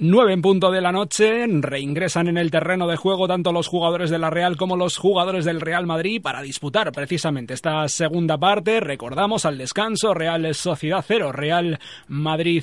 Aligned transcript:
9 0.00 0.32
en 0.32 0.42
punto 0.42 0.70
de 0.70 0.80
la 0.80 0.92
noche, 0.92 1.44
reingresan 1.48 2.28
en 2.28 2.38
el 2.38 2.52
terreno 2.52 2.86
de 2.86 2.94
juego 2.94 3.26
tanto 3.26 3.50
los 3.50 3.66
jugadores 3.66 4.10
de 4.10 4.20
la 4.20 4.30
Real 4.30 4.56
como 4.56 4.76
los 4.76 4.96
jugadores 4.96 5.44
del 5.44 5.60
Real 5.60 5.86
Madrid 5.86 6.22
para 6.22 6.40
disputar 6.40 6.92
precisamente 6.92 7.54
esta 7.54 7.88
segunda 7.88 8.38
parte. 8.38 8.78
Recordamos 8.78 9.44
al 9.44 9.58
descanso, 9.58 10.14
Real 10.14 10.54
Sociedad 10.54 11.04
0, 11.04 11.32
Real 11.32 11.80
Madrid 12.06 12.62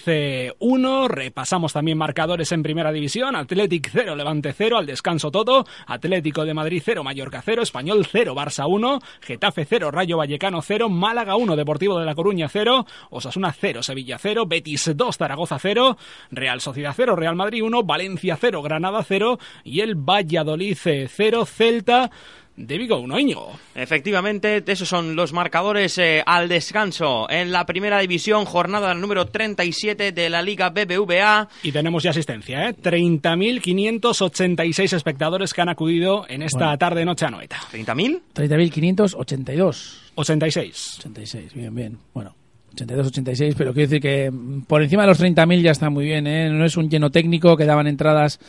1. 0.59 1.07
Repasamos 1.09 1.73
también 1.73 1.97
marcadores 1.97 2.53
en 2.53 2.63
primera 2.63 2.93
división, 2.93 3.35
Athletic 3.35 3.89
0, 3.91 4.15
Levante 4.15 4.53
0, 4.53 4.77
al 4.77 4.85
descanso 4.85 5.29
todo, 5.29 5.65
Atlético 5.87 6.45
de 6.45 6.53
Madrid 6.53 6.81
0, 6.85 7.03
Mallorca 7.03 7.41
0, 7.43 7.63
Español 7.63 8.07
0, 8.09 8.33
Barça 8.33 8.65
1, 8.65 8.99
Getafe 9.19 9.65
0, 9.65 9.91
Rayo 9.91 10.15
Vallecano 10.15 10.61
0, 10.61 10.87
Málaga 10.87 11.35
1, 11.35 11.57
Deportivo 11.57 11.99
de 11.99 12.05
La 12.05 12.15
Coruña 12.15 12.47
0, 12.47 12.85
Osasuna 13.09 13.51
0, 13.51 13.83
Sevilla 13.83 14.17
0, 14.17 14.45
Betis 14.45 14.93
2, 14.95 15.17
Zaragoza 15.17 15.59
0, 15.59 15.97
Real 16.31 16.61
Sociedad 16.61 16.93
0, 16.95 17.17
Real 17.17 17.24
Madrid 17.33 17.63
1, 17.63 17.81
Valencia 17.81 18.37
0, 18.39 18.61
Granada 18.61 19.01
0 19.03 19.39
y 19.63 19.79
el 19.81 19.95
Valladolid 19.95 20.77
0, 20.79 21.45
Celta 21.47 22.11
de 22.57 22.77
Vigo 22.77 22.97
1, 22.99 23.19
Íñigo. 23.19 23.51
Efectivamente, 23.73 24.63
esos 24.67 24.87
son 24.87 25.15
los 25.17 25.33
marcadores 25.33 25.97
eh, 25.97 26.23
al 26.25 26.47
descanso 26.47 27.29
en 27.29 27.51
la 27.51 27.65
primera 27.65 27.99
división, 27.99 28.45
jornada 28.45 28.93
número 28.93 29.25
37 29.25 30.13
de 30.13 30.29
la 30.29 30.41
Liga 30.41 30.69
BBVA. 30.69 31.49
Y 31.63 31.73
tenemos 31.73 32.01
ya 32.03 32.11
asistencia, 32.11 32.69
¿eh? 32.69 32.75
30.586 32.81 34.93
espectadores 34.95 35.53
que 35.53 35.61
han 35.61 35.67
acudido 35.69 36.25
en 36.29 36.43
esta 36.43 36.59
Bueno. 36.65 36.77
tarde-noche 36.77 37.25
a 37.25 37.29
Noeta. 37.31 37.57
¿30.000? 37.73 38.21
30.582. 38.33 39.97
86. 40.15 40.95
86, 40.99 41.53
bien, 41.53 41.75
bien. 41.75 41.97
Bueno, 42.13 42.33
82, 42.75 43.07
86, 43.07 43.55
pero 43.57 43.73
quiero 43.73 43.89
decir 43.89 44.01
que 44.01 44.31
por 44.67 44.83
encima 44.83 45.03
de 45.03 45.07
los 45.07 45.21
30.000 45.21 45.61
ya 45.61 45.71
está 45.71 45.89
muy 45.89 46.05
bien, 46.05 46.27
¿eh? 46.27 46.49
No 46.49 46.65
es 46.65 46.77
un 46.77 46.89
lleno 46.89 47.09
técnico 47.09 47.57
que 47.57 47.65
daban 47.65 47.87
entradas 47.87 48.39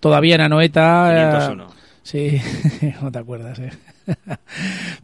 todavía 0.00 0.34
en 0.36 0.40
Anoeta. 0.42 1.12
eh, 1.12 1.30
501. 1.30 1.66
Sí, 2.02 2.40
no 3.02 3.12
te 3.12 3.18
acuerdas, 3.18 3.58
¿eh? 3.58 3.70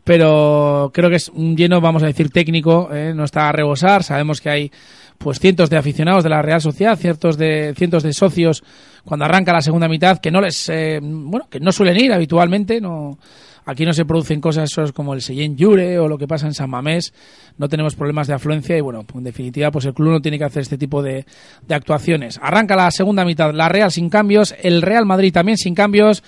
Pero 0.04 0.90
creo 0.94 1.10
que 1.10 1.16
es 1.16 1.28
un 1.28 1.56
lleno, 1.56 1.80
vamos 1.80 2.02
a 2.02 2.06
decir, 2.06 2.30
técnico, 2.30 2.88
¿eh? 2.92 3.12
no 3.14 3.24
está 3.24 3.48
a 3.48 3.52
rebosar. 3.52 4.02
Sabemos 4.02 4.40
que 4.40 4.50
hay 4.50 4.72
pues 5.18 5.38
cientos 5.38 5.70
de 5.70 5.76
aficionados 5.76 6.24
de 6.24 6.30
la 6.30 6.42
Real 6.42 6.60
Sociedad, 6.60 6.98
cientos 6.98 7.36
de 7.36 7.74
cientos 7.76 8.02
de 8.02 8.12
socios 8.12 8.64
cuando 9.04 9.26
arranca 9.26 9.52
la 9.52 9.62
segunda 9.62 9.86
mitad 9.88 10.18
que 10.18 10.30
no 10.30 10.40
les 10.40 10.68
eh, 10.68 10.98
bueno, 11.02 11.46
que 11.48 11.60
no 11.60 11.72
suelen 11.72 12.00
ir 12.00 12.12
habitualmente, 12.12 12.80
no 12.80 13.18
aquí 13.64 13.84
no 13.84 13.92
se 13.92 14.04
producen 14.04 14.40
cosas 14.40 14.70
como 14.94 15.14
el 15.14 15.22
Seyén 15.22 15.56
Yure 15.56 15.98
o 15.98 16.08
lo 16.08 16.18
que 16.18 16.26
pasa 16.26 16.46
en 16.46 16.54
San 16.54 16.70
Mamés, 16.70 17.12
no 17.58 17.68
tenemos 17.68 17.94
problemas 17.94 18.26
de 18.26 18.34
afluencia 18.34 18.76
y 18.76 18.80
bueno, 18.80 19.04
en 19.14 19.24
definitiva 19.24 19.70
pues 19.70 19.84
el 19.84 19.94
club 19.94 20.12
no 20.12 20.20
tiene 20.20 20.38
que 20.38 20.44
hacer 20.44 20.62
este 20.62 20.78
tipo 20.78 21.02
de 21.02 21.24
actuaciones. 21.68 22.38
Arranca 22.42 22.76
la 22.76 22.90
segunda 22.90 23.24
mitad, 23.24 23.52
la 23.52 23.68
Real 23.68 23.90
sin 23.90 24.10
cambios, 24.10 24.54
el 24.62 24.82
Real 24.82 25.06
Madrid 25.06 25.32
también 25.32 25.58
sin 25.58 25.74
cambios. 25.74 26.22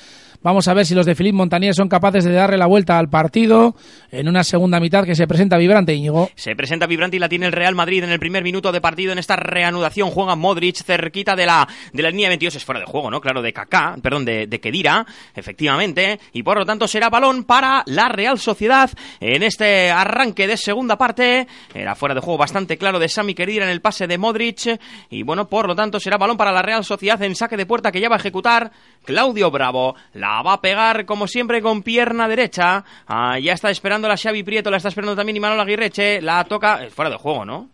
Vamos 0.47 0.69
a 0.69 0.75
ver 0.75 0.87
si 0.87 0.95
los 0.95 1.05
de 1.05 1.17
Philippe 1.17 1.35
Montanier 1.39 1.75
son 1.75 1.89
capaces 1.89 2.25
de 2.25 2.31
darle 2.31 2.57
la 2.57 2.67
vuelta 2.67 3.01
al 3.01 3.09
partido 3.09 3.75
en 4.13 4.29
una 4.29 4.45
segunda 4.45 4.79
mitad 4.79 5.05
que 5.05 5.17
se 5.17 5.27
presenta 5.27 5.57
vibrante, 5.57 5.93
Íñigo. 5.93 6.31
Se 6.37 6.55
presenta 6.55 6.87
vibrante 6.87 7.17
y 7.17 7.19
la 7.19 7.29
tiene 7.29 7.47
el 7.47 7.53
Real 7.53 7.75
Madrid 7.75 8.05
en 8.05 8.11
el 8.11 8.21
primer 8.21 8.45
minuto 8.45 8.71
de 8.71 8.81
partido 8.81 9.11
en 9.11 9.19
esta 9.19 9.35
reanudación. 9.35 10.09
Juega 10.09 10.37
Modric 10.37 10.77
cerquita 10.77 11.35
de 11.35 11.47
la, 11.47 11.67
de 11.93 12.01
la 12.01 12.11
línea 12.11 12.29
22. 12.29 12.55
Es 12.55 12.65
fuera 12.65 12.79
de 12.79 12.87
juego, 12.87 13.11
¿no? 13.11 13.21
Claro, 13.21 13.43
de 13.43 13.53
Kaká, 13.53 13.97
perdón, 14.01 14.25
de, 14.25 14.47
de 14.47 14.61
Kedira, 14.61 15.05
efectivamente. 15.35 16.21
Y 16.33 16.45
por 16.45 16.59
lo 16.59 16.65
tanto 16.65 16.87
será 16.87 17.11
balón 17.11 17.43
para 17.43 17.83
la 17.87 18.09
Real 18.09 18.39
Sociedad 18.39 18.89
en 19.19 19.43
este 19.43 19.91
arranque 19.91 20.47
de 20.47 20.57
segunda 20.57 20.97
parte. 20.97 21.49
Era 21.75 21.97
fuera 21.97 22.15
de 22.15 22.21
juego 22.21 22.39
bastante 22.39 22.79
claro 22.79 23.01
de 23.01 23.09
Sami 23.09 23.35
Kedira 23.35 23.65
en 23.65 23.73
el 23.73 23.81
pase 23.81 24.07
de 24.07 24.17
Modric. 24.17 24.79
Y 25.11 25.25
bueno, 25.25 25.49
por 25.49 25.67
lo 25.67 25.75
tanto 25.75 25.99
será 25.99 26.19
balón 26.19 26.37
para 26.37 26.53
la 26.53 26.63
Real 26.63 26.85
Sociedad 26.85 27.21
en 27.25 27.35
saque 27.35 27.57
de 27.57 27.67
puerta 27.67 27.91
que 27.91 28.01
ya 28.01 28.09
va 28.09 28.15
a 28.15 28.21
ejecutar 28.21 28.71
Claudio 29.05 29.51
Bravo. 29.51 29.97
Va 30.43 30.55
a 30.55 30.61
pegar 30.61 31.05
como 31.07 31.27
siempre 31.27 31.61
con 31.63 31.83
pierna 31.83 32.29
derecha. 32.29 32.85
Ah, 33.07 33.39
ya 33.39 33.53
está 33.53 33.71
esperando 33.71 34.09
la 34.09 34.17
Xavi 34.17 34.43
Prieto, 34.43 34.71
la 34.71 34.77
está 34.79 34.89
esperando 34.89 35.17
también 35.17 35.37
Imanol 35.37 35.61
Aguirreche. 35.61 36.21
La 36.23 36.45
toca 36.45 36.85
eh, 36.85 36.91
fuera 36.91 37.11
de 37.11 37.17
juego, 37.17 37.45
¿no? 37.45 37.69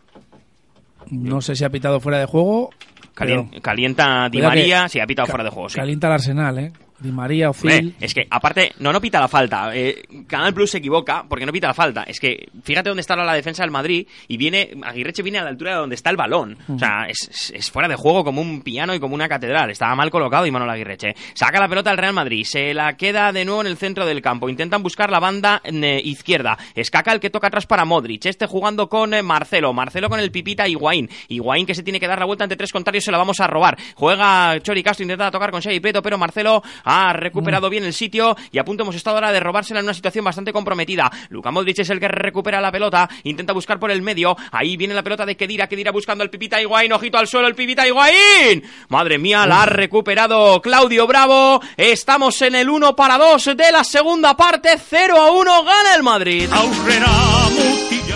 No 1.11 1.41
sé 1.41 1.57
si 1.57 1.65
ha 1.65 1.71
pitado 1.71 2.01
fuera 2.01 2.19
de 2.19 2.27
juego. 2.27 2.71
Calien- 3.15 3.61
calienta 3.61 4.29
Di 4.31 4.39
que 4.39 4.47
María, 4.47 4.89
sí, 4.89 4.99
ha 5.01 5.07
pitado 5.07 5.27
fuera 5.27 5.45
de 5.45 5.51
juego, 5.51 5.69
sí. 5.69 5.77
Calienta 5.77 6.07
el 6.07 6.13
Arsenal, 6.15 6.59
¿eh? 6.59 6.73
Di 7.03 7.11
María, 7.13 7.51
Ozil. 7.51 7.95
es 8.01 8.15
que 8.15 8.27
aparte, 8.31 8.73
no, 8.79 8.93
no 8.93 9.01
pita 9.01 9.19
la 9.21 9.29
falta. 9.29 9.75
Eh, 9.75 10.03
Canal 10.27 10.55
Plus 10.55 10.71
se 10.71 10.79
equivoca 10.79 11.25
porque 11.29 11.45
no 11.47 11.53
pita 11.53 11.67
la 11.69 11.75
falta. 11.75 12.05
Es 12.05 12.21
que 12.21 12.49
fíjate 12.63 12.89
dónde 12.91 13.01
está 13.01 13.17
la 13.17 13.35
defensa 13.35 13.63
del 13.63 13.71
Madrid 13.71 14.07
y 14.29 14.37
viene, 14.37 14.71
Aguirreche 14.83 15.23
viene 15.23 15.39
a 15.39 15.43
la 15.45 15.51
altura 15.51 15.73
de 15.73 15.77
donde 15.79 15.95
está 15.95 16.11
el 16.11 16.17
balón. 16.17 16.57
O 16.69 16.79
sea, 16.79 17.07
es, 17.09 17.29
es- 17.29 17.53
es 17.55 17.71
fuera 17.71 17.89
de 17.89 17.97
juego 17.97 18.25
como 18.25 18.41
un 18.41 18.63
piano 18.63 18.95
y 18.95 19.01
como 19.01 19.15
una 19.15 19.29
catedral. 19.29 19.71
Estaba 19.71 19.95
mal 19.95 20.11
colocado 20.11 20.47
Imanol 20.47 20.71
Aguirreche. 20.71 21.15
Saca 21.35 21.61
la 21.61 21.69
pelota 21.69 21.91
al 21.91 21.99
Real 21.99 22.13
Madrid, 22.15 22.45
se 22.45 22.73
la 22.75 22.97
queda 22.97 23.33
de 23.33 23.45
nuevo 23.45 23.61
en 23.63 23.67
el 23.67 23.77
centro 23.77 24.07
del 24.07 24.23
campo. 24.23 24.49
Intentan 24.49 24.83
buscar 24.83 25.11
la 25.11 25.21
banda 25.21 25.61
eh, 25.65 26.01
izquierda. 26.05 26.57
Escaca 26.75 27.13
el 27.13 27.21
que 27.21 27.31
toca 27.31 27.49
atrás 27.49 27.67
para 27.67 27.85
Modric. 27.85 28.27
Este 28.27 28.47
jugando 28.47 28.89
con 28.89 29.13
eh, 29.15 29.23
Marcelo. 29.23 29.73
Marcelo 29.73 30.09
con 30.09 30.21
el 30.21 30.31
Pipita 30.31 30.69
Higuaín. 30.69 31.09
Higuaín 31.29 31.67
que 31.67 31.75
se 31.75 31.83
tiene 31.83 31.99
que 32.01 32.07
dar 32.07 32.19
la 32.19 32.25
vuelta 32.27 32.45
ante 32.45 32.57
tres 32.57 32.73
contrarios, 32.73 33.05
se 33.05 33.11
la 33.13 33.19
vamos 33.19 33.41
a 33.41 33.47
robar. 33.47 33.77
Juega 33.97 34.59
Chori 34.61 34.83
Castro, 34.83 35.03
intenta 35.05 35.31
tocar 35.31 35.51
con 35.51 35.61
Xavi 35.61 35.81
Prieto, 35.81 36.03
pero 36.03 36.19
Marcelo 36.19 36.63
ha 36.93 37.13
recuperado 37.13 37.71
bien 37.71 37.85
el 37.85 37.95
sitio 37.95 38.37
y 38.51 38.59
a 38.59 38.65
punto 38.65 38.83
hemos 38.83 38.95
estado 38.95 39.17
ahora 39.17 39.33
de 39.33 39.41
robársela 39.41 39.81
en 39.81 39.87
una 39.87 39.95
situación 39.95 40.25
bastante 40.25 40.53
comprometida. 40.53 41.11
Luka 41.31 41.51
Modric 41.51 41.79
es 41.79 41.91
el 41.91 41.99
que 41.99 42.09
recupera 42.09 42.61
la 42.61 42.71
pelota, 42.71 43.09
intenta 43.25 43.53
buscar 43.53 43.79
por 43.79 43.91
el 43.91 44.03
medio. 44.03 44.37
Ahí 44.51 44.77
viene 44.77 44.95
la 44.95 45.03
pelota 45.03 45.25
de 45.25 45.37
Kedira, 45.37 45.67
Kedira 45.67 45.91
buscando 45.91 46.23
al 46.23 46.31
Pipita 46.31 46.61
Higuaín, 46.61 46.93
ojito 46.93 47.19
al 47.19 47.27
suelo 47.29 47.49
el 47.49 47.55
Pipita 47.55 47.87
Higuaín. 47.87 48.63
Madre 48.89 49.19
mía, 49.19 49.47
la 49.47 49.63
ha 49.63 49.67
recuperado 49.67 50.61
Claudio 50.61 51.07
Bravo. 51.07 51.61
Estamos 51.77 52.41
en 52.43 52.55
el 52.55 52.69
1 52.69 52.95
para 52.95 53.19
2 53.19 53.57
de 53.57 53.73
la 53.73 53.85
segunda 53.85 54.37
parte, 54.37 54.77
0 54.79 55.17
a 55.17 55.31
1 55.31 55.65
gana 55.65 55.95
el 55.97 56.03
Madrid. 56.03 56.49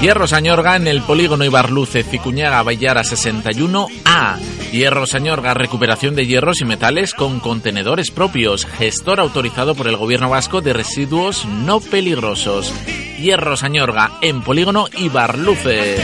Hierro 0.01 0.27
Sañorga 0.27 0.77
en 0.77 0.87
el 0.89 1.03
polígono 1.03 1.45
Ibarluce, 1.45 2.05
Ficuñaga, 2.05 2.63
Vallara 2.63 3.03
61A. 3.03 4.39
Hierro 4.71 5.07
Sañorga, 5.07 5.55
recuperación 5.55 6.15
de 6.15 6.27
hierros 6.27 6.61
y 6.61 6.67
metales 6.67 7.15
con 7.15 7.41
contenedores 7.41 8.11
propios. 8.11 8.67
Gestor 8.67 9.21
autorizado 9.21 9.75
por 9.75 9.89
el 9.89 9.97
Gobierno 9.97 10.29
Vasco 10.29 10.61
de 10.61 10.75
residuos 10.75 11.47
no 11.47 11.81
peligrosos. 11.81 12.75
Hierro 13.19 13.57
Sañorga 13.57 14.13
en 14.21 14.43
polígono 14.43 14.87
Ibarluce. 14.99 15.97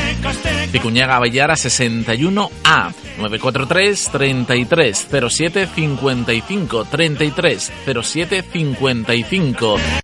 Ficuñaga, 0.72 1.18
Vallara 1.18 1.54
61A. 1.54 2.94
943 3.18 4.08
33 4.10 5.08
07 5.28 5.68
55 5.74 6.84
33 6.86 7.72
07 8.02 8.44
55. 8.52 10.01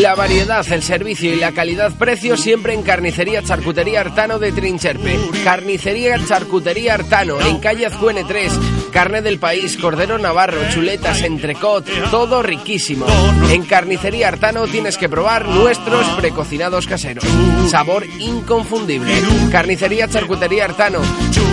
La 0.00 0.16
variedad, 0.16 0.66
el 0.72 0.82
servicio 0.82 1.32
y 1.32 1.36
la 1.36 1.52
calidad-precio 1.52 2.36
siempre 2.36 2.74
en 2.74 2.82
Carnicería 2.82 3.44
Charcutería 3.44 4.00
Artano 4.00 4.40
de 4.40 4.50
Trincherpe. 4.50 5.16
Carnicería 5.44 6.18
Charcutería 6.26 6.94
Artano, 6.94 7.40
en 7.40 7.58
calle 7.58 7.86
Azcuene 7.86 8.24
3. 8.24 8.52
Carne 8.90 9.22
del 9.22 9.38
país, 9.38 9.76
cordero 9.76 10.18
navarro, 10.18 10.58
chuletas, 10.72 11.22
entrecot, 11.22 11.86
todo 12.10 12.42
riquísimo. 12.42 13.06
En 13.50 13.64
Carnicería 13.66 14.28
Artano 14.28 14.66
tienes 14.66 14.98
que 14.98 15.08
probar 15.08 15.46
nuestros 15.48 16.06
precocinados 16.16 16.88
caseros. 16.88 17.24
Sabor 17.70 18.04
inconfundible. 18.18 19.14
Carnicería 19.52 20.08
Charcutería 20.08 20.64
Artano, 20.64 21.02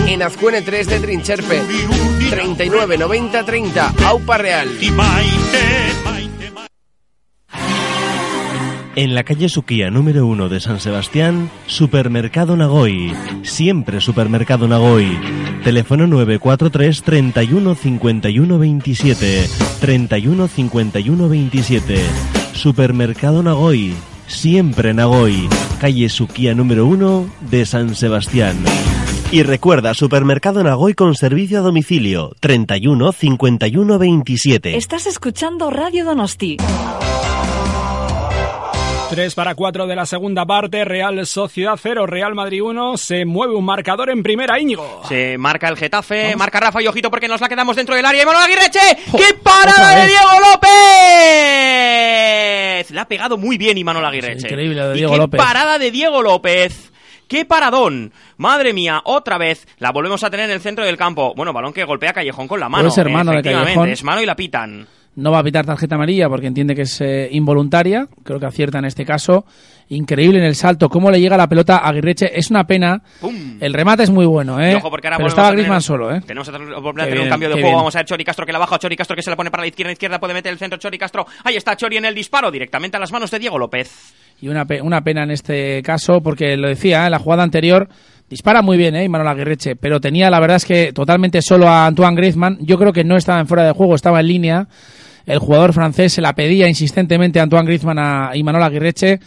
en 0.08 0.20
Azcuene 0.20 0.62
3 0.62 0.88
de 0.88 0.98
Trincherpe. 0.98 1.62
39 2.28 2.98
90 2.98 3.44
30, 3.44 3.94
Aupa 4.04 4.36
Real. 4.38 4.68
En 8.94 9.14
la 9.14 9.24
calle 9.24 9.48
Suquía 9.48 9.90
número 9.90 10.26
1 10.26 10.50
de 10.50 10.60
San 10.60 10.78
Sebastián, 10.78 11.50
Supermercado 11.66 12.56
Nagoy. 12.58 13.14
Siempre 13.42 14.02
Supermercado 14.02 14.68
Nagoy. 14.68 15.18
Teléfono 15.64 16.06
943 16.06 17.02
31 17.02 17.74
51 17.74 18.58
27. 18.58 19.48
31 19.80 20.46
51 20.46 21.28
27. 21.28 21.96
Supermercado 22.52 23.42
Nagoy. 23.42 23.94
Siempre 24.26 24.92
Nagoy. 24.92 25.48
Calle 25.80 26.10
Suquía 26.10 26.54
número 26.54 26.84
1 26.84 27.30
de 27.50 27.64
San 27.64 27.94
Sebastián. 27.94 28.62
Y 29.30 29.42
recuerda, 29.42 29.94
Supermercado 29.94 30.62
Nagoy 30.62 30.92
con 30.92 31.14
servicio 31.14 31.60
a 31.60 31.62
domicilio. 31.62 32.32
31 32.40 33.12
51 33.12 33.98
27. 33.98 34.76
Estás 34.76 35.06
escuchando 35.06 35.70
Radio 35.70 36.04
Donosti. 36.04 36.58
3 39.12 39.34
para 39.34 39.54
4 39.54 39.86
de 39.86 39.94
la 39.94 40.06
segunda 40.06 40.46
parte, 40.46 40.86
Real 40.86 41.26
Sociedad 41.26 41.78
0, 41.80 42.06
Real 42.06 42.34
Madrid 42.34 42.62
1, 42.62 42.96
se 42.96 43.26
mueve 43.26 43.54
un 43.54 43.62
marcador 43.66 44.08
en 44.08 44.22
primera, 44.22 44.58
Íñigo. 44.58 45.02
Se 45.06 45.36
marca 45.36 45.68
el 45.68 45.76
Getafe, 45.76 46.34
marca 46.34 46.58
Rafa 46.60 46.80
y 46.80 46.86
ojito 46.86 47.10
porque 47.10 47.28
nos 47.28 47.38
la 47.42 47.48
quedamos 47.50 47.76
dentro 47.76 47.94
del 47.94 48.06
área. 48.06 48.22
¡Y 48.22 48.24
Manuel 48.24 48.44
Aguirreche! 48.46 48.80
¡Qué 49.14 49.34
parada 49.42 49.96
de. 50.00 50.06
Diego 50.06 50.30
López! 50.50 50.70
Le 52.90 53.00
ha 53.00 53.04
pegado 53.06 53.36
muy 53.36 53.58
bien 53.58 53.76
Imanol 53.76 54.02
Aguirreche. 54.06 54.46
increíble 54.46 54.76
lo 54.80 54.88
de 54.88 54.94
Y 54.94 54.98
Diego 54.98 55.12
qué 55.12 55.18
López. 55.18 55.38
parada 55.38 55.78
de 55.78 55.90
Diego 55.90 56.22
López! 56.22 56.90
¡Qué 57.28 57.44
paradón! 57.44 58.14
Madre 58.38 58.72
mía, 58.72 59.02
otra 59.04 59.36
vez 59.36 59.68
la 59.76 59.90
volvemos 59.92 60.24
a 60.24 60.30
tener 60.30 60.46
en 60.46 60.52
el 60.52 60.60
centro 60.62 60.86
del 60.86 60.96
campo. 60.96 61.34
Bueno, 61.36 61.52
balón 61.52 61.74
que 61.74 61.84
golpea 61.84 62.14
Callejón 62.14 62.48
con 62.48 62.60
la 62.60 62.70
mano. 62.70 62.84
Puede 62.84 62.94
ser 62.94 63.10
mano 63.10 63.32
de 63.32 63.42
Callejón. 63.42 63.90
Es 63.90 64.02
mano 64.04 64.22
y 64.22 64.26
la 64.26 64.36
pitan. 64.36 64.86
No 65.14 65.30
va 65.30 65.40
a 65.40 65.42
pitar 65.42 65.66
tarjeta 65.66 65.96
amarilla 65.96 66.26
porque 66.30 66.46
entiende 66.46 66.74
que 66.74 66.82
es 66.82 67.00
eh, 67.02 67.28
involuntaria. 67.32 68.06
Creo 68.24 68.40
que 68.40 68.46
acierta 68.46 68.78
en 68.78 68.86
este 68.86 69.04
caso. 69.04 69.44
Increíble 69.88 70.38
en 70.38 70.44
el 70.44 70.54
salto. 70.54 70.88
Cómo 70.88 71.10
le 71.10 71.20
llega 71.20 71.36
la 71.36 71.46
pelota 71.48 71.76
a 71.76 71.88
Aguirreche. 71.90 72.30
Es 72.38 72.50
una 72.50 72.64
pena. 72.64 73.02
¡Pum! 73.20 73.58
El 73.60 73.74
remate 73.74 74.04
es 74.04 74.10
muy 74.10 74.24
bueno, 74.24 74.58
¿eh? 74.58 74.74
Ojo, 74.76 74.88
porque 74.88 75.08
ahora 75.08 75.18
Pero 75.18 75.28
estaba 75.28 75.48
a 75.48 75.50
tener- 75.50 75.64
Griezmann 75.64 75.82
solo, 75.82 76.14
¿eh? 76.14 76.22
Tenemos 76.26 76.48
a 76.48 76.52
volver 76.80 77.04
a 77.04 77.08
tener 77.08 77.20
un 77.20 77.28
cambio 77.28 77.48
de 77.50 77.54
juego. 77.56 77.66
bien. 77.68 77.76
Vamos 77.76 77.94
a 77.94 77.98
ver 77.98 78.06
Chori 78.06 78.24
Castro 78.24 78.46
que 78.46 78.52
la 78.52 78.58
baja. 78.58 78.78
Chori 78.78 78.96
Castro 78.96 79.14
que 79.14 79.22
se 79.22 79.28
la 79.28 79.36
pone 79.36 79.50
para 79.50 79.64
la 79.64 79.66
izquierda. 79.66 79.92
Izquierda 79.92 80.18
puede 80.18 80.32
meter 80.32 80.50
el 80.50 80.58
centro. 80.58 80.78
Chori 80.78 80.96
Castro. 80.96 81.26
Ahí 81.44 81.56
está 81.56 81.76
Chori 81.76 81.98
en 81.98 82.06
el 82.06 82.14
disparo. 82.14 82.50
Directamente 82.50 82.96
a 82.96 83.00
las 83.00 83.12
manos 83.12 83.30
de 83.30 83.38
Diego 83.38 83.58
López. 83.58 84.14
Y 84.40 84.48
una, 84.48 84.64
pe- 84.64 84.80
una 84.80 85.02
pena 85.04 85.24
en 85.24 85.30
este 85.30 85.82
caso 85.82 86.22
porque 86.22 86.56
lo 86.56 86.68
decía, 86.68 87.06
¿eh? 87.06 87.10
la 87.10 87.18
jugada 87.18 87.42
anterior 87.42 87.86
dispara 88.30 88.62
muy 88.62 88.78
bien, 88.78 88.96
¿eh? 88.96 89.06
Manuel 89.10 89.28
Aguirreche, 89.28 89.76
pero 89.76 90.00
tenía 90.00 90.30
la 90.30 90.40
verdad 90.40 90.56
es 90.56 90.64
que 90.64 90.92
totalmente 90.94 91.42
solo 91.42 91.68
a 91.68 91.84
Antoine 91.86 92.16
Griezmann. 92.16 92.56
Yo 92.62 92.78
creo 92.78 92.94
que 92.94 93.04
no 93.04 93.16
estaba 93.18 93.40
en 93.40 93.46
fuera 93.46 93.64
de 93.64 93.72
juego, 93.72 93.94
estaba 93.94 94.20
en 94.20 94.26
línea. 94.28 94.68
El 95.26 95.38
jugador 95.38 95.72
francés 95.72 96.12
se 96.12 96.20
la 96.20 96.34
pedía 96.34 96.68
insistentemente 96.68 97.40
a 97.40 97.44
Antoine 97.44 97.66
Griezmann 97.66 97.98
a 97.98 98.30
Imanol 98.34 98.62
Aguirreche, 98.62 99.20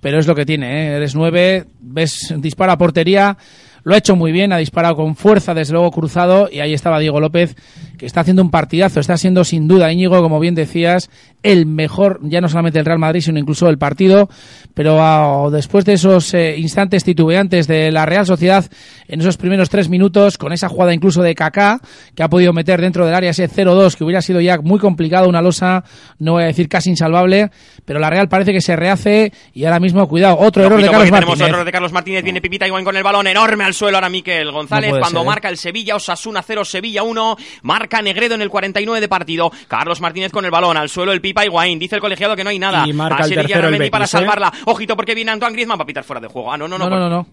pero 0.00 0.18
es 0.18 0.26
lo 0.26 0.34
que 0.34 0.46
tiene, 0.46 0.66
¿eh? 0.66 0.96
Eres 0.96 1.14
nueve, 1.14 1.66
ves, 1.80 2.34
dispara 2.38 2.74
a 2.74 2.78
portería, 2.78 3.36
lo 3.82 3.94
ha 3.94 3.98
hecho 3.98 4.16
muy 4.16 4.32
bien, 4.32 4.52
ha 4.52 4.58
disparado 4.58 4.96
con 4.96 5.16
fuerza, 5.16 5.54
desde 5.54 5.72
luego 5.72 5.90
cruzado, 5.90 6.48
y 6.50 6.60
ahí 6.60 6.74
estaba 6.74 6.98
Diego 6.98 7.20
López, 7.20 7.56
que 7.98 8.06
está 8.06 8.20
haciendo 8.20 8.42
un 8.42 8.50
partidazo, 8.50 9.00
está 9.00 9.16
siendo 9.16 9.44
sin 9.44 9.68
duda, 9.68 9.92
Íñigo, 9.92 10.20
como 10.22 10.40
bien 10.40 10.54
decías, 10.54 11.10
el 11.42 11.66
mejor, 11.66 12.20
ya 12.22 12.40
no 12.40 12.48
solamente 12.48 12.78
del 12.78 12.86
Real 12.86 12.98
Madrid, 12.98 13.22
sino 13.22 13.38
incluso 13.38 13.66
del 13.66 13.78
partido, 13.78 14.28
pero 14.74 14.98
ah, 15.00 15.48
después 15.50 15.84
de 15.84 15.94
esos 15.94 16.32
eh, 16.34 16.56
instantes 16.58 17.04
titubeantes 17.04 17.66
de 17.66 17.90
la 17.90 18.06
Real 18.06 18.26
Sociedad, 18.26 18.66
en 19.10 19.20
esos 19.20 19.36
primeros 19.36 19.68
tres 19.68 19.88
minutos, 19.88 20.38
con 20.38 20.52
esa 20.52 20.68
jugada 20.68 20.94
incluso 20.94 21.22
de 21.22 21.34
Kaká, 21.34 21.80
que 22.14 22.22
ha 22.22 22.28
podido 22.28 22.52
meter 22.52 22.80
dentro 22.80 23.04
del 23.04 23.14
área 23.14 23.30
ese 23.30 23.48
0-2, 23.48 23.96
que 23.96 24.04
hubiera 24.04 24.22
sido 24.22 24.40
ya 24.40 24.58
muy 24.60 24.78
complicado, 24.78 25.28
una 25.28 25.42
losa, 25.42 25.84
no 26.18 26.32
voy 26.32 26.44
a 26.44 26.46
decir 26.46 26.68
casi 26.68 26.90
insalvable, 26.90 27.50
pero 27.84 27.98
la 27.98 28.10
Real 28.10 28.28
parece 28.28 28.52
que 28.52 28.60
se 28.60 28.76
rehace, 28.76 29.32
y 29.52 29.64
ahora 29.64 29.80
mismo, 29.80 30.06
cuidado, 30.08 30.38
otro 30.38 30.64
error 30.64 30.80
de 30.80 30.86
Carlos 30.86 31.00
porque 31.00 31.10
tenemos 31.10 31.28
Martínez. 31.38 31.52
otro 31.52 31.64
de 31.64 31.72
Carlos 31.72 31.92
Martínez. 31.92 32.24
Viene 32.24 32.40
Pipita 32.40 32.66
igual 32.66 32.84
con 32.84 32.96
el 32.96 33.02
balón 33.02 33.26
enorme 33.26 33.64
al 33.64 33.74
suelo. 33.74 33.96
Ahora 33.98 34.08
Miquel 34.08 34.50
González. 34.50 34.92
No 34.92 35.00
cuando 35.00 35.20
ser, 35.20 35.26
¿eh? 35.26 35.28
marca 35.28 35.48
el 35.48 35.56
Sevilla, 35.56 35.96
Osasuna 35.96 36.42
0, 36.42 36.64
Sevilla 36.64 37.02
1. 37.02 37.36
Marca 37.62 38.02
Negredo 38.02 38.34
en 38.34 38.42
el 38.42 38.50
49 38.50 39.00
de 39.00 39.08
partido. 39.08 39.50
Carlos 39.68 40.00
Martínez 40.00 40.32
con 40.32 40.44
el 40.44 40.50
balón 40.50 40.76
al 40.76 40.88
suelo. 40.88 41.12
El 41.12 41.20
Pipa 41.20 41.44
Higuaín. 41.44 41.78
Dice 41.78 41.96
el 41.96 42.00
colegiado 42.00 42.36
que 42.36 42.44
no 42.44 42.50
hay 42.50 42.58
nada. 42.58 42.86
Y 42.86 42.92
marca 42.92 43.24
A 43.24 43.26
el 43.26 43.34
tercero 43.34 43.58
el 43.58 43.64
Ramendi 43.64 43.90
para 43.90 44.04
Betis, 44.04 44.14
¿eh? 44.14 44.18
salvarla. 44.18 44.52
Ojito 44.66 44.96
porque 44.96 45.14
viene 45.14 45.30
Antoine 45.30 45.54
Griezmann 45.54 45.78
para 45.78 45.86
pitar 45.86 46.04
fuera 46.04 46.20
de 46.20 46.28
juego. 46.28 46.52
Ah, 46.52 46.56
no, 46.56 46.68
no, 46.68 46.78
no. 46.78 46.88
No, 46.88 46.98
no, 46.98 47.08
no, 47.08 47.26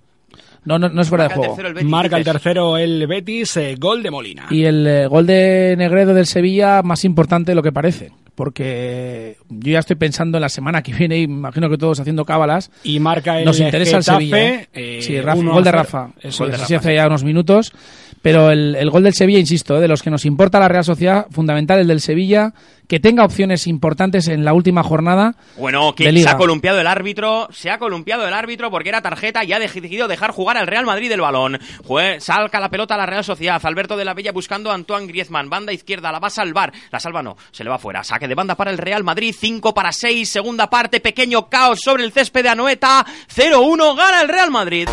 no. 0.65 0.79
No, 0.79 0.89
no, 0.89 1.01
es 1.01 1.09
fuera 1.09 1.27
de 1.27 1.29
Marca 1.29 1.35
el 1.35 1.39
juego. 1.39 1.55
tercero 1.55 1.67
el 1.67 1.73
Betis, 1.73 1.89
Marca 1.89 2.17
el 2.17 2.23
tercero 2.23 2.77
el 2.77 3.07
Betis, 3.07 3.57
eh, 3.57 3.75
gol 3.79 4.03
de 4.03 4.11
Molina. 4.11 4.47
Y 4.49 4.63
el 4.63 4.85
eh, 4.85 5.07
gol 5.07 5.25
de 5.25 5.75
Negredo 5.77 6.13
del 6.13 6.25
Sevilla 6.25 6.81
más 6.83 7.05
importante 7.05 7.51
de 7.51 7.55
lo 7.55 7.63
que 7.63 7.71
parece. 7.71 8.11
Porque 8.35 9.37
yo 9.49 9.71
ya 9.71 9.79
estoy 9.79 9.95
pensando 9.95 10.37
en 10.37 10.43
la 10.43 10.49
semana 10.49 10.83
que 10.83 10.93
viene 10.93 11.17
y 11.17 11.23
imagino 11.23 11.69
que 11.71 11.77
todos 11.77 11.99
haciendo 11.99 12.23
cábalas. 12.23 12.69
Y 12.83 12.99
marca 12.99 13.39
el 13.39 13.45
Nos 13.45 13.59
interesa 13.59 13.97
el 13.97 14.03
Getafe, 14.03 14.19
Sevilla. 14.19 14.45
¿eh? 14.45 14.69
eh, 14.73 14.99
sí, 15.01 15.19
Rafa, 15.19 15.41
gol 15.41 15.63
de. 15.63 15.71
Rafa. 15.71 16.09
Eso 16.21 16.43
Gol 16.43 16.51
de 16.51 16.57
Rafa, 16.57 16.75
hace 16.77 16.95
ya 16.95 17.07
unos 17.07 17.23
minutos. 17.23 17.73
Pero 18.21 18.51
el, 18.51 18.75
el 18.75 18.89
gol 18.89 19.03
del 19.03 19.13
Sevilla, 19.13 19.39
insisto, 19.39 19.77
¿eh? 19.77 19.81
de 19.81 19.87
los 19.87 20.03
que 20.03 20.09
nos 20.09 20.25
importa 20.25 20.59
la 20.59 20.67
Real 20.67 20.83
Sociedad, 20.83 21.27
fundamental 21.31 21.79
el 21.79 21.87
del 21.87 22.01
Sevilla, 22.01 22.53
que 22.87 22.99
tenga 22.99 23.23
opciones 23.25 23.67
importantes 23.67 24.27
en 24.27 24.45
la 24.45 24.53
última 24.53 24.81
jornada. 24.83 25.35
Bueno, 25.57 25.93
que 25.93 26.05
de 26.11 26.21
se 26.21 26.29
ha 26.29 26.37
columpiado 26.37 26.79
el 26.79 26.87
árbitro, 26.87 27.47
se 27.51 27.69
ha 27.69 27.77
columpiado 27.77 28.27
el 28.27 28.33
árbitro 28.33 28.71
porque 28.71 28.89
era 28.89 29.01
tarjeta 29.01 29.43
y 29.43 29.53
ha 29.53 29.59
decidido 29.59 30.07
dejar 30.07 30.31
jugar 30.31 30.57
al 30.57 30.67
Real 30.67 30.85
Madrid 30.85 31.11
el 31.11 31.21
balón. 31.21 31.59
Jue- 31.85 32.19
salca 32.19 32.59
la 32.59 32.69
pelota 32.69 32.95
a 32.95 32.97
la 32.97 33.05
Real 33.05 33.23
Sociedad, 33.23 33.59
Alberto 33.65 33.97
de 33.97 34.05
la 34.05 34.13
Bella 34.13 34.31
buscando 34.31 34.71
a 34.71 34.73
Antoine 34.75 35.07
Griezmann, 35.07 35.49
banda 35.49 35.73
izquierda, 35.73 36.11
la 36.11 36.19
va 36.19 36.27
a 36.27 36.31
salvar, 36.31 36.71
la 36.91 36.99
salva 36.99 37.21
no, 37.21 37.35
se 37.51 37.63
le 37.63 37.69
va 37.69 37.77
fuera, 37.77 38.03
saque 38.03 38.27
de 38.27 38.35
banda 38.35 38.55
para 38.55 38.71
el 38.71 38.77
Real 38.77 39.03
Madrid, 39.03 39.35
5 39.37 39.73
para 39.73 39.91
6, 39.91 40.29
segunda 40.29 40.69
parte, 40.69 40.99
pequeño 40.99 41.49
caos 41.49 41.79
sobre 41.83 42.03
el 42.03 42.11
césped 42.11 42.43
de 42.43 42.49
Anoeta, 42.49 43.05
0-1, 43.35 43.95
gana 43.97 44.21
el 44.21 44.29
Real 44.29 44.51
Madrid. 44.51 44.87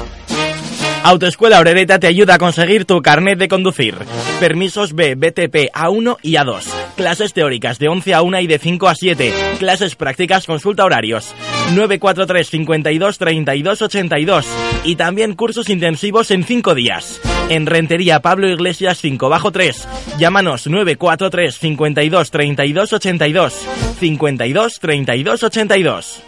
Autoescuela 1.05 1.61
Orereta 1.61 1.99
te 1.99 2.07
ayuda 2.07 2.37
a 2.37 2.39
conseguir 2.39 2.87
tu 2.87 3.03
carnet 3.03 3.39
de 3.39 3.47
conducir. 3.47 3.95
Permisos 4.41 4.95
B, 4.95 5.17
BTP 5.17 5.71
A1 5.75 6.17
y 6.23 6.37
A2. 6.37 6.63
Clases 6.97 7.35
teóricas 7.35 7.79
de 7.79 7.89
11 7.89 8.15
a 8.15 8.23
1 8.23 8.41
y 8.41 8.47
de 8.47 8.59
5 8.59 8.89
a 8.89 8.95
7. 8.95 9.35
Clases 9.59 9.97
prácticas, 9.97 10.47
consulta 10.47 10.83
horarios. 10.83 11.35
943 11.75 12.49
52 12.49 13.19
32 13.19 13.83
82. 13.83 14.47
Y 14.85 14.97
también 14.97 15.35
cursos 15.35 15.69
intensivos 15.69 16.31
en 16.31 16.43
5 16.43 16.75
días. 16.75 17.21
En 17.51 17.67
Rentería 17.67 18.21
Pablo 18.21 18.49
Iglesias 18.49 18.99
5 19.03 19.29
bajo 19.29 19.53
3. 19.53 19.87
Llámanos 20.19 20.67
943 20.67 21.59
52 21.59 22.31
32 22.31 22.93
82. 22.95 23.67
52 24.01 24.81
32 24.81 25.43
82. 25.43 26.23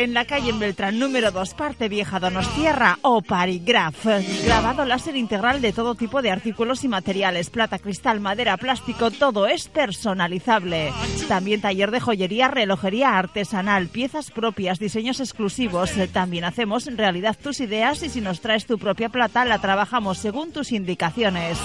En 0.00 0.14
la 0.14 0.24
calle 0.24 0.48
en 0.48 0.58
Beltrán 0.58 0.98
número 0.98 1.30
2, 1.30 1.52
parte 1.52 1.90
vieja 1.90 2.18
Donostierra 2.18 2.98
o 3.02 3.20
Parigraf. 3.20 4.06
Grabado 4.46 4.86
láser 4.86 5.14
integral 5.14 5.60
de 5.60 5.74
todo 5.74 5.94
tipo 5.94 6.22
de 6.22 6.30
artículos 6.30 6.84
y 6.84 6.88
materiales, 6.88 7.50
plata, 7.50 7.78
cristal, 7.78 8.18
madera, 8.18 8.56
plástico, 8.56 9.10
todo 9.10 9.46
es 9.46 9.68
personalizable. 9.68 10.90
También 11.28 11.60
taller 11.60 11.90
de 11.90 12.00
joyería, 12.00 12.48
relojería 12.48 13.18
artesanal, 13.18 13.88
piezas 13.88 14.30
propias, 14.30 14.78
diseños 14.78 15.20
exclusivos. 15.20 15.92
También 16.14 16.44
hacemos 16.44 16.86
realidad 16.86 17.36
tus 17.36 17.60
ideas 17.60 18.02
y 18.02 18.08
si 18.08 18.22
nos 18.22 18.40
traes 18.40 18.64
tu 18.64 18.78
propia 18.78 19.10
plata 19.10 19.44
la 19.44 19.58
trabajamos 19.58 20.16
según 20.16 20.50
tus 20.50 20.72
indicaciones. 20.72 21.58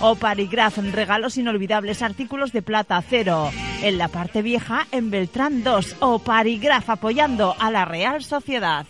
O 0.00 0.14
Parigraf, 0.14 0.78
regalos 0.78 1.36
inolvidables, 1.36 2.00
artículos 2.00 2.52
de 2.52 2.62
plata 2.62 3.02
cero. 3.06 3.50
En 3.82 3.98
la 3.98 4.08
parte 4.08 4.40
vieja, 4.40 4.86
en 4.90 5.10
Beltrán 5.10 5.62
2, 5.62 5.96
o 6.00 6.22
apoyando 6.88 7.54
a 7.58 7.65
la 7.70 7.84
Real 7.84 8.22
Sociedad. 8.22 8.86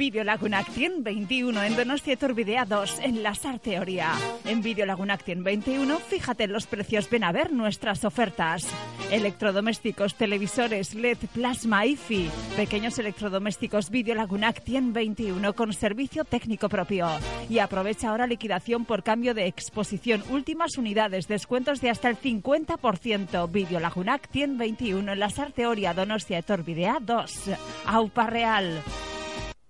Video 0.00 0.24
Lagunactien 0.24 1.04
21 1.04 1.62
en 1.62 1.76
Donostia 1.76 2.16
Turbidea 2.16 2.64
2 2.64 3.00
en 3.00 3.22
la 3.22 3.34
Sarteoria. 3.34 4.14
En 4.46 4.62
Video 4.62 4.86
Lagunactien 4.86 5.44
21, 5.44 5.98
fíjate 5.98 6.44
en 6.44 6.54
los 6.54 6.66
precios, 6.66 7.10
ven 7.10 7.22
a 7.22 7.32
ver 7.32 7.52
nuestras 7.52 8.06
ofertas. 8.06 8.66
Electrodomésticos, 9.10 10.14
televisores, 10.14 10.94
LED, 10.94 11.18
plasma, 11.34 11.84
IFI. 11.84 12.30
Pequeños 12.56 12.98
electrodomésticos 12.98 13.90
Video 13.90 14.14
Lagunactien 14.14 14.94
21 14.94 15.52
con 15.52 15.74
servicio 15.74 16.24
técnico 16.24 16.70
propio. 16.70 17.06
Y 17.50 17.58
aprovecha 17.58 18.08
ahora 18.08 18.26
liquidación 18.26 18.86
por 18.86 19.02
cambio 19.02 19.34
de 19.34 19.48
exposición. 19.48 20.24
Últimas 20.30 20.78
unidades, 20.78 21.28
descuentos 21.28 21.82
de 21.82 21.90
hasta 21.90 22.08
el 22.08 22.18
50%. 22.18 23.52
Video 23.52 23.78
Lagunactien 23.78 24.56
21 24.56 25.12
en 25.12 25.20
la 25.20 25.28
Sarteoria 25.28 25.92
Donostia 25.92 26.40
Turbidea 26.40 26.96
2. 27.02 27.50
Aupa 27.84 28.26
Real. 28.28 28.82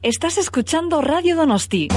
Estás 0.03 0.39
escuchando 0.39 1.03
Radio 1.03 1.37
Donosti. 1.37 1.89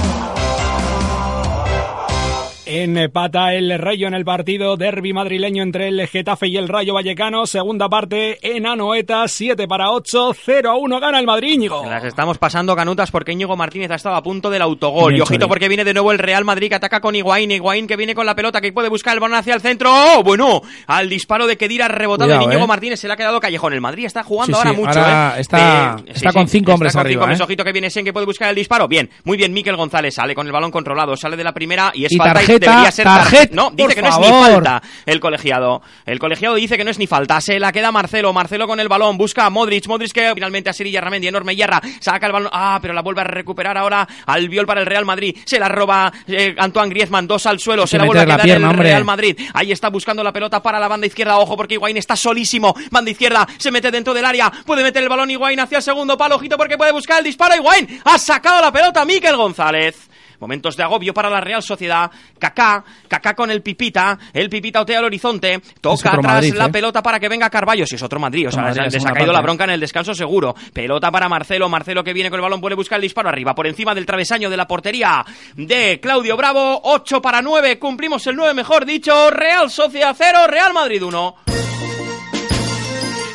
En 2.66 3.10
pata 3.12 3.52
el 3.52 3.78
Rayo 3.78 4.08
en 4.08 4.14
el 4.14 4.24
partido, 4.24 4.78
derby 4.78 5.12
madrileño 5.12 5.62
entre 5.62 5.88
el 5.88 6.06
Getafe 6.08 6.48
y 6.48 6.56
el 6.56 6.66
Rayo 6.66 6.94
Vallecano, 6.94 7.44
segunda 7.44 7.90
parte 7.90 8.38
en 8.40 8.66
Anoeta, 8.66 9.28
7 9.28 9.68
para 9.68 9.90
8, 9.90 10.32
0 10.34 10.70
a 10.70 10.76
1 10.78 10.98
gana 10.98 11.20
el 11.20 11.26
Madrid, 11.26 11.52
Íñigo. 11.52 11.84
Las 11.84 12.04
estamos 12.04 12.38
pasando 12.38 12.74
canutas 12.74 13.10
porque 13.10 13.32
Íñigo 13.32 13.54
Martínez 13.54 13.90
ha 13.90 13.96
estado 13.96 14.16
a 14.16 14.22
punto 14.22 14.48
del 14.48 14.62
autogol. 14.62 15.12
Bien, 15.12 15.18
y 15.18 15.20
ojito 15.20 15.46
porque 15.46 15.68
viene 15.68 15.84
de 15.84 15.92
nuevo 15.92 16.10
el 16.10 16.18
Real 16.18 16.46
Madrid 16.46 16.70
que 16.70 16.76
ataca 16.76 17.00
con 17.02 17.14
Higuaín. 17.14 17.50
Higuaín 17.50 17.86
que 17.86 17.96
viene 17.96 18.14
con 18.14 18.24
la 18.24 18.34
pelota 18.34 18.62
que 18.62 18.72
puede 18.72 18.88
buscar 18.88 19.12
el 19.12 19.20
balón 19.20 19.36
hacia 19.36 19.54
el 19.54 19.60
centro. 19.60 19.90
¡Oh! 19.92 20.22
Bueno, 20.22 20.62
al 20.86 21.10
disparo 21.10 21.46
de 21.46 21.58
Kedira 21.58 21.88
rebotado 21.88 22.30
Cuidado, 22.30 22.44
Íñigo 22.50 22.64
eh. 22.64 22.68
Martínez 22.68 22.98
se 22.98 23.08
le 23.08 23.12
ha 23.12 23.16
quedado 23.18 23.40
callejón. 23.40 23.74
El 23.74 23.82
Madrid 23.82 24.06
está 24.06 24.22
jugando 24.22 24.56
Sí, 24.56 24.58
ahora 24.58 24.70
sí, 24.70 24.76
mucho, 24.80 24.98
ahora 25.00 25.34
¿eh? 25.36 25.40
está- 25.42 25.96
Eh, 26.06 26.12
está 26.14 26.32
con 26.32 26.48
cinco 26.48 26.72
hombres 26.72 26.92
está 26.92 27.00
con 27.00 27.06
arriba, 27.08 27.20
cinco 27.20 27.24
hombres. 27.24 27.40
¿eh? 27.40 27.44
Ojito 27.44 27.62
que 27.64 27.72
viene 27.72 27.90
Sen 27.90 28.06
que 28.06 28.14
puede 28.14 28.24
buscar 28.24 28.48
el 28.48 28.56
disparo. 28.56 28.88
Bien, 28.88 29.10
muy 29.24 29.36
bien 29.36 29.52
Miquel 29.52 29.76
González. 29.76 30.14
Sale 30.14 30.34
con 30.34 30.46
el 30.46 30.52
balón 30.52 30.70
controlado. 30.70 31.14
Sale 31.14 31.36
de 31.36 31.44
la 31.44 31.52
primera 31.52 31.90
y 31.92 32.06
es 32.06 32.12
Y 32.12 32.16
falta. 32.16 32.40
Tarjeta 32.60 32.70
debería 32.70 32.90
ser 32.92 33.04
tarjeta. 33.04 33.54
No, 33.54 33.70
dice 33.70 33.94
que 33.94 34.02
no 34.02 34.08
es 34.08 34.18
ni 34.18 34.28
falta 34.28 34.82
el 35.06 35.20
colegiado. 35.20 35.82
El 36.06 36.18
colegiado 36.18 36.54
dice 36.54 36.76
que 36.76 36.84
no 36.84 36.90
es 36.90 36.98
ni 36.98 37.06
falta. 37.06 37.40
Se 37.40 37.58
la 37.58 37.72
queda 37.72 37.92
Marcelo. 37.92 38.32
Marcelo 38.32 38.66
con 38.66 38.80
el 38.80 38.88
balón. 38.88 39.16
Busca 39.18 39.46
a 39.46 39.50
Modric. 39.50 39.86
Modric 39.86 40.12
que 40.12 40.32
finalmente 40.34 40.70
a 40.70 40.72
Siri 40.72 40.98
Ramendi. 40.98 41.28
Enorme 41.28 41.56
Yarra. 41.56 41.80
Saca 42.00 42.26
el 42.26 42.32
balón. 42.32 42.50
Ah, 42.52 42.78
pero 42.80 42.94
la 42.94 43.02
vuelve 43.02 43.22
a 43.22 43.24
recuperar 43.24 43.76
ahora 43.76 44.06
al 44.26 44.48
viol 44.48 44.66
para 44.66 44.80
el 44.80 44.86
Real 44.86 45.04
Madrid. 45.04 45.36
Se 45.44 45.58
la 45.58 45.68
roba 45.68 46.12
eh, 46.26 46.54
Antoine 46.58 46.90
Griezmann. 46.90 47.26
Dos 47.26 47.46
al 47.46 47.58
suelo. 47.58 47.86
Se 47.86 47.98
la 47.98 48.04
vuelve 48.04 48.22
a 48.22 48.26
quedar 48.26 48.42
pierna, 48.42 48.66
el 48.66 48.70
hombre. 48.72 48.88
Real 48.88 49.04
Madrid. 49.04 49.38
Ahí 49.52 49.72
está 49.72 49.88
buscando 49.88 50.22
la 50.22 50.32
pelota 50.32 50.62
para 50.62 50.78
la 50.78 50.88
banda 50.88 51.06
izquierda. 51.06 51.38
Ojo 51.38 51.56
porque 51.56 51.74
Higuaín 51.74 51.96
está 51.96 52.16
solísimo. 52.16 52.74
Banda 52.90 53.10
izquierda. 53.10 53.46
Se 53.58 53.70
mete 53.70 53.90
dentro 53.90 54.14
del 54.14 54.24
área. 54.24 54.50
Puede 54.50 54.82
meter 54.82 55.02
el 55.02 55.08
balón 55.08 55.30
Higuaín 55.30 55.60
hacia 55.60 55.78
el 55.78 55.82
segundo 55.82 56.16
palo. 56.16 56.36
Ojito 56.36 56.56
porque 56.56 56.76
puede 56.76 56.92
buscar 56.92 57.18
el 57.18 57.24
disparo. 57.24 57.54
Higuaín 57.54 58.00
ha 58.04 58.18
sacado 58.18 58.60
la 58.60 58.72
pelota 58.72 59.04
Miquel 59.04 59.36
González. 59.36 60.08
Momentos 60.40 60.76
de 60.76 60.82
agobio 60.82 61.14
para 61.14 61.30
la 61.30 61.40
Real 61.40 61.62
Sociedad. 61.62 62.10
Kaká, 62.38 62.84
Kaká 63.08 63.34
con 63.34 63.50
el 63.50 63.62
Pipita. 63.62 64.18
El 64.32 64.48
Pipita 64.48 64.80
otea 64.80 64.98
al 64.98 65.04
horizonte. 65.04 65.60
Toca 65.80 66.10
atrás 66.10 66.24
Madrid, 66.24 66.54
la 66.54 66.66
¿eh? 66.66 66.70
pelota 66.70 67.02
para 67.02 67.20
que 67.20 67.28
venga 67.28 67.50
Carballo. 67.50 67.86
Si 67.86 67.96
es 67.96 68.02
otro 68.02 68.18
Madrid, 68.18 68.48
o 68.48 68.52
sea, 68.52 68.62
Madrid, 68.62 68.82
les, 68.90 69.06
ha 69.06 69.12
caído 69.12 69.32
la 69.32 69.40
bronca 69.40 69.64
en 69.64 69.70
el 69.70 69.80
descanso 69.80 70.14
seguro. 70.14 70.54
Pelota 70.72 71.10
para 71.10 71.28
Marcelo. 71.28 71.68
Marcelo 71.68 72.04
que 72.04 72.12
viene 72.12 72.30
con 72.30 72.38
el 72.38 72.42
balón 72.42 72.60
puede 72.60 72.74
buscar 72.74 72.96
el 72.96 73.02
disparo 73.02 73.28
arriba. 73.28 73.54
Por 73.54 73.66
encima 73.66 73.94
del 73.94 74.06
travesaño 74.06 74.50
de 74.50 74.56
la 74.56 74.66
portería 74.66 75.24
de 75.54 76.00
Claudio 76.00 76.36
Bravo. 76.36 76.80
8 76.84 77.22
para 77.22 77.42
9. 77.42 77.78
Cumplimos 77.78 78.26
el 78.26 78.36
9, 78.36 78.54
mejor 78.54 78.84
dicho. 78.84 79.30
Real 79.30 79.70
Sociedad 79.70 80.14
0, 80.16 80.46
Real 80.48 80.72
Madrid 80.72 81.02
1. 81.02 81.34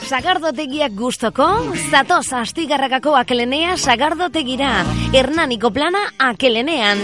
Sagardotegiak 0.09 0.95
gustoko, 0.97 1.45
zatoz 1.91 2.31
astigarrakako 2.33 3.11
akelenea 3.13 3.75
sagardotegira. 3.77 4.71
Hernaniko 5.13 5.69
plana 5.69 6.01
akelenean. 6.17 7.03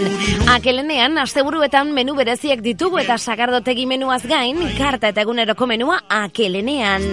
Akelenean 0.50 1.14
asteburuetan 1.22 1.92
menu 1.94 2.16
bereziak 2.18 2.64
ditugu 2.64 2.98
eta 2.98 3.14
sagardotegi 3.14 3.86
menuaz 3.86 4.24
gain, 4.26 4.58
karta 4.74 5.12
eta 5.14 5.22
eguneroko 5.22 5.68
menua 5.70 6.00
akelenean. 6.10 7.06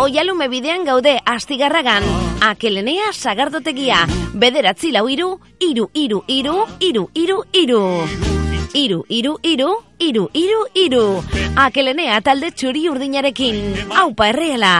Oialume 0.00 0.48
bidean 0.48 0.88
gaude 0.88 1.18
astigarragan. 1.36 2.08
Akelenea 2.40 3.12
sagardotegia. 3.12 4.06
Bederatzi 4.32 4.94
lau 4.96 5.04
iru, 5.12 5.34
iru, 5.60 5.90
iru, 5.92 6.24
iru, 6.32 6.58
iru, 6.80 7.08
iru, 7.26 7.42
iru. 7.52 7.84
Iru, 8.74 9.04
iru, 9.08 9.38
iru, 9.42 9.70
iru, 9.98 10.28
iru, 10.34 10.62
iru. 10.74 11.04
Akelenea 11.56 12.20
talde 12.20 12.50
txuri 12.50 12.88
urdinarekin. 12.90 13.62
Aupa 14.02 14.28
erreala. 14.32 14.74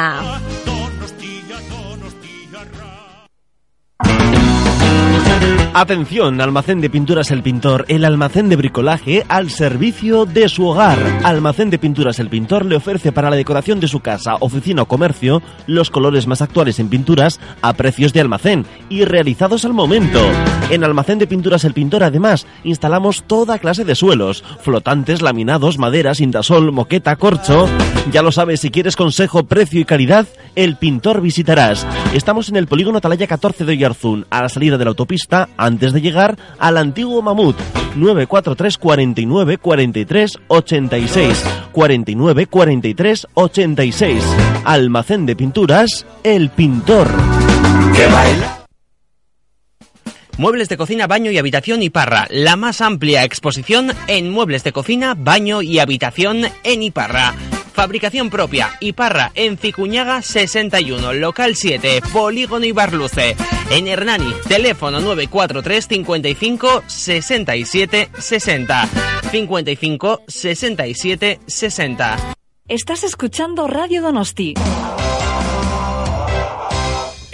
Atención, 5.78 6.40
almacén 6.40 6.80
de 6.80 6.88
pinturas 6.88 7.30
El 7.30 7.42
Pintor, 7.42 7.85
el 7.88 8.06
almacén 8.06 8.49
de 8.49 8.56
bricolaje 8.56 9.26
al 9.28 9.50
servicio 9.50 10.25
de 10.25 10.49
su 10.49 10.64
hogar. 10.64 10.99
Almacén 11.23 11.68
de 11.68 11.78
pinturas 11.78 12.18
El 12.18 12.30
Pintor 12.30 12.64
le 12.64 12.76
ofrece 12.76 13.12
para 13.12 13.28
la 13.28 13.37
decoración 13.37 13.78
de 13.78 13.87
su 13.87 14.00
casa, 14.00 14.37
oficina 14.40 14.80
o 14.80 14.88
comercio 14.88 15.42
los 15.66 15.90
colores 15.90 16.26
más 16.26 16.40
actuales 16.40 16.78
en 16.78 16.88
pinturas 16.88 17.40
a 17.61 17.75
precios 17.75 18.14
de 18.14 18.23
almacén 18.23 18.64
y 18.88 19.04
realizados 19.04 19.66
al 19.66 19.75
momento. 19.75 20.18
En 20.71 20.83
Almacén 20.83 21.18
de 21.18 21.28
Pinturas 21.28 21.64
El 21.64 21.75
Pintor 21.75 22.02
además 22.02 22.47
instalamos 22.64 23.23
toda 23.25 23.59
clase 23.59 23.85
de 23.85 23.95
suelos, 23.95 24.42
flotantes, 24.62 25.21
laminados, 25.21 25.78
maderas, 25.78 26.21
indasol, 26.21 26.73
moqueta, 26.73 27.14
corcho. 27.16 27.68
Ya 28.11 28.23
lo 28.23 28.33
sabes, 28.33 28.61
si 28.61 28.71
quieres 28.71 28.97
consejo, 28.97 29.45
precio 29.45 29.80
y 29.80 29.85
calidad, 29.85 30.26
El 30.56 30.76
Pintor 30.76 31.21
visitarás. 31.21 31.87
Estamos 32.14 32.49
en 32.49 32.56
el 32.56 32.66
polígono 32.66 32.99
Atalaya 32.99 33.26
14 33.26 33.64
de 33.64 33.73
Oyarzún, 33.75 34.26
a 34.30 34.42
la 34.42 34.49
salida 34.49 34.78
de 34.78 34.85
la 34.85 34.90
autopista, 34.90 35.49
antes 35.67 35.93
de 35.93 36.01
llegar 36.01 36.39
al 36.59 36.77
antiguo 36.79 37.21
Mamut. 37.23 37.57
943 37.97 38.79
49 38.79 39.59
43 39.59 40.39
86 40.49 41.45
49 41.73 42.47
43 42.47 43.27
86 43.35 44.23
Almacén 44.65 45.27
de 45.27 45.37
Pinturas 45.37 46.07
El 46.23 46.51
Pintor. 46.51 47.09
Muebles 50.39 50.69
de 50.69 50.77
cocina, 50.77 51.07
baño 51.07 51.31
y 51.31 51.39
habitación 51.39 51.83
Iparra. 51.83 52.27
La 52.29 52.57
más 52.57 52.83
amplia 52.83 53.25
exposición 53.25 53.93
en 54.07 54.31
muebles 54.31 54.65
de 54.65 54.73
cocina, 54.73 55.15
baño 55.17 55.63
y 55.63 55.79
habitación 55.79 56.43
en 56.63 56.83
Iparra. 56.83 57.35
Fabricación 57.76 58.30
propia. 58.30 58.71
Iparra 58.80 59.33
en 59.35 59.59
Cicuñaga 59.59 60.23
61, 60.23 61.12
local 61.12 61.56
7, 61.56 62.00
Polígono 62.11 62.64
Ibarluce. 62.64 63.37
En 63.71 63.87
Hernani, 63.87 64.33
teléfono 64.49 64.99
943 65.00 65.87
55 65.87 66.85
67 66.87 68.11
60. 68.18 68.88
55 69.30 70.23
67 70.26 71.40
60. 71.47 72.16
Estás 72.66 73.04
escuchando 73.04 73.68
Radio 73.68 74.00
Donosti. 74.00 74.54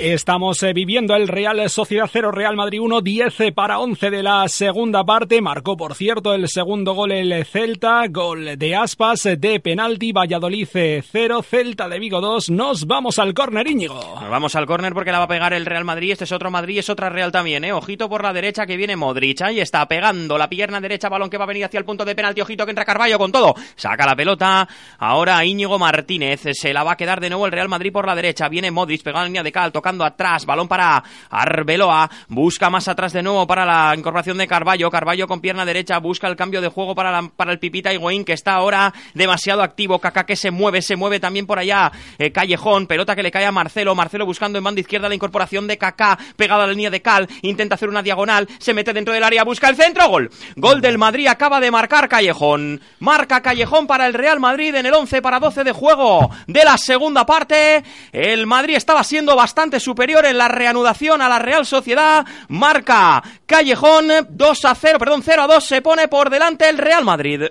Estamos 0.05 0.61
eh, 0.65 0.73
viviendo 0.73 1.15
el 1.15 1.29
Real 1.29 1.71
Sociedad 1.71 2.11
0, 2.13 2.33
Real 2.33 2.57
Madrid 2.57 2.81
1, 2.81 3.03
10 3.03 3.53
para 3.55 3.79
11 3.79 4.11
de 4.11 4.25
la 4.25 4.49
segunda 4.49 5.05
parte. 5.05 5.41
Marcó, 5.41 5.77
por 5.77 5.95
cierto, 5.95 6.35
el 6.35 6.49
segundo 6.49 6.93
gol 6.95 7.13
el 7.13 7.45
Celta, 7.45 8.03
gol 8.11 8.59
de 8.59 8.75
Aspas 8.75 9.23
de 9.23 9.61
penalti, 9.61 10.11
Valladolid 10.11 10.67
0, 10.73 11.43
Celta 11.45 11.89
de 11.89 12.01
Vigo 12.01 12.21
2. 12.21 12.51
Nos 12.51 12.89
vamos 12.89 13.21
al 13.21 13.33
córner, 13.33 13.69
Íñigo. 13.69 13.95
Nos 13.95 14.29
vamos 14.29 14.57
al 14.57 14.67
córner 14.67 14.93
porque 14.93 15.13
la 15.13 15.21
va 15.21 15.27
a 15.27 15.29
pegar 15.29 15.53
el 15.53 15.67
Real 15.67 15.85
Madrid. 15.85 16.11
Este 16.11 16.25
es 16.25 16.33
otro 16.33 16.51
Madrid, 16.51 16.81
es 16.81 16.91
otra 16.91 17.09
Real 17.09 17.31
también, 17.31 17.63
¿eh? 17.63 17.73
Ojito 17.73 18.09
por 18.09 18.25
la 18.25 18.33
derecha 18.33 18.67
que 18.67 18.77
viene 18.77 18.97
Modric. 18.97 19.41
Ahí 19.43 19.61
está 19.61 19.87
pegando 19.87 20.37
la 20.37 20.49
pierna 20.49 20.81
derecha, 20.81 21.09
balón 21.09 21.31
que 21.31 21.39
va 21.39 21.45
a 21.45 21.47
venir 21.47 21.65
hacia 21.65 21.79
el 21.79 21.85
punto 21.85 22.05
de 22.05 22.17
penalti. 22.17 22.41
Ojito 22.41 22.65
que 22.65 22.73
entra 22.73 22.85
Carballo 22.85 23.19
con 23.19 23.31
todo. 23.31 23.55
Saca 23.77 24.05
la 24.05 24.17
pelota. 24.17 24.69
Ahora 24.99 25.45
Íñigo 25.45 25.79
Martínez. 25.79 26.41
Se 26.55 26.73
la 26.73 26.83
va 26.83 26.95
a 26.95 26.97
quedar 26.97 27.21
de 27.21 27.31
nuevo 27.31 27.47
el 27.47 27.53
Real 27.53 27.69
Madrid 27.69 27.93
por 27.93 28.05
la 28.05 28.17
derecha. 28.17 28.49
Viene 28.49 28.73
Modric 28.73 29.05
pegando 29.05 29.21
la 29.21 29.27
línea 29.27 29.43
de 29.45 29.53
cal, 29.53 29.71
atrás. 30.01 30.47
Balón 30.47 30.69
para 30.69 31.03
Arbeloa. 31.31 32.11
Busca 32.29 32.71
más 32.71 32.89
atrás 32.89 33.13
de 33.13 33.23
nuevo 33.23 33.47
para 33.47 33.65
la 33.65 33.95
incorporación 33.97 34.39
de 34.39 34.47
Carballo. 34.47 34.91
Carballo 34.91 35.27
con 35.27 35.41
pierna 35.41 35.65
derecha. 35.65 35.99
Busca 35.99 36.29
el 36.29 36.37
cambio 36.37 36.61
de 36.61 36.69
juego 36.69 36.95
para, 36.95 37.23
para 37.29 37.53
el 37.53 37.59
Pipita 37.59 37.93
Higuaín 37.93 38.25
que 38.25 38.33
está 38.33 38.55
ahora 38.55 38.93
demasiado 39.15 39.63
activo. 39.63 39.99
Kaká 39.99 40.25
que 40.25 40.37
se 40.37 40.51
mueve, 40.51 40.83
se 40.83 40.97
mueve 40.97 41.21
también 41.21 41.47
por 41.47 41.59
allá. 41.59 41.93
Eh, 42.19 42.33
Callejón, 42.33 42.87
pelota 42.87 43.15
que 43.15 43.23
le 43.23 43.31
cae 43.31 43.47
a 43.47 43.53
Marcelo. 43.53 43.95
Marcelo 43.95 44.27
buscando 44.27 44.59
en 44.59 44.65
banda 44.65 44.81
izquierda 44.81 45.09
la 45.09 45.15
incorporación 45.15 45.67
de 45.67 45.79
Kaká. 45.79 46.19
Pegado 46.37 46.63
a 46.63 46.67
la 46.67 46.73
línea 46.73 46.91
de 46.91 47.03
Cal. 47.03 47.29
Intenta 47.43 47.75
hacer 47.75 47.89
una 47.89 48.03
diagonal. 48.03 48.49
Se 48.59 48.75
mete 48.75 48.93
dentro 48.93 49.13
del 49.13 49.25
área. 49.25 49.45
Busca 49.45 49.69
el 49.69 49.77
centro. 49.77 50.09
Gol. 50.09 50.31
Gol 50.57 50.81
del 50.81 50.99
Madrid. 50.99 51.27
Acaba 51.27 51.61
de 51.61 51.71
marcar 51.71 52.09
Callejón. 52.09 52.81
Marca 53.01 53.43
Callejón 53.43 53.87
para 53.87 54.07
el 54.07 54.15
Real 54.15 54.41
Madrid 54.41 54.75
en 54.75 54.87
el 54.87 54.95
11 54.95 55.23
para 55.23 55.41
12 55.41 55.65
de 55.65 55.73
juego 55.73 56.31
de 56.47 56.65
la 56.65 56.79
segunda 56.79 57.27
parte. 57.27 57.83
El 58.13 58.47
Madrid 58.47 58.77
estaba 58.77 59.05
siendo 59.05 59.37
bastante 59.37 59.81
superior 59.83 60.25
en 60.25 60.39
la 60.39 60.49
reanudación 60.49 61.21
a 61.21 61.29
la 61.29 61.39
Real 61.39 61.67
Sociedad. 61.67 62.25
Marca 62.49 63.23
Callejón 63.47 64.07
2 64.31 64.65
a 64.65 64.75
0, 64.75 64.99
perdón, 64.99 65.23
0 65.25 65.43
a 65.43 65.47
2 65.47 65.65
se 65.65 65.83
pone 65.83 66.09
por 66.09 66.31
delante 66.31 66.69
el 66.69 66.79
Real 66.79 67.05
Madrid. 67.05 67.43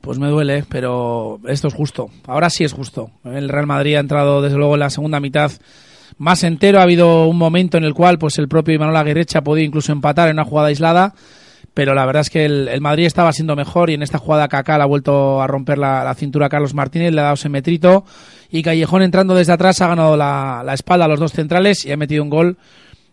Pues 0.00 0.18
me 0.18 0.28
duele, 0.28 0.64
pero 0.68 1.38
esto 1.46 1.68
es 1.68 1.74
justo. 1.74 2.10
Ahora 2.26 2.50
sí 2.50 2.64
es 2.64 2.72
justo. 2.72 3.10
El 3.24 3.48
Real 3.48 3.66
Madrid 3.66 3.96
ha 3.96 4.00
entrado 4.00 4.42
desde 4.42 4.56
luego 4.56 4.74
en 4.74 4.80
la 4.80 4.90
segunda 4.90 5.20
mitad 5.20 5.52
más 6.18 6.42
entero. 6.42 6.80
Ha 6.80 6.82
habido 6.82 7.26
un 7.26 7.38
momento 7.38 7.78
en 7.78 7.84
el 7.84 7.94
cual 7.94 8.18
pues 8.18 8.38
el 8.38 8.48
propio 8.48 8.74
Imanol 8.74 8.96
Aguirreche 8.96 9.38
ha 9.38 9.44
podido 9.44 9.64
incluso 9.64 9.92
empatar 9.92 10.28
en 10.28 10.34
una 10.34 10.44
jugada 10.44 10.68
aislada. 10.68 11.14
Pero 11.74 11.94
la 11.94 12.04
verdad 12.04 12.20
es 12.20 12.30
que 12.30 12.44
el, 12.44 12.68
el 12.68 12.80
Madrid 12.82 13.06
estaba 13.06 13.32
siendo 13.32 13.56
mejor 13.56 13.88
y 13.88 13.94
en 13.94 14.02
esta 14.02 14.18
jugada 14.18 14.48
Kaká 14.48 14.76
le 14.76 14.82
ha 14.84 14.86
vuelto 14.86 15.40
a 15.40 15.46
romper 15.46 15.78
la, 15.78 16.04
la 16.04 16.14
cintura 16.14 16.46
a 16.46 16.48
Carlos 16.50 16.74
Martínez, 16.74 17.12
le 17.12 17.20
ha 17.20 17.24
dado 17.24 17.34
ese 17.34 17.48
metrito 17.48 18.04
y 18.50 18.62
Callejón 18.62 19.02
entrando 19.02 19.34
desde 19.34 19.54
atrás 19.54 19.80
ha 19.80 19.88
ganado 19.88 20.16
la, 20.16 20.62
la 20.64 20.74
espalda 20.74 21.06
a 21.06 21.08
los 21.08 21.18
dos 21.18 21.32
centrales 21.32 21.86
y 21.86 21.92
ha 21.92 21.96
metido 21.96 22.22
un 22.22 22.28
gol 22.30 22.58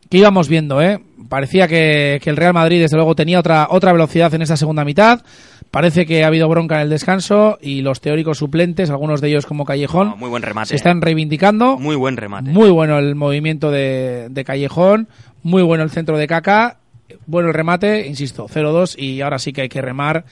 que 0.10 0.18
íbamos 0.18 0.50
viendo, 0.50 0.82
¿eh? 0.82 1.00
Parecía 1.30 1.68
que, 1.68 2.20
que 2.22 2.32
el 2.32 2.36
Real 2.36 2.54
Madrid, 2.54 2.82
desde 2.82 2.96
luego, 2.98 3.14
tenía 3.16 3.38
otra, 3.40 3.68
otra 3.70 3.94
velocidad 3.94 4.34
en 4.34 4.42
esta 4.42 4.58
segunda 4.58 4.84
mitad. 4.84 5.22
Parece 5.70 6.08
que 6.08 6.24
ha 6.24 6.28
habido 6.28 6.50
bronca 6.50 6.78
en 6.78 6.82
el 6.82 6.90
descanso 6.90 7.60
y 7.62 7.82
los 7.84 8.02
teóricos 8.02 8.40
suplentes, 8.40 8.90
algunos 8.90 9.22
de 9.22 9.28
ellos 9.30 9.46
como 9.46 9.66
Callejón, 9.66 10.08
Ah, 10.14 10.16
Muy 10.18 10.30
buen 10.30 10.42
remate. 10.42 10.70
se 10.70 10.76
están 10.78 11.00
reivindicando. 11.02 11.78
Muy 11.78 11.96
buen 11.96 12.18
remate. 12.18 12.50
Muy 12.50 12.72
bueno 12.72 12.98
el 12.98 13.14
movimiento 13.14 13.70
de, 13.70 14.30
de 14.32 14.44
Callejón, 14.44 15.10
muy 15.44 15.62
bueno 15.62 15.84
el 15.84 15.92
centro 15.92 16.18
de 16.18 16.26
Caca, 16.26 16.79
bueno 17.26 17.50
el 17.50 17.54
remate, 17.54 18.08
insisto, 18.08 18.48
0-2 18.48 18.98
y 18.98 19.22
ahora 19.22 19.40
sí 19.40 19.54
que 19.54 19.62
hay 19.62 19.70
que 19.70 19.82
remar. 19.82 20.26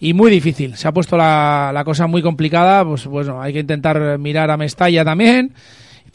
Y 0.00 0.12
muy 0.12 0.30
difícil, 0.30 0.76
se 0.76 0.88
ha 0.88 0.92
puesto 0.92 1.16
la, 1.16 1.82
cosa 1.84 2.06
muy 2.06 2.20
complicada, 2.20 2.84
pues 2.84 3.06
bueno, 3.06 3.40
hay 3.40 3.52
que 3.52 3.60
intentar 3.60 4.18
mirar 4.18 4.50
a 4.50 4.56
Mestalla 4.56 5.04
también, 5.04 5.54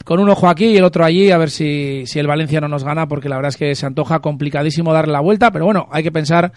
con 0.04 0.20
un 0.20 0.28
ojo 0.28 0.48
aquí 0.48 0.66
y 0.66 0.76
el 0.76 0.84
otro 0.84 1.04
allí, 1.04 1.30
a 1.30 1.38
ver 1.38 1.50
si, 1.50 2.04
si 2.06 2.18
el 2.18 2.26
Valencia 2.26 2.60
no 2.60 2.68
nos 2.68 2.84
gana, 2.84 3.08
porque 3.08 3.28
la 3.28 3.36
verdad 3.36 3.48
es 3.48 3.56
que 3.56 3.74
se 3.74 3.86
antoja 3.86 4.20
complicadísimo 4.20 4.92
darle 4.92 5.12
la 5.12 5.20
vuelta, 5.20 5.50
pero 5.50 5.64
bueno, 5.64 5.88
hay 5.90 6.02
que 6.02 6.12
pensar 6.12 6.52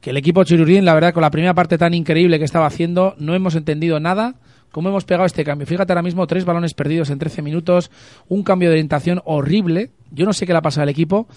que 0.00 0.10
el 0.10 0.16
equipo 0.16 0.42
Chirurín, 0.42 0.84
la 0.84 0.94
verdad, 0.94 1.14
con 1.14 1.20
la 1.20 1.30
primera 1.30 1.54
parte 1.54 1.78
tan 1.78 1.94
increíble 1.94 2.38
que 2.38 2.44
estaba 2.44 2.66
haciendo, 2.66 3.14
no 3.18 3.34
hemos 3.34 3.54
entendido 3.54 4.00
nada 4.00 4.34
cómo 4.72 4.88
hemos 4.88 5.04
pegado 5.04 5.26
este 5.26 5.44
cambio. 5.44 5.66
Fíjate 5.66 5.92
ahora 5.92 6.02
mismo, 6.02 6.26
tres 6.26 6.44
balones 6.44 6.74
perdidos 6.74 7.10
en 7.10 7.18
13 7.18 7.42
minutos, 7.42 7.90
un 8.28 8.42
cambio 8.42 8.70
de 8.70 8.74
orientación 8.74 9.20
horrible. 9.24 9.90
Yo 10.10 10.24
no 10.26 10.32
sé 10.32 10.46
qué 10.46 10.52
le 10.52 10.58
ha 10.58 10.62
pasado 10.62 10.82
al 10.82 10.88
equipo. 10.88 11.28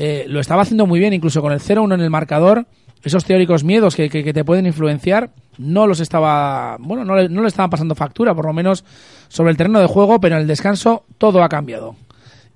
Eh, 0.00 0.24
lo 0.28 0.38
estaba 0.40 0.62
haciendo 0.62 0.86
muy 0.86 1.00
bien, 1.00 1.12
incluso 1.12 1.42
con 1.42 1.52
el 1.52 1.58
0-1 1.60 1.94
en 1.94 2.00
el 2.00 2.08
marcador. 2.10 2.66
esos 3.04 3.24
teóricos 3.24 3.62
miedos 3.64 3.94
que, 3.96 4.08
que- 4.08 4.24
que 4.24 4.32
te 4.32 4.44
pueden 4.44 4.66
influenciar 4.66 5.30
no 5.58 5.86
los 5.86 6.00
estaba, 6.00 6.76
bueno, 6.80 7.04
no 7.04 7.14
le, 7.16 7.28
no 7.28 7.42
le 7.42 7.48
estaban 7.48 7.70
pasando 7.70 7.94
factura, 7.94 8.34
por 8.34 8.46
lo 8.46 8.52
menos 8.52 8.84
sobre 9.28 9.50
el 9.50 9.56
terreno 9.56 9.78
de 9.80 9.86
juego, 9.86 10.20
pero 10.20 10.34
en 10.36 10.42
el 10.42 10.46
descanso 10.48 11.04
todo 11.18 11.42
ha 11.42 11.48
cambiado. 11.48 11.94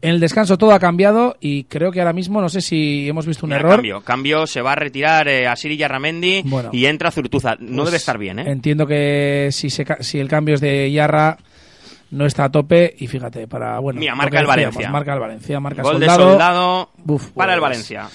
En 0.00 0.10
el 0.10 0.20
descanso 0.20 0.58
todo 0.58 0.72
ha 0.72 0.80
cambiado 0.80 1.36
y 1.40 1.62
creo 1.64 1.92
que 1.92 2.00
ahora 2.00 2.12
mismo 2.12 2.40
no 2.40 2.48
sé 2.48 2.60
si 2.60 3.08
hemos 3.08 3.24
visto 3.24 3.46
un 3.46 3.50
Mira, 3.50 3.60
error. 3.60 3.74
Cambio, 3.76 4.00
cambio, 4.00 4.46
se 4.48 4.60
va 4.62 4.72
a 4.72 4.74
retirar 4.74 5.28
eh, 5.28 5.46
a 5.46 5.54
Siri 5.54 5.76
Yarramendi 5.76 6.42
Bueno. 6.44 6.70
y 6.72 6.86
entra 6.86 7.12
Zurtuza. 7.12 7.54
No 7.60 7.76
Pues 7.82 7.86
debe 7.86 7.96
estar 7.98 8.18
bien, 8.18 8.40
¿eh? 8.40 8.44
Entiendo 8.50 8.84
que 8.84 9.48
si, 9.52 9.70
se, 9.70 9.84
si 10.00 10.18
el 10.18 10.26
cambio 10.28 10.56
es 10.56 10.60
de 10.60 10.90
Yarra 10.90 11.38
no 12.12 12.24
está 12.26 12.44
a 12.44 12.50
tope 12.52 12.94
y 12.98 13.06
fíjate, 13.08 13.48
para 13.48 13.78
bueno, 13.80 13.98
Mira, 14.00 14.14
marca 14.14 14.38
el 14.38 14.46
decíamos, 14.46 14.56
Valencia. 14.74 14.90
Marca 14.90 15.12
el 15.14 15.20
Valencia, 15.20 15.60
marca 15.60 15.82
Gol 15.82 15.92
soldado. 15.94 16.18
de 16.24 16.30
soldado 16.32 16.90
para 17.34 17.54
el 17.54 17.58
pues- 17.60 17.70
Valencia. 17.70 18.08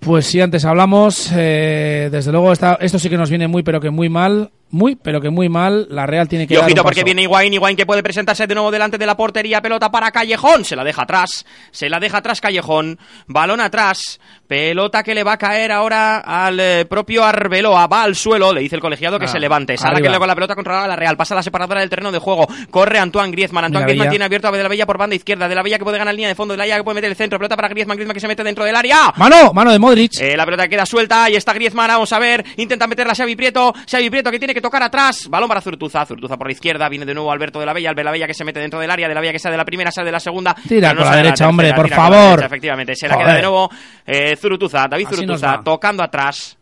Pues 0.00 0.26
sí, 0.26 0.38
antes 0.40 0.64
hablamos, 0.66 1.32
eh, 1.34 2.08
desde 2.12 2.30
luego 2.30 2.52
esta- 2.52 2.74
esto 2.80 2.98
sí 2.98 3.08
que 3.08 3.16
nos 3.16 3.30
viene 3.30 3.48
muy 3.48 3.62
pero 3.62 3.80
que 3.80 3.88
muy 3.88 4.10
mal, 4.10 4.50
muy 4.74 4.96
pero 4.96 5.20
que 5.20 5.30
muy 5.30 5.48
mal, 5.48 5.86
la 5.88 6.04
Real 6.06 6.28
tiene 6.28 6.46
que 6.46 6.54
Y 6.54 6.56
ojito 6.56 6.82
porque 6.82 7.04
viene 7.04 7.22
Higuaín, 7.22 7.54
Higuaín 7.54 7.76
que 7.76 7.86
puede 7.86 8.02
presentarse 8.02 8.46
de 8.46 8.54
nuevo 8.54 8.70
delante 8.70 8.98
de 8.98 9.06
la 9.06 9.16
portería, 9.16 9.62
pelota 9.62 9.90
para 9.90 10.10
Callejón, 10.10 10.64
se 10.64 10.74
la 10.76 10.84
deja 10.84 11.02
atrás, 11.02 11.46
se 11.70 11.88
la 11.88 12.00
deja 12.00 12.18
atrás 12.18 12.40
Callejón, 12.40 12.98
balón 13.26 13.60
atrás, 13.60 14.20
pelota 14.46 15.02
que 15.02 15.14
le 15.14 15.22
va 15.24 15.32
a 15.34 15.38
caer 15.38 15.72
ahora 15.72 16.18
al 16.18 16.58
eh, 16.60 16.84
propio 16.86 17.24
Arbeloa, 17.24 17.86
va 17.86 18.02
al 18.02 18.14
suelo, 18.14 18.52
le 18.52 18.60
dice 18.60 18.74
el 18.76 18.80
colegiado 18.82 19.18
que 19.18 19.24
Ah, 19.26 19.28
se 19.28 19.40
levante, 19.40 19.74
arriba. 19.80 20.10
que 20.12 20.18
con 20.18 20.28
la 20.28 20.34
pelota 20.34 20.54
controlada 20.54 20.86
la 20.88 20.96
Real, 20.96 21.16
pasa 21.16 21.34
la 21.34 21.42
separadora 21.42 21.80
del 21.80 21.88
terreno 21.90 22.12
de 22.12 22.18
juego, 22.18 22.46
corre 22.70 22.98
Antoine 22.98 23.30
Griezmann, 23.30 23.64
Antoine 23.66 23.86
Griezmann 23.86 24.10
tiene 24.10 24.24
abierto 24.24 24.48
a 24.48 24.52
De 24.52 24.62
la 24.62 24.68
Bella 24.68 24.86
por 24.86 24.98
banda 24.98 25.14
izquierda, 25.16 25.48
De 25.48 25.54
la 25.54 25.62
Bella 25.62 25.78
que 25.78 25.84
puede 25.84 25.98
ganar 25.98 26.14
línea 26.14 26.28
de 26.28 26.34
fondo, 26.34 26.52
De 26.52 26.58
la 26.58 26.64
Bella 26.64 26.76
que 26.78 26.84
puede 26.84 26.94
meter 26.96 27.10
el 27.10 27.16
centro, 27.16 27.38
pelota 27.38 27.56
para 27.56 27.68
Griezmann, 27.68 27.96
Griezmann 27.96 28.14
que 28.14 28.20
se 28.20 28.28
mete 28.28 28.42
dentro 28.44 28.64
del 28.64 28.74
área, 28.76 29.12
Mano, 29.16 29.52
mano 29.52 29.70
de 29.72 29.78
Modric. 29.78 30.20
eh, 30.20 30.36
la 30.36 30.44
pelota 30.44 30.68
queda 30.68 30.84
suelta 30.84 31.30
y 31.30 31.36
está 31.36 31.52
Griezmann, 31.54 31.88
vamos 31.88 32.12
a 32.12 32.18
ver, 32.18 32.44
intenta 32.56 32.86
meterla 32.86 33.14
Xavi 33.14 33.36
Prieto, 33.36 33.72
Xavi 33.90 34.10
Prieto 34.10 34.30
que 34.30 34.38
tiene 34.38 34.52
que 34.54 34.60
tocar 34.64 34.82
atrás, 34.82 35.28
balón 35.28 35.48
para 35.48 35.60
Zurtuza, 35.60 36.04
Zurtuza 36.06 36.36
por 36.36 36.46
la 36.48 36.52
izquierda, 36.52 36.88
viene 36.88 37.04
de 37.06 37.14
nuevo 37.14 37.30
Alberto 37.30 37.60
de 37.60 37.66
la 37.66 37.72
Bella, 37.72 37.90
Alberto 37.90 38.00
de 38.00 38.04
la 38.06 38.10
Bella 38.12 38.26
que 38.26 38.34
se 38.34 38.44
mete 38.44 38.58
dentro 38.60 38.80
del 38.80 38.90
área, 38.90 39.06
de 39.06 39.14
la 39.14 39.20
Bella 39.20 39.32
que 39.32 39.38
sale 39.38 39.52
de 39.52 39.58
la 39.58 39.64
primera, 39.64 39.90
sale 39.92 40.06
de 40.06 40.12
la 40.12 40.20
segunda, 40.20 40.54
Tira 40.68 40.88
pero 40.90 41.02
con 41.02 41.10
la 41.10 41.16
derecha, 41.18 41.48
hombre, 41.48 41.72
por 41.74 41.88
favor. 41.88 42.30
derecha, 42.30 42.46
efectivamente, 42.46 42.96
se 42.96 43.06
la 43.06 43.14
Joder. 43.14 43.26
queda 43.26 43.36
de 43.36 43.42
nuevo 43.42 43.70
eh, 44.06 44.36
Zurutuza, 44.36 44.86
David 44.88 45.06
Así 45.06 45.16
Zurutuza, 45.16 45.56
va. 45.58 45.62
tocando 45.62 46.02
atrás. 46.02 46.56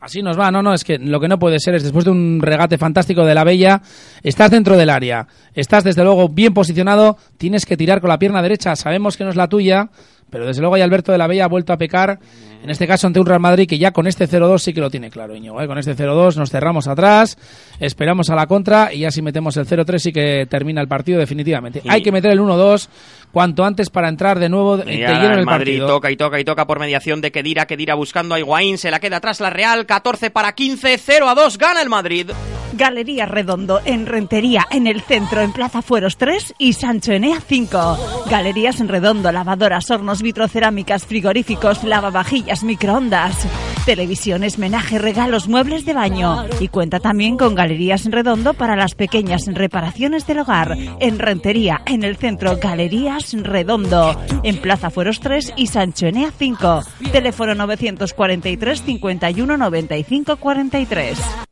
Así 0.00 0.22
nos 0.22 0.38
va, 0.38 0.50
no, 0.52 0.62
no, 0.62 0.74
es 0.74 0.84
que 0.84 0.96
lo 0.98 1.18
que 1.18 1.26
no 1.26 1.38
puede 1.40 1.58
ser 1.58 1.74
es 1.74 1.82
después 1.82 2.04
de 2.04 2.12
un 2.12 2.38
regate 2.40 2.78
fantástico 2.78 3.24
de 3.24 3.34
la 3.34 3.42
Bella, 3.42 3.80
estás 4.22 4.50
dentro 4.50 4.76
del 4.76 4.90
área, 4.90 5.26
estás 5.54 5.82
desde 5.82 6.04
luego 6.04 6.28
bien 6.28 6.54
posicionado, 6.54 7.16
tienes 7.36 7.66
que 7.66 7.76
tirar 7.76 8.00
con 8.00 8.08
la 8.08 8.18
pierna 8.18 8.40
derecha, 8.40 8.76
sabemos 8.76 9.16
que 9.16 9.24
no 9.24 9.30
es 9.30 9.36
la 9.36 9.48
tuya, 9.48 9.88
pero 10.30 10.46
desde 10.46 10.60
luego 10.60 10.76
ahí 10.76 10.82
Alberto 10.82 11.10
de 11.10 11.18
la 11.18 11.26
Bella 11.26 11.46
ha 11.46 11.48
vuelto 11.48 11.72
a 11.72 11.76
pecar, 11.78 12.20
en 12.62 12.70
este 12.70 12.86
caso 12.86 13.06
ante 13.06 13.20
un 13.20 13.26
Real 13.26 13.40
Madrid 13.40 13.68
que 13.68 13.78
ya 13.78 13.92
con 13.92 14.06
este 14.06 14.28
0-2 14.28 14.58
sí 14.58 14.72
que 14.72 14.80
lo 14.80 14.90
tiene 14.90 15.10
claro, 15.10 15.34
Íñigo, 15.36 15.60
¿eh? 15.60 15.66
con 15.66 15.78
este 15.78 15.96
0-2 15.96 16.36
nos 16.36 16.50
cerramos 16.50 16.88
atrás, 16.88 17.38
esperamos 17.80 18.30
a 18.30 18.34
la 18.34 18.46
contra 18.46 18.92
y 18.92 19.00
ya 19.00 19.10
si 19.10 19.22
metemos 19.22 19.56
el 19.56 19.66
0-3 19.66 19.98
sí 19.98 20.12
que 20.12 20.46
termina 20.50 20.80
el 20.80 20.88
partido 20.88 21.18
definitivamente. 21.18 21.80
Y- 21.84 21.88
Hay 21.90 22.02
que 22.02 22.12
meter 22.12 22.30
el 22.32 22.40
1-2 22.40 22.88
cuanto 23.32 23.64
antes 23.64 23.90
para 23.90 24.08
entrar 24.08 24.38
de 24.38 24.48
nuevo 24.48 24.78
Y 24.78 24.98
de 24.98 25.06
ahora 25.06 25.18
lleno 25.18 25.26
en 25.26 25.32
el 25.34 25.38
el 25.40 25.44
Madrid 25.46 25.72
partido. 25.78 25.86
toca 25.88 26.10
y 26.10 26.16
toca 26.16 26.40
y 26.40 26.44
toca 26.44 26.66
por 26.66 26.78
mediación 26.80 27.20
de 27.20 27.30
Kedira, 27.30 27.66
Kedira 27.66 27.94
buscando 27.94 28.34
a 28.34 28.38
Higuaín, 28.38 28.78
se 28.78 28.90
la 28.90 29.00
queda 29.00 29.18
atrás 29.18 29.40
la 29.40 29.50
Real, 29.50 29.86
14 29.86 30.30
para 30.30 30.52
15, 30.52 30.98
0 30.98 31.28
a 31.28 31.34
2, 31.34 31.58
gana 31.58 31.82
el 31.82 31.88
Madrid. 31.88 32.30
Galería 32.74 33.24
Redondo 33.26 33.80
en 33.86 34.04
Rentería, 34.06 34.66
en 34.70 34.86
el 34.86 35.00
centro, 35.00 35.40
en 35.40 35.52
Plaza 35.52 35.80
Fueros 35.80 36.16
3 36.18 36.54
y 36.58 36.74
Sancho 36.74 37.12
Enea 37.12 37.40
5. 37.40 38.24
Galerías 38.30 38.80
en 38.80 38.88
Redondo, 38.88 39.32
lavadoras, 39.32 39.90
hornos, 39.90 40.20
vitrocerámicas, 40.22 41.06
frigoríficos, 41.06 41.82
lavavajillas, 41.82 42.47
microondas, 42.62 43.46
televisiones, 43.84 44.58
menaje, 44.58 44.98
regalos, 44.98 45.48
muebles 45.48 45.84
de 45.84 45.94
baño. 45.94 46.44
Y 46.60 46.68
cuenta 46.68 47.00
también 47.00 47.36
con 47.36 47.54
Galerías 47.54 48.04
Redondo 48.04 48.54
para 48.54 48.76
las 48.76 48.94
pequeñas 48.94 49.46
reparaciones 49.46 50.26
del 50.26 50.40
hogar. 50.40 50.76
En 51.00 51.18
Rentería, 51.18 51.82
en 51.86 52.04
el 52.04 52.16
centro, 52.16 52.56
Galerías 52.56 53.32
Redondo, 53.32 54.20
en 54.42 54.58
Plaza 54.60 54.90
Fueros 54.90 55.20
3 55.20 55.54
y 55.56 55.68
Sancho 55.68 56.06
Enea 56.06 56.30
5. 56.36 56.82
Teléfono 57.12 57.54
943 57.54 58.82
51 58.82 59.56
95 59.56 60.36
43. 60.36 61.47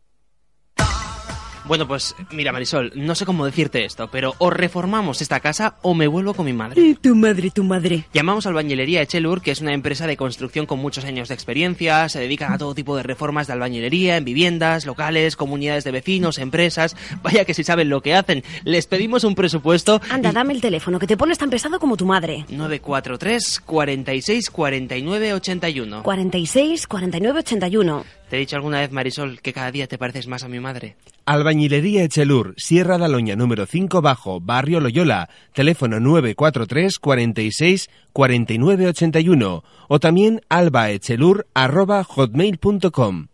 Bueno, 1.66 1.88
pues 1.88 2.14
mira, 2.30 2.52
Marisol, 2.52 2.92
no 2.94 3.16
sé 3.16 3.26
cómo 3.26 3.44
decirte 3.44 3.84
esto, 3.84 4.08
pero 4.08 4.34
o 4.38 4.50
reformamos 4.50 5.20
esta 5.20 5.40
casa 5.40 5.74
o 5.82 5.94
me 5.94 6.06
vuelvo 6.06 6.32
con 6.32 6.46
mi 6.46 6.52
madre. 6.52 6.96
Tu 7.00 7.16
madre, 7.16 7.50
tu 7.50 7.64
madre. 7.64 8.04
Llamamos 8.12 8.46
a 8.46 8.50
Albañilería 8.50 9.02
Echelur, 9.02 9.42
que 9.42 9.50
es 9.50 9.60
una 9.60 9.72
empresa 9.72 10.06
de 10.06 10.16
construcción 10.16 10.66
con 10.66 10.78
muchos 10.78 11.04
años 11.04 11.28
de 11.28 11.34
experiencia, 11.34 12.08
se 12.08 12.20
dedican 12.20 12.52
a 12.52 12.58
todo 12.58 12.72
tipo 12.74 12.96
de 12.96 13.02
reformas 13.02 13.48
de 13.48 13.54
albañilería 13.54 14.16
en 14.16 14.24
viviendas, 14.24 14.86
locales, 14.86 15.34
comunidades 15.34 15.82
de 15.82 15.90
vecinos, 15.90 16.38
empresas. 16.38 16.96
Vaya 17.22 17.44
que 17.44 17.54
si 17.54 17.64
saben 17.64 17.88
lo 17.88 18.00
que 18.00 18.14
hacen. 18.14 18.44
Les 18.64 18.86
pedimos 18.86 19.24
un 19.24 19.34
presupuesto. 19.34 20.00
Anda, 20.08 20.30
dame 20.30 20.52
el 20.52 20.60
teléfono, 20.60 21.00
que 21.00 21.08
te 21.08 21.16
pones 21.16 21.38
tan 21.38 21.50
pesado 21.50 21.80
como 21.80 21.96
tu 21.96 22.06
madre. 22.06 22.46
943 22.48 23.60
46 23.60 24.50
49 24.50 25.32
81. 25.34 26.02
46 26.04 26.86
49 26.86 27.38
81. 27.40 28.04
¿Te 28.28 28.36
he 28.36 28.40
dicho 28.40 28.56
alguna 28.56 28.80
vez, 28.80 28.90
Marisol, 28.90 29.40
que 29.40 29.52
cada 29.52 29.70
día 29.70 29.86
te 29.86 29.98
pareces 29.98 30.26
más 30.26 30.42
a 30.42 30.48
mi 30.48 30.58
madre? 30.58 30.96
Albañilería 31.26 32.02
Echelur, 32.02 32.54
Sierra 32.56 32.98
de 32.98 33.04
Aloña 33.04 33.36
número 33.36 33.66
5 33.66 34.02
bajo, 34.02 34.40
Barrio 34.40 34.80
Loyola, 34.80 35.28
teléfono 35.52 36.00
943 36.00 36.98
46 36.98 37.90
49 38.12 38.88
81 38.88 39.64
o 39.88 40.00
también 40.00 40.40
albaechelur 40.48 41.46
arroba 41.54 42.02
hotmail.com. 42.02 43.28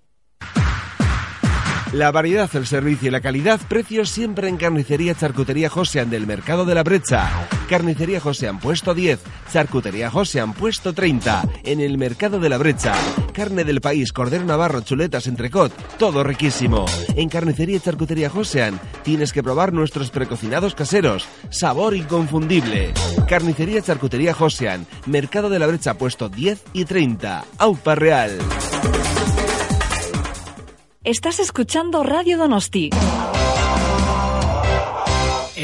La 1.93 2.11
variedad, 2.11 2.49
el 2.55 2.67
servicio 2.67 3.09
y 3.09 3.11
la 3.11 3.21
calidad, 3.21 3.61
precios 3.69 4.09
siempre 4.09 4.49
en 4.49 4.57
Carnicería 4.57 5.15
Charcutería 5.15 5.69
Josean 5.69 6.09
del 6.09 6.27
Mercado 6.27 6.65
de 6.65 6.75
la 6.75 6.83
Brecha. 6.83 7.47
Carnicería 7.69 8.19
Josean 8.19 8.59
puesto 8.61 8.95
10, 8.95 9.21
Charcutería 9.53 10.11
Josean 10.11 10.55
puesto 10.55 10.95
30, 10.95 11.45
en 11.65 11.81
el 11.81 11.99
Mercado 11.99 12.41
de 12.41 12.49
la 12.49 12.57
Brecha. 12.57 12.95
Carne 13.35 13.65
del 13.65 13.83
país, 13.83 14.11
cordero 14.11 14.47
navarro, 14.47 14.81
chuletas, 14.81 15.27
entrecot, 15.27 15.71
todo 15.99 16.25
riquísimo. 16.25 16.87
En 17.15 17.29
Carnicería 17.29 17.79
Charcutería 17.79 18.31
Josean 18.31 18.81
tienes 19.03 19.35
que 19.35 19.43
probar 19.43 19.75
nuestros 19.75 20.11
precocinados 20.11 20.75
caseros, 20.75 21.29
sabor 21.51 21.95
inconfundible. 21.95 22.95
Carnicería 23.29 23.83
Charcutería 23.83 24.33
Josean, 24.33 24.87
Mercado 25.05 25.51
de 25.51 25.59
la 25.59 25.67
Brecha 25.67 25.99
puesto 25.99 26.31
10 26.31 26.59
y 26.73 26.87
30, 26.87 27.45
Aupa 27.59 27.95
Real. 27.95 28.39
Estás 31.05 31.41
escuchando 31.41 32.05
Radio 32.05 32.39
Donosti. 32.39 32.91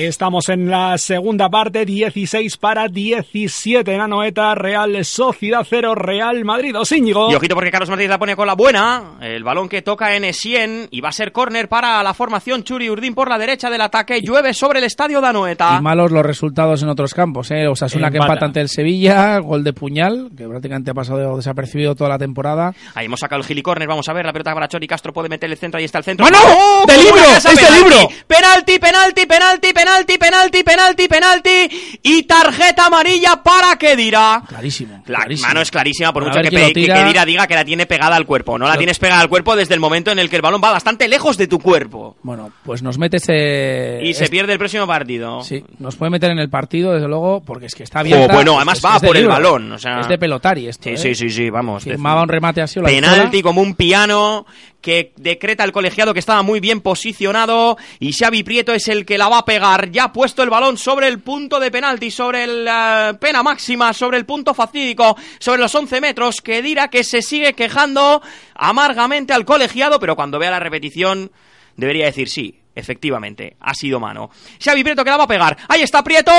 Estamos 0.06 0.48
en 0.48 0.70
la 0.70 0.96
segunda 0.96 1.48
parte, 1.50 1.84
16 1.84 2.56
para 2.58 2.86
17 2.86 3.92
en 3.92 4.00
Anoeta, 4.00 4.54
Real 4.54 5.04
Sociedad 5.04 5.66
0, 5.68 5.96
Real 5.96 6.44
Madrid 6.44 6.72
2, 6.72 6.92
Íñigo. 6.92 7.32
Y 7.32 7.34
ojito 7.34 7.56
porque 7.56 7.72
Carlos 7.72 7.88
Martínez 7.88 8.10
la 8.10 8.18
pone 8.18 8.36
con 8.36 8.46
la 8.46 8.54
buena. 8.54 9.18
El 9.20 9.42
balón 9.42 9.68
que 9.68 9.82
toca 9.82 10.14
en 10.14 10.22
Essien 10.22 10.86
y 10.92 11.00
va 11.00 11.08
a 11.08 11.12
ser 11.12 11.32
córner 11.32 11.68
para 11.68 12.00
la 12.04 12.14
formación 12.14 12.62
Churi 12.62 12.88
Urdín 12.88 13.12
por 13.12 13.28
la 13.28 13.38
derecha 13.38 13.70
del 13.70 13.80
ataque. 13.80 14.20
Llueve 14.22 14.54
sobre 14.54 14.78
el 14.78 14.84
estadio 14.84 15.20
de 15.20 15.26
Anoeta. 15.26 15.76
Y 15.80 15.82
malos 15.82 16.12
los 16.12 16.24
resultados 16.24 16.80
en 16.84 16.90
otros 16.90 17.12
campos, 17.12 17.50
¿eh? 17.50 17.66
Osasuna 17.66 18.12
que 18.12 18.18
Empata. 18.18 18.46
ante 18.46 18.60
el 18.60 18.68
Sevilla, 18.68 19.38
gol 19.38 19.64
de 19.64 19.72
puñal, 19.72 20.30
que 20.36 20.46
prácticamente 20.46 20.92
ha 20.92 20.94
pasado 20.94 21.36
desapercibido 21.36 21.96
toda 21.96 22.10
la 22.10 22.18
temporada. 22.18 22.72
Ahí 22.94 23.06
hemos 23.06 23.18
sacado 23.18 23.40
el 23.40 23.46
gilicorner, 23.48 23.88
vamos 23.88 24.08
a 24.08 24.12
ver, 24.12 24.24
la 24.24 24.32
pelota 24.32 24.54
para 24.54 24.68
Chori 24.68 24.86
Castro 24.86 25.12
puede 25.12 25.28
meter 25.28 25.50
el 25.50 25.58
centro, 25.58 25.78
ahí 25.78 25.84
está 25.86 25.98
el 25.98 26.04
centro. 26.04 26.24
¡Mano! 26.24 26.38
¡Oh, 26.46 26.84
¡De 26.86 26.96
libro! 26.98 27.20
¡Es 27.36 27.42
de 27.42 27.70
libro! 27.72 28.08
Penalti, 28.28 28.78
penalti, 28.78 29.26
penalti, 29.26 29.72
penalti, 29.72 29.87
penalti, 30.18 30.62
penalti, 30.62 31.08
penalti 31.08 31.98
y 32.02 32.22
tarjeta 32.24 32.86
amarilla 32.86 33.42
para 33.42 33.76
Kedira. 33.76 34.42
Clarísimo. 34.46 35.02
La 35.06 35.18
clarísimo. 35.18 35.48
mano 35.48 35.60
es 35.60 35.70
clarísima, 35.70 36.12
por 36.12 36.22
A 36.24 36.26
mucho 36.26 36.40
que, 36.40 36.50
que. 36.50 36.72
Kedira 36.72 37.24
diga 37.24 37.46
que 37.46 37.54
la 37.54 37.64
tiene 37.64 37.86
pegada 37.86 38.16
al 38.16 38.26
cuerpo. 38.26 38.58
No 38.58 38.66
la 38.66 38.76
tienes 38.76 38.98
pegada 38.98 39.20
al 39.20 39.28
cuerpo 39.28 39.56
desde 39.56 39.74
el 39.74 39.80
momento 39.80 40.10
en 40.10 40.18
el 40.18 40.28
que 40.30 40.36
el 40.36 40.42
balón 40.42 40.60
va 40.62 40.70
bastante 40.70 41.08
lejos 41.08 41.36
de 41.36 41.46
tu 41.46 41.58
cuerpo. 41.58 42.16
Bueno, 42.22 42.52
pues 42.64 42.82
nos 42.82 42.98
mete 42.98 43.18
ese... 43.18 44.00
Y 44.02 44.14
se 44.14 44.28
pierde 44.28 44.52
el 44.52 44.58
próximo 44.58 44.86
partido. 44.86 45.42
Sí, 45.42 45.64
nos 45.78 45.96
puede 45.96 46.10
meter 46.10 46.30
en 46.30 46.38
el 46.38 46.48
partido, 46.48 46.92
desde 46.92 47.08
luego, 47.08 47.42
porque 47.44 47.66
es 47.66 47.74
que 47.74 47.82
está 47.82 48.02
bien. 48.02 48.28
bueno, 48.30 48.56
además 48.56 48.80
va 48.84 48.98
por 49.00 49.16
el 49.16 49.26
balón, 49.28 49.72
o 49.72 49.78
sea- 49.78 50.00
es 50.00 50.08
de 50.08 50.18
pelotari 50.18 50.68
esto. 50.68 50.84
Sí, 50.84 50.90
¿eh? 50.90 50.96
sí, 50.96 51.14
sí, 51.14 51.30
sí, 51.30 51.50
vamos. 51.50 51.84
Firmaba 51.84 52.22
un 52.22 52.28
remate 52.28 52.62
así 52.62 52.78
o 52.78 52.82
la 52.82 52.88
Penalti 52.88 53.42
como 53.42 53.60
un 53.60 53.74
piano 53.74 54.46
que 54.80 55.12
decreta 55.16 55.64
el 55.64 55.72
colegiado 55.72 56.12
que 56.12 56.20
estaba 56.20 56.42
muy 56.42 56.60
bien 56.60 56.80
posicionado 56.80 57.76
y 57.98 58.12
Xavi 58.12 58.42
Prieto 58.42 58.72
es 58.72 58.88
el 58.88 59.04
que 59.04 59.18
la 59.18 59.28
va 59.28 59.38
a 59.38 59.44
pegar. 59.44 59.90
Ya 59.90 60.04
ha 60.04 60.12
puesto 60.12 60.42
el 60.42 60.50
balón 60.50 60.78
sobre 60.78 61.08
el 61.08 61.20
punto 61.20 61.58
de 61.58 61.70
penalti, 61.70 62.10
sobre 62.10 62.46
la 62.46 63.16
pena 63.20 63.42
máxima, 63.42 63.92
sobre 63.92 64.18
el 64.18 64.26
punto 64.26 64.54
facídico, 64.54 65.16
sobre 65.38 65.60
los 65.60 65.74
11 65.74 66.00
metros. 66.00 66.40
Que 66.40 66.62
dirá 66.62 66.88
que 66.88 67.04
se 67.04 67.22
sigue 67.22 67.54
quejando 67.54 68.22
amargamente 68.54 69.32
al 69.32 69.44
colegiado, 69.44 69.98
pero 69.98 70.16
cuando 70.16 70.38
vea 70.38 70.50
la 70.50 70.60
repetición 70.60 71.30
debería 71.76 72.06
decir 72.06 72.28
sí. 72.28 72.60
Efectivamente, 72.74 73.56
ha 73.58 73.74
sido 73.74 73.98
mano. 73.98 74.30
Xavi 74.62 74.84
Prieto 74.84 75.02
que 75.02 75.10
la 75.10 75.16
va 75.16 75.24
a 75.24 75.28
pegar. 75.28 75.56
Ahí 75.68 75.82
está 75.82 76.04
Prieto. 76.04 76.30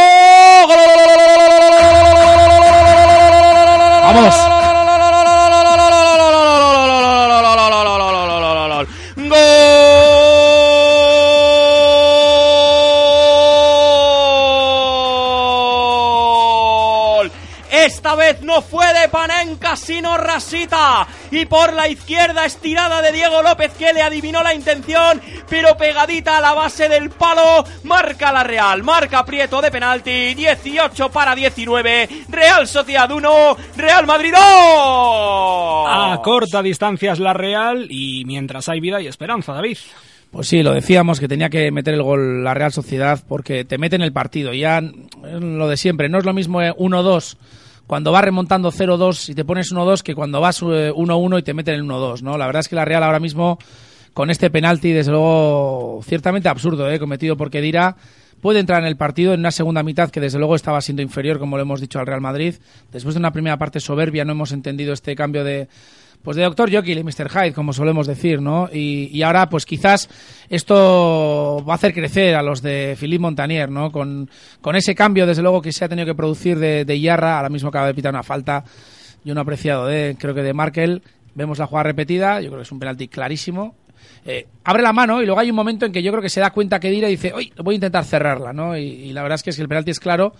Vamos. 4.01 4.78
Panenka 19.11 19.75
Sino 19.75 20.17
Rasita. 20.17 21.07
Y 21.31 21.45
por 21.45 21.73
la 21.73 21.87
izquierda 21.87 22.45
estirada 22.45 23.01
de 23.01 23.11
Diego 23.11 23.41
López 23.41 23.71
que 23.77 23.93
le 23.93 24.01
adivinó 24.01 24.41
la 24.43 24.53
intención, 24.53 25.21
pero 25.49 25.77
pegadita 25.77 26.37
a 26.37 26.41
la 26.41 26.53
base 26.53 26.89
del 26.89 27.09
palo. 27.09 27.63
Marca 27.83 28.31
la 28.31 28.43
Real, 28.43 28.83
marca 28.83 29.25
Prieto 29.25 29.61
de 29.61 29.71
penalti. 29.71 30.33
18 30.33 31.09
para 31.09 31.35
19. 31.35 32.09
Real 32.29 32.67
Sociedad 32.67 33.09
1, 33.11 33.57
Real 33.75 34.05
Madrid 34.05 34.33
2. 34.33 34.41
A 34.41 36.19
corta 36.23 36.61
distancia 36.61 37.13
es 37.13 37.19
la 37.19 37.33
Real 37.33 37.87
y 37.89 38.23
mientras 38.25 38.69
hay 38.69 38.79
vida 38.79 39.01
y 39.01 39.07
esperanza, 39.07 39.53
David. 39.53 39.77
Pues 40.31 40.47
sí, 40.47 40.61
lo 40.61 40.73
decíamos 40.73 41.19
que 41.19 41.27
tenía 41.27 41.49
que 41.49 41.71
meter 41.71 41.95
el 41.95 42.03
gol 42.03 42.43
la 42.43 42.53
Real 42.53 42.71
Sociedad 42.71 43.19
porque 43.27 43.65
te 43.65 43.79
mete 43.79 43.95
en 43.95 44.03
el 44.03 44.13
partido. 44.13 44.53
Ya 44.53 44.77
es 44.77 45.41
lo 45.41 45.67
de 45.67 45.77
siempre, 45.77 46.09
no 46.09 46.19
es 46.19 46.25
lo 46.25 46.33
mismo 46.33 46.61
eh, 46.61 46.71
1-2 46.73 47.37
cuando 47.89 48.11
vas 48.11 48.23
remontando 48.23 48.71
0-2 48.71 49.29
y 49.29 49.33
te 49.33 49.43
pones 49.43 49.73
1-2 49.73 50.03
que 50.03 50.13
cuando 50.13 50.39
vas 50.39 50.61
eh, 50.61 50.93
1-1 50.93 51.39
y 51.39 51.41
te 51.41 51.55
meten 51.55 51.73
el 51.73 51.83
1-2, 51.85 52.21
¿no? 52.21 52.37
La 52.37 52.45
verdad 52.45 52.59
es 52.59 52.67
que 52.67 52.75
la 52.75 52.85
Real 52.85 53.01
ahora 53.01 53.19
mismo 53.19 53.57
con 54.13 54.29
este 54.29 54.51
penalti, 54.51 54.91
desde 54.91 55.09
luego, 55.09 55.99
ciertamente 56.03 56.49
absurdo, 56.49 56.87
¿eh? 56.87 56.99
cometido 56.99 57.35
por 57.35 57.49
Kedira, 57.49 57.95
puede 58.41 58.59
entrar 58.59 58.81
en 58.83 58.87
el 58.87 58.95
partido 58.95 59.33
en 59.33 59.39
una 59.39 59.49
segunda 59.49 59.81
mitad 59.81 60.11
que 60.11 60.19
desde 60.19 60.37
luego 60.37 60.53
estaba 60.53 60.81
siendo 60.81 61.01
inferior, 61.01 61.39
como 61.39 61.57
lo 61.57 61.63
hemos 61.63 61.81
dicho 61.81 61.97
al 61.97 62.05
Real 62.05 62.21
Madrid. 62.21 62.53
Después 62.91 63.15
de 63.15 63.19
una 63.21 63.31
primera 63.31 63.57
parte 63.57 63.79
soberbia 63.79 64.23
no 64.23 64.33
hemos 64.33 64.51
entendido 64.51 64.93
este 64.93 65.15
cambio 65.15 65.43
de 65.43 65.67
pues 66.23 66.35
de 66.35 66.43
Dr. 66.43 66.69
Jekyll 66.69 66.97
y 66.97 67.03
Mr. 67.03 67.29
Hyde, 67.29 67.53
como 67.53 67.73
solemos 67.73 68.05
decir, 68.05 68.41
¿no? 68.41 68.69
Y, 68.71 69.21
ahora, 69.21 69.49
pues 69.49 69.65
quizás 69.65 70.09
esto 70.49 71.63
va 71.67 71.73
a 71.73 71.75
hacer 71.75 71.93
crecer 71.93 72.35
a 72.35 72.43
los 72.43 72.61
de 72.61 72.97
Philippe 72.99 73.21
Montanier, 73.21 73.69
¿no? 73.69 73.91
Con, 73.91 74.29
con 74.61 74.75
ese 74.75 74.95
cambio, 74.95 75.25
desde 75.25 75.41
luego, 75.41 75.61
que 75.61 75.71
se 75.71 75.85
ha 75.85 75.89
tenido 75.89 76.05
que 76.05 76.15
producir 76.15 76.59
de, 76.59 76.83
de 76.85 76.99
Yarra, 76.99 77.37
ahora 77.37 77.49
mismo 77.49 77.69
acaba 77.69 77.87
de 77.87 77.93
pitar 77.93 78.13
una 78.13 78.23
falta, 78.23 78.63
yo 79.23 79.33
no 79.33 79.41
apreciado, 79.41 79.87
de, 79.87 80.17
creo 80.19 80.33
que 80.35 80.43
de 80.43 80.53
Markel, 80.53 81.01
vemos 81.35 81.57
la 81.57 81.67
jugada 81.67 81.83
repetida, 81.83 82.41
yo 82.41 82.49
creo 82.49 82.59
que 82.59 82.63
es 82.63 82.71
un 82.71 82.79
penalti 82.79 83.07
clarísimo, 83.07 83.75
eh, 84.25 84.47
abre 84.65 84.83
la 84.83 84.91
mano 84.91 85.21
y 85.21 85.25
luego 85.25 85.39
hay 85.39 85.49
un 85.49 85.55
momento 85.55 85.85
en 85.85 85.91
que 85.91 86.03
yo 86.03 86.11
creo 86.11 86.21
que 86.21 86.29
se 86.29 86.41
da 86.41 86.51
cuenta 86.51 86.79
que 86.79 86.89
Dira 86.89 87.07
y 87.07 87.11
dice, 87.11 87.31
hoy 87.33 87.53
voy 87.57 87.75
a 87.75 87.77
intentar 87.77 88.03
cerrarla, 88.03 88.51
¿no? 88.51 88.77
Y, 88.77 88.81
y, 88.81 89.13
la 89.13 89.21
verdad 89.21 89.35
es 89.35 89.43
que, 89.43 89.49
es 89.51 89.55
que 89.55 89.61
el 89.61 89.69
penalti 89.69 89.91
es 89.91 89.99
claro. 89.99 90.33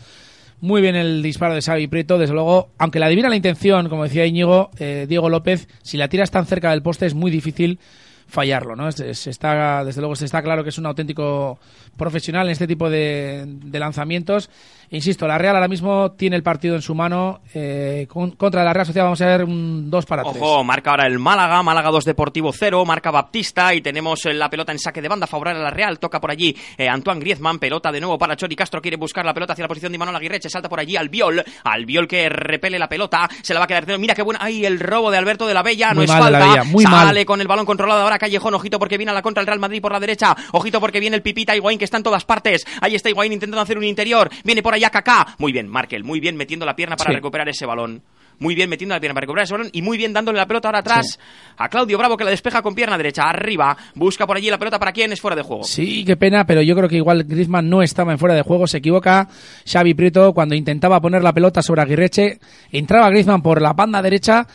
Muy 0.62 0.82
bien 0.82 0.96
el 0.96 1.24
disparo 1.24 1.54
de 1.54 1.62
Xavi 1.62 1.88
Prieto, 1.88 2.18
desde 2.18 2.34
luego, 2.34 2.70
aunque 2.78 3.00
la 3.00 3.06
adivina 3.06 3.30
la 3.30 3.38
intención, 3.38 3.88
como 3.88 4.04
decía 4.04 4.26
Íñigo, 4.26 4.72
eh, 4.78 5.06
Diego 5.08 5.30
López, 5.30 5.70
si 5.82 5.96
la 5.96 6.10
tiras 6.10 6.32
tan 6.32 6.46
cerca 6.46 6.72
del 6.72 6.82
poste 6.82 7.06
es 7.06 7.14
muy 7.14 7.32
difícil 7.32 7.80
fallarlo, 8.28 8.76
¿no? 8.76 8.92
Se, 8.92 9.14
se 9.16 9.30
está, 9.30 9.84
desde 9.84 10.02
luego 10.02 10.16
se 10.16 10.26
está 10.26 10.42
claro 10.42 10.64
que 10.64 10.70
es 10.70 10.78
un 10.78 10.86
auténtico 10.86 11.60
profesional 11.98 12.48
en 12.48 12.52
este 12.52 12.68
tipo 12.68 12.90
de, 12.90 13.46
de, 13.48 13.80
lanzamientos. 13.80 14.50
Insisto, 14.92 15.28
la 15.28 15.38
Real 15.38 15.56
ahora 15.56 15.68
mismo 15.68 16.12
tiene 16.14 16.36
el 16.36 16.42
partido 16.42 16.76
en 16.76 16.82
su 16.82 16.96
mano. 16.96 17.42
Eh, 17.54 18.08
con, 18.10 18.32
contra 18.32 18.64
la 18.64 18.74
Real 18.74 18.88
Sociedad 18.88 19.06
vamos 19.06 19.22
a 19.22 19.26
ver 19.26 19.44
un 19.44 19.90
2 19.90 20.06
para 20.06 20.24
3. 20.24 20.36
Ojo, 20.36 20.64
marca 20.64 20.92
ahora 20.92 21.06
el 21.06 21.20
Málaga, 21.20 21.62
Málaga 21.62 21.92
2 21.92 22.06
Deportivo 22.06 22.52
0, 22.52 22.86
marca 22.86 23.12
Baptista 23.12 23.74
y 23.76 23.82
tenemos 23.82 24.26
la 24.26 24.50
pelota 24.50 24.72
en 24.72 24.80
saque 24.80 25.02
de 25.02 25.08
banda 25.08 25.28
favorable 25.28 25.62
a 25.62 25.64
la 25.66 25.70
Real. 25.70 26.00
Toca 26.00 26.20
por 26.20 26.32
allí 26.32 26.56
eh, 26.78 26.90
Antoine 26.90 27.20
Griezmann, 27.20 27.60
pelota 27.60 27.92
de 27.92 28.00
nuevo 28.00 28.18
para 28.18 28.36
Chori 28.36 28.56
Castro, 28.56 28.82
quiere 28.82 28.98
buscar 28.98 29.24
la 29.26 29.34
pelota 29.34 29.54
hacia 29.54 29.64
la 29.64 29.68
posición 29.68 29.92
de 29.92 29.98
Imanol 29.98 30.16
Aguirreche, 30.16 30.50
salta 30.50 30.70
por 30.70 30.80
allí 30.80 30.98
al 30.98 31.10
Viol, 31.10 31.44
al 31.64 31.86
Viol 31.86 32.08
que 32.08 32.28
repele 32.28 32.80
la 32.80 32.90
pelota, 32.90 33.30
se 33.44 33.54
la 33.54 33.60
va 33.60 33.66
a 33.66 33.68
quedar. 33.68 34.00
Mira 34.00 34.16
qué 34.16 34.24
buena, 34.24 34.40
ahí 34.42 34.66
el 34.66 34.80
robo 34.80 35.12
de 35.12 35.18
Alberto 35.18 35.46
de 35.46 35.54
la 35.54 35.62
Bella, 35.62 35.94
muy 35.94 36.08
no 36.08 36.14
mal, 36.14 36.22
es 36.22 36.30
falta, 36.30 36.48
Bella, 36.48 36.64
muy 36.64 36.84
sale 36.84 37.20
mal. 37.20 37.26
con 37.26 37.42
el 37.42 37.48
balón 37.48 37.66
controlado 37.66 38.02
ahora 38.02 38.18
Callejón, 38.18 38.56
ojito 38.56 38.80
porque 38.80 38.98
viene 38.98 39.12
a 39.12 39.14
la 39.14 39.22
contra 39.22 39.42
el 39.42 39.48
Real 39.48 39.60
Madrid 39.60 39.82
por 39.82 39.92
la 39.92 40.00
derecha, 40.00 40.36
ojito 40.52 40.80
porque 40.80 41.00
viene 41.00 41.16
el 41.16 41.22
Pipita 41.22 41.56
Higuaín 41.56 41.78
que 41.78 41.86
está 41.86 41.98
en 41.98 42.04
todas 42.04 42.26
partes, 42.26 42.66
ahí 42.82 42.96
está 42.96 43.10
Higuaín 43.10 43.34
intentando 43.34 43.62
hacer 43.62 43.78
un 43.78 43.84
interior, 43.84 44.30
viene 44.44 44.64
por 44.64 44.79
allá 44.80 44.90
Kaká, 44.90 45.36
muy 45.38 45.52
bien, 45.52 45.68
Markel, 45.68 46.04
muy 46.04 46.20
bien 46.20 46.36
metiendo 46.36 46.66
la 46.66 46.76
pierna 46.76 46.96
para 46.96 47.12
Sí. 47.12 47.16
recuperar 47.16 47.48
ese 47.50 47.66
balón. 47.66 48.02
Muy 48.42 48.56
bien 48.56 48.70
metiendo 48.70 48.96
la 48.96 49.02
pierna 49.02 49.14
para 49.16 49.26
recuperar 49.26 49.44
ese 49.44 49.54
balón 49.54 49.70
y 49.74 49.82
muy 49.82 49.98
bien 49.98 50.14
dándole 50.14 50.38
la 50.38 50.48
pelota 50.48 50.70
ahora 50.70 50.80
atrás 50.80 51.20
a 51.58 51.68
Claudio 51.68 51.98
Bravo 51.98 52.16
que 52.16 52.24
la 52.24 52.30
despeja 52.30 52.62
con 52.62 52.74
pierna 52.74 52.96
derecha. 52.98 53.24
Arriba, 53.24 53.76
busca 53.96 54.26
por 54.26 54.38
allí 54.38 54.50
la 54.50 54.58
pelota 54.58 54.80
para 54.80 54.94
quién 54.94 55.12
es 55.12 55.20
fuera 55.20 55.36
de 55.36 55.42
juego. 55.44 55.64
Sí, 55.66 56.06
qué 56.06 56.16
pena, 56.16 56.46
pero 56.46 56.62
yo 56.62 56.74
creo 56.74 56.88
que 56.88 56.96
igual 56.96 57.26
Griezmann 57.26 57.70
no 57.70 57.82
estaba 57.84 58.14
en 58.14 58.18
fuera 58.18 58.36
de 58.36 58.42
juego. 58.44 58.66
Se 58.66 58.78
equivoca 58.78 59.28
Xavi 59.70 59.94
Prieto 59.94 60.34
cuando 60.34 60.56
intentaba 60.56 61.02
poner 61.02 61.22
la 61.22 61.34
pelota 61.34 61.62
sobre 61.62 61.82
Aguirreche. 61.82 62.40
Entraba 62.72 63.10
Griezmann 63.10 63.42
por 63.42 63.62
la 63.62 63.74
banda 63.74 64.02
derecha. 64.02 64.48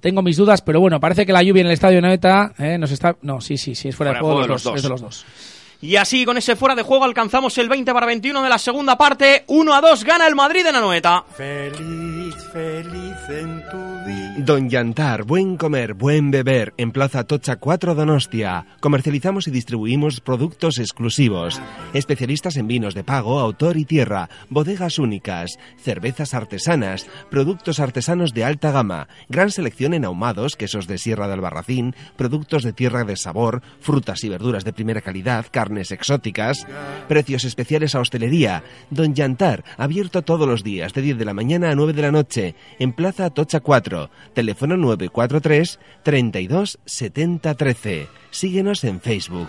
Tengo 0.00 0.20
mis 0.20 0.36
dudas, 0.36 0.60
pero 0.62 0.80
bueno, 0.80 0.98
parece 0.98 1.24
que 1.24 1.32
la 1.32 1.42
lluvia 1.44 1.60
en 1.60 1.66
el 1.68 1.72
estadio 1.74 2.00
Noeta 2.00 2.52
eh, 2.58 2.76
nos 2.76 2.90
está. 2.90 3.16
No, 3.22 3.40
sí, 3.40 3.56
sí, 3.56 3.76
sí, 3.76 3.88
es 3.90 3.94
fuera, 3.96 4.14
de 4.14 4.18
juego, 4.20 4.42
de 4.42 4.48
los 4.48 4.64
dos, 4.64 4.76
es 4.76 4.82
de 4.82 4.88
los 4.88 5.00
dos. 5.00 5.26
Y 5.80 5.96
así 5.96 6.24
con 6.24 6.36
ese 6.36 6.56
fuera 6.56 6.74
de 6.74 6.82
juego 6.82 7.04
alcanzamos 7.04 7.56
el 7.58 7.68
20 7.68 7.92
para 7.92 8.06
21 8.06 8.42
de 8.42 8.48
la 8.48 8.58
segunda 8.58 8.98
parte. 8.98 9.44
1 9.46 9.74
a 9.74 9.80
2 9.80 10.04
gana 10.04 10.26
el 10.26 10.34
Madrid 10.34 10.66
en 10.66 10.74
Anoeta. 10.76 11.24
Feliz, 11.36 12.34
feliz 12.52 13.16
en 13.28 13.62
tu 13.70 14.04
día. 14.04 14.27
Don 14.38 14.70
Yantar, 14.70 15.24
buen 15.24 15.56
comer, 15.56 15.94
buen 15.94 16.30
beber, 16.30 16.72
en 16.76 16.92
Plaza 16.92 17.24
Tocha 17.24 17.56
4 17.56 17.96
Donostia. 17.96 18.66
Comercializamos 18.78 19.48
y 19.48 19.50
distribuimos 19.50 20.20
productos 20.20 20.78
exclusivos. 20.78 21.60
Especialistas 21.92 22.56
en 22.56 22.68
vinos 22.68 22.94
de 22.94 23.02
pago, 23.02 23.40
autor 23.40 23.76
y 23.76 23.84
tierra, 23.84 24.30
bodegas 24.48 25.00
únicas, 25.00 25.58
cervezas 25.76 26.34
artesanas, 26.34 27.08
productos 27.32 27.80
artesanos 27.80 28.32
de 28.32 28.44
alta 28.44 28.70
gama, 28.70 29.08
gran 29.28 29.50
selección 29.50 29.92
en 29.92 30.04
ahumados, 30.04 30.54
quesos 30.54 30.86
de 30.86 30.98
Sierra 30.98 31.26
de 31.26 31.32
Albarracín, 31.34 31.96
productos 32.16 32.62
de 32.62 32.72
tierra 32.72 33.02
de 33.02 33.16
sabor, 33.16 33.60
frutas 33.80 34.22
y 34.22 34.28
verduras 34.28 34.64
de 34.64 34.72
primera 34.72 35.00
calidad, 35.00 35.46
carnes 35.50 35.90
exóticas, 35.90 36.64
precios 37.08 37.42
especiales 37.42 37.96
a 37.96 38.00
hostelería. 38.00 38.62
Don 38.90 39.16
Yantar, 39.16 39.64
abierto 39.76 40.22
todos 40.22 40.46
los 40.46 40.62
días, 40.62 40.94
de 40.94 41.02
10 41.02 41.18
de 41.18 41.24
la 41.24 41.34
mañana 41.34 41.72
a 41.72 41.74
9 41.74 41.92
de 41.92 42.02
la 42.02 42.12
noche, 42.12 42.54
en 42.78 42.92
Plaza 42.92 43.30
Tocha 43.30 43.58
4, 43.58 44.10
teléfono 44.28 44.76
943 44.76 45.78
32 46.02 46.78
70 46.84 47.54
13. 47.54 48.08
Síguenos 48.30 48.84
en 48.84 49.00
Facebook. 49.00 49.48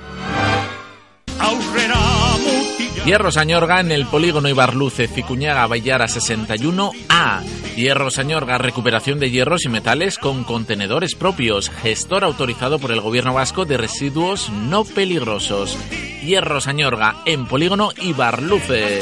Hierro 3.06 3.32
Sañorga 3.32 3.80
en 3.80 3.92
el 3.92 4.06
polígono 4.06 4.50
Ibarluce, 4.50 5.08
Cicuñaga, 5.08 5.65
Vallara 5.65 6.06
61A. 6.06 7.42
Hierro 7.76 8.12
Sañorga, 8.12 8.60
recuperación 8.60 9.20
de 9.20 9.32
hierros 9.32 9.65
y 9.65 9.70
metales 9.70 10.20
con 10.20 10.44
contenedores 10.44 11.15
propios. 11.15 11.70
Gestor 11.70 12.24
autorizado 12.24 12.78
por 12.78 12.92
el 12.92 13.02
Gobierno 13.02 13.34
Vasco 13.34 13.65
de 13.65 13.78
residuos 13.78 14.52
no 14.52 14.84
peligrosos. 14.84 15.76
Hierro 16.22 16.62
Sañorga 16.62 17.15
en 17.26 17.48
polígono 17.48 17.89
Ibarluce. 18.00 19.00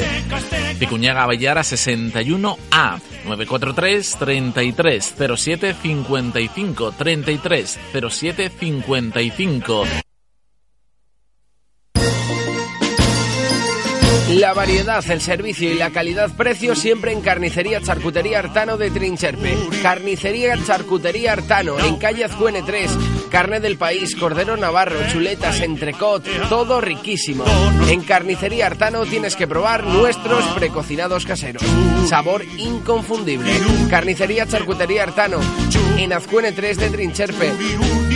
Cicuñaga, 0.78 1.26
Vallara 1.26 1.62
61A. 1.62 3.00
943 3.24 4.16
33 4.18 5.14
07 5.36 5.74
55 5.74 6.92
33 6.92 7.78
07 8.10 8.50
55. 8.50 10.07
La 14.38 14.54
variedad, 14.54 15.04
el 15.10 15.20
servicio 15.20 15.68
y 15.68 15.74
la 15.74 15.90
calidad-precio 15.90 16.76
siempre 16.76 17.10
en 17.10 17.22
Carnicería 17.22 17.80
Charcutería 17.80 18.38
Artano 18.38 18.76
de 18.76 18.88
Trincherpe. 18.92 19.56
Carnicería 19.82 20.56
Charcutería 20.64 21.32
Artano 21.32 21.76
en 21.80 21.96
calle 21.96 22.24
Azcuene 22.24 22.62
3. 22.62 22.88
Carne 23.32 23.58
del 23.58 23.76
país, 23.76 24.14
cordero 24.14 24.56
navarro, 24.56 24.96
chuletas, 25.10 25.60
entrecot, 25.60 26.24
todo 26.48 26.80
riquísimo. 26.80 27.44
En 27.88 28.04
Carnicería 28.04 28.68
Artano 28.68 29.06
tienes 29.06 29.34
que 29.34 29.48
probar 29.48 29.84
nuestros 29.84 30.44
precocinados 30.54 31.26
caseros. 31.26 31.64
Sabor 32.08 32.44
inconfundible. 32.58 33.50
Carnicería 33.90 34.46
Charcutería 34.46 35.02
Artano 35.02 35.40
en 35.96 36.12
Azcuene 36.12 36.52
3 36.52 36.78
de 36.78 36.90
Trincherpe. 36.90 37.52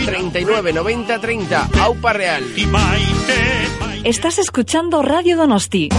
39 0.05 0.73
90 0.73 1.19
30 1.19 1.69
Aupa 1.81 2.13
Real. 2.13 2.43
Estás 4.03 4.37
escuchando 4.37 5.01
Radio 5.01 5.37
Donosti. 5.37 5.89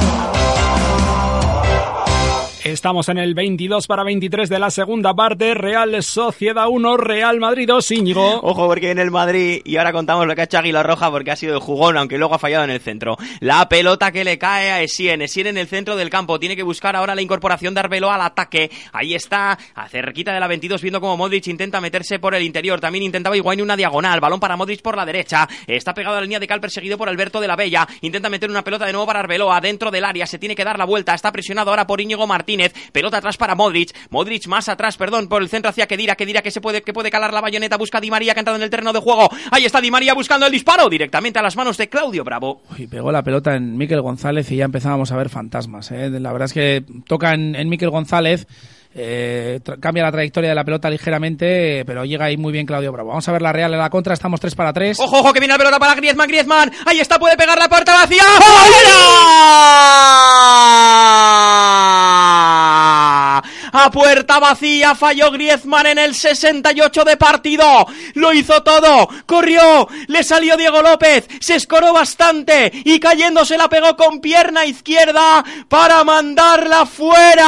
Estamos 2.65 3.11
en 3.11 3.19
el 3.19 3.35
22 3.35 3.87
para 3.87 4.05
23 4.05 4.49
de 4.49 4.59
la 4.59 4.71
segunda 4.71 5.13
parte. 5.13 5.53
Real 5.53 6.03
Sociedad 6.03 6.67
1, 6.67 6.97
Real 6.97 7.39
Madrid 7.39 7.69
2, 7.69 7.91
Íñigo. 7.91 8.41
Ojo 8.41 8.67
porque 8.67 8.91
en 8.91 8.99
el 8.99 9.11
Madrid, 9.11 9.61
y 9.67 9.77
ahora 9.77 9.93
contamos 9.93 10.27
lo 10.27 10.35
que 10.35 10.41
ha 10.41 10.45
hecho 10.45 10.57
Águila 10.57 10.83
Roja 10.83 11.11
porque 11.11 11.31
ha 11.31 11.37
sido 11.37 11.53
el 11.53 11.61
jugón, 11.61 11.99
aunque 11.99 12.17
luego 12.17 12.37
ha 12.37 12.39
fallado 12.39 12.65
en 12.65 12.71
el 12.71 12.81
centro. 12.81 13.19
La 13.41 13.69
pelota 13.69 14.11
que 14.13 14.25
le 14.25 14.39
cae 14.39 14.71
a 14.71 14.81
Essien, 14.81 15.21
Essien 15.21 15.49
en 15.49 15.59
el 15.59 15.67
centro 15.67 15.95
del 15.95 16.09
campo, 16.09 16.41
tiene 16.41 16.57
que 16.57 16.63
buscar 16.63 16.97
ahora 16.97 17.15
la 17.15 17.21
incorporación 17.21 17.75
de 17.75 17.81
Arbeloa 17.81 18.15
al 18.15 18.23
ataque. 18.23 18.71
Ahí 18.93 19.15
está, 19.15 19.59
cerquita 19.91 20.33
de 20.33 20.41
la 20.41 20.49
22, 20.49 20.81
viendo 20.81 21.03
como 21.03 21.19
Modric 21.19 21.47
intenta 21.49 21.83
meterse 21.83 22.19
por 22.19 22.35
el 22.35 22.43
interior. 22.45 22.81
También 22.81 23.05
intentaba 23.05 23.37
Higuaín 23.37 23.61
una 23.61 23.77
diagonal, 23.77 24.21
balón 24.21 24.41
para 24.41 24.57
Modric 24.57 24.81
por 24.81 24.97
la 24.97 25.05
derecha. 25.05 25.47
Está 25.67 25.93
pegado 25.93 26.17
a 26.17 26.21
la 26.21 26.25
línea 26.25 26.41
de 26.41 26.47
cal 26.47 26.63
perseguido 26.63 26.97
por 26.97 27.11
Alberto 27.11 27.43
de 27.43 27.47
la 27.47 27.57
Bella. 27.57 27.87
Intenta 28.01 28.31
meter 28.31 28.49
una 28.49 28.65
pelota 28.65 28.87
de 28.87 28.93
nuevo 28.93 29.07
para 29.07 29.21
Arbeloa 29.21 29.61
dentro 29.61 29.91
del 29.91 30.07
área, 30.07 30.27
se 30.27 30.39
tiene 30.39 30.57
que 30.57 30.65
dar 30.65 30.79
la 30.79 30.87
vuelta. 30.87 31.13
Está 31.13 31.31
presionado 31.31 31.69
ahora 31.69 31.87
por 31.87 32.01
Íñigo 32.01 32.27
Martínez. 32.57 32.73
Pelota 32.93 33.19
atrás 33.19 33.37
para 33.37 33.55
Modric. 33.55 33.91
Modric 34.11 34.47
más 34.47 34.69
atrás, 34.69 34.97
perdón, 34.97 35.29
por 35.29 35.43
el 35.43 35.49
centro 35.49 35.71
hacia 35.71 35.87
Kedira. 35.87 36.15
Kedira 36.17 36.43
que 36.43 36.51
se 36.51 36.61
puede, 36.61 36.83
que 36.83 36.93
puede 36.93 37.11
calar 37.11 37.33
la 37.33 37.41
bayoneta. 37.41 37.77
Busca 37.77 37.99
a 37.99 38.01
Di 38.01 38.11
María 38.11 38.33
que 38.35 38.41
ha 38.41 38.43
entrado 38.43 38.57
en 38.57 38.63
el 38.63 38.71
terreno 38.71 38.93
de 38.93 39.01
juego. 39.01 39.29
Ahí 39.51 39.65
está 39.65 39.81
Di 39.81 39.91
María 39.91 40.15
buscando 40.15 40.47
el 40.47 40.53
disparo 40.53 40.89
directamente 40.89 41.39
a 41.39 41.43
las 41.43 41.57
manos 41.57 41.77
de 41.77 41.89
Claudio 41.89 42.23
Bravo. 42.25 42.63
Y 42.79 42.87
pegó 42.87 43.11
la 43.13 43.23
pelota 43.23 43.55
en 43.57 43.77
Miquel 43.77 44.01
González 44.03 44.51
y 44.53 44.57
ya 44.57 44.65
empezábamos 44.67 45.11
a 45.13 45.17
ver 45.17 45.29
fantasmas. 45.31 45.91
¿eh? 45.91 46.11
La 46.11 46.33
verdad 46.33 46.47
es 46.47 46.53
que 46.53 46.85
toca 47.07 47.35
en, 47.35 47.55
en 47.57 47.69
Miquel 47.69 47.91
González. 47.91 48.47
eh, 48.97 49.59
cambia 49.81 50.05
la 50.05 50.13
trayectoria 50.13 50.51
de 50.51 50.55
la 50.55 50.65
pelota 50.65 50.89
ligeramente, 50.89 51.81
eh, 51.81 51.85
pero 51.85 52.05
llega 52.05 52.27
ahí 52.27 52.37
muy 52.37 52.53
bien 52.53 52.65
Claudio 52.67 52.93
Bravo. 52.93 53.09
Vamos 53.09 53.29
a 53.29 53.33
ver 53.33 53.43
la 53.43 53.53
Real 53.53 53.73
en 53.73 53.81
la 53.81 53.91
contra, 53.91 54.15
estamos 54.15 54.39
3 54.41 54.55
para 54.55 54.73
3. 54.73 55.01
Ojo, 55.01 55.19
ojo, 55.19 55.33
que 55.33 55.41
viene 55.41 55.55
la 55.55 55.59
pelota 55.59 55.79
para 55.81 55.95
Griezmann, 55.97 56.29
Griezmann. 56.29 56.71
Ahí 56.87 57.01
está, 57.01 57.19
puede 57.19 57.37
pegar 57.37 57.59
la 57.59 57.69
puerta 57.69 57.93
vacía. 57.95 58.23
¡Fuera! 58.23 59.74
A 63.85 63.91
puerta 63.91 64.39
vacía 64.39 64.95
falló 64.95 65.31
Griezmann 65.31 65.85
en 65.85 65.99
el 65.99 66.15
68 66.15 67.05
de 67.05 67.19
partido. 67.19 67.87
Lo 68.15 68.33
hizo 68.33 68.63
todo. 68.63 69.07
Corrió. 69.27 69.87
Le 70.07 70.23
salió 70.25 70.57
Diego 70.57 70.81
López. 70.81 71.29
Se 71.41 71.57
escoró 71.57 71.93
bastante. 71.93 72.73
Y 72.85 72.99
cayendo 72.99 73.45
se 73.45 73.59
la 73.59 73.69
pegó 73.69 73.95
con 73.95 74.21
pierna 74.23 74.65
izquierda 74.65 75.45
para 75.69 76.03
mandarla 76.03 76.87
fuera. 76.87 77.45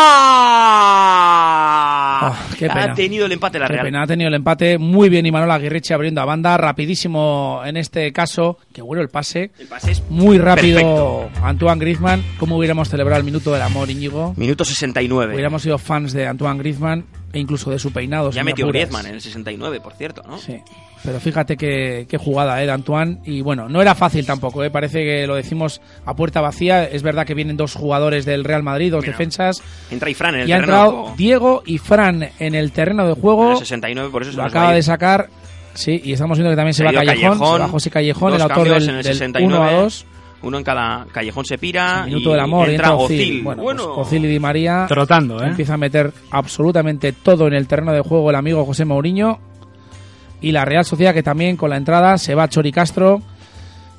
qué 2.59 2.68
pena. 2.68 2.85
Ha 2.85 2.94
tenido 2.94 3.25
el 3.27 3.33
empate 3.33 3.59
la 3.59 3.66
Qué 3.66 3.72
Real. 3.72 3.85
pena, 3.87 4.03
ha 4.03 4.07
tenido 4.07 4.29
el 4.29 4.35
empate 4.35 4.77
muy 4.77 5.09
bien 5.09 5.25
Imanol 5.25 5.51
Aguirreche 5.51 5.94
abriendo 5.94 6.20
a 6.20 6.27
banda, 6.27 6.57
rapidísimo 6.59 7.62
en 7.64 7.79
este 7.79 8.12
caso, 8.12 8.59
que 8.75 8.83
bueno 8.83 9.03
el 9.03 9.09
pase, 9.09 9.53
El 9.59 9.68
pase 9.68 9.92
es 9.92 10.03
muy 10.11 10.37
rápido 10.38 10.81
perfecto. 10.81 11.31
Antoine 11.42 11.81
Griezmann, 11.81 12.22
¿cómo 12.38 12.59
hubiéramos 12.59 12.88
celebrado 12.90 13.20
el 13.20 13.25
minuto 13.25 13.53
del 13.53 13.62
amor 13.62 13.90
Íñigo? 13.90 14.35
Minuto 14.37 14.64
69. 14.64 15.35
Hubiéramos 15.35 15.62
sido 15.62 15.79
fans 15.79 16.12
de 16.12 16.26
Antoine 16.29 16.59
Griezmann 16.59 17.05
e 17.33 17.39
incluso 17.39 17.71
de 17.71 17.79
su 17.79 17.93
peinado. 17.93 18.31
Ya 18.31 18.45
metió 18.45 18.65
apuras. 18.67 18.83
Griezmann 18.83 19.07
en 19.07 19.15
el 19.15 19.21
69, 19.21 19.81
por 19.81 19.95
cierto, 19.95 20.23
¿no? 20.27 20.39
Sí. 20.39 20.61
Pero 21.05 21.21
fíjate 21.21 21.57
qué, 21.57 22.07
qué 22.09 22.19
jugada 22.19 22.61
eh, 22.62 22.67
de 22.67 22.73
Antoine. 22.73 23.19
Y 23.25 23.41
bueno, 23.41 23.69
no 23.69 23.81
era 23.81 23.95
fácil 23.95 24.27
tampoco. 24.27 24.65
Eh. 24.65 24.71
Parece 24.71 25.05
que 25.05 25.27
lo 25.27 25.37
decimos 25.37 25.81
a 26.05 26.15
puerta 26.15 26.41
vacía. 26.41 26.85
Es 26.85 27.03
verdad 27.03 27.27
que 27.27 27.35
vienen 27.35 27.57
dos 27.57 27.75
jugadores 27.75 28.25
del 28.25 28.45
Real 28.45 28.62
Madrid, 28.62 28.91
dos 28.91 29.05
defensas. 29.05 29.62
Entra 29.91 30.11
y 30.11 30.15
Fran 30.15 30.35
en 30.35 30.41
el 30.43 30.49
Y 30.49 30.53
ha 30.53 30.57
terreno 30.57 30.73
de 30.73 30.89
entrado. 30.89 31.15
Diego 31.17 31.62
y 31.65 31.79
Fran 31.79 32.31
en 32.39 32.55
el 32.55 32.73
terreno 32.73 33.07
de 33.07 33.15
juego. 33.15 33.47
En 33.47 33.53
el 33.53 33.59
69, 33.59 34.11
por 34.11 34.23
eso 34.23 34.33
se 34.33 34.37
Lo 34.37 34.45
acaba 34.45 34.73
de 34.73 34.83
sacar. 34.83 35.29
Sí, 35.75 36.01
y 36.03 36.12
estamos 36.12 36.39
viendo 36.39 36.51
que 36.51 36.57
también 36.57 36.75
se, 36.75 36.79
Se 36.79 36.85
va 36.85 36.91
ha 36.91 36.95
Callejón. 36.95 37.39
Callejón, 37.39 37.57
se 37.57 37.62
va 37.62 37.69
José 37.69 37.91
Callejón, 37.91 38.35
el 38.35 38.41
autor 38.41 38.69
del, 38.69 38.83
en 38.83 38.97
el 38.97 39.03
del 39.03 39.12
69. 39.12 39.55
1 39.55 39.62
a 39.62 39.83
2. 39.83 40.07
Uno 40.47 40.59
en 40.59 40.65
cada 40.65 41.07
callejón 41.13 41.45
se 41.45 41.59
pira 41.59 42.05
Minuto 42.07 42.31
y 42.31 42.33
del 42.33 42.41
amor. 42.41 42.69
y 42.69 42.73
entra 42.75 42.89
entra. 42.91 43.05
Ozil. 43.05 43.43
Bueno, 43.43 43.63
Bueno, 43.63 43.95
pues 43.97 44.13
y 44.13 44.19
Di 44.19 44.39
María. 44.39 44.87
Trotando, 44.89 45.43
¿eh? 45.43 45.49
Empieza 45.49 45.75
a 45.75 45.77
meter 45.77 46.13
absolutamente 46.31 47.13
todo 47.13 47.47
en 47.47 47.55
el 47.55 47.67
terreno 47.67 47.93
de 47.93 48.01
juego 48.01 48.31
el 48.31 48.37
amigo 48.37 48.65
José 48.65 48.85
Mourinho. 48.85 49.39
Y 50.41 50.53
la 50.53 50.65
Real 50.65 50.85
Sociedad 50.85 51.15
que 51.15 51.23
también 51.23 51.57
con 51.57 51.71
la 51.71 51.77
entrada 51.77 52.19
se 52.19 52.35
va 52.35 52.49
Chori 52.49 52.71
Castro. 52.71 53.23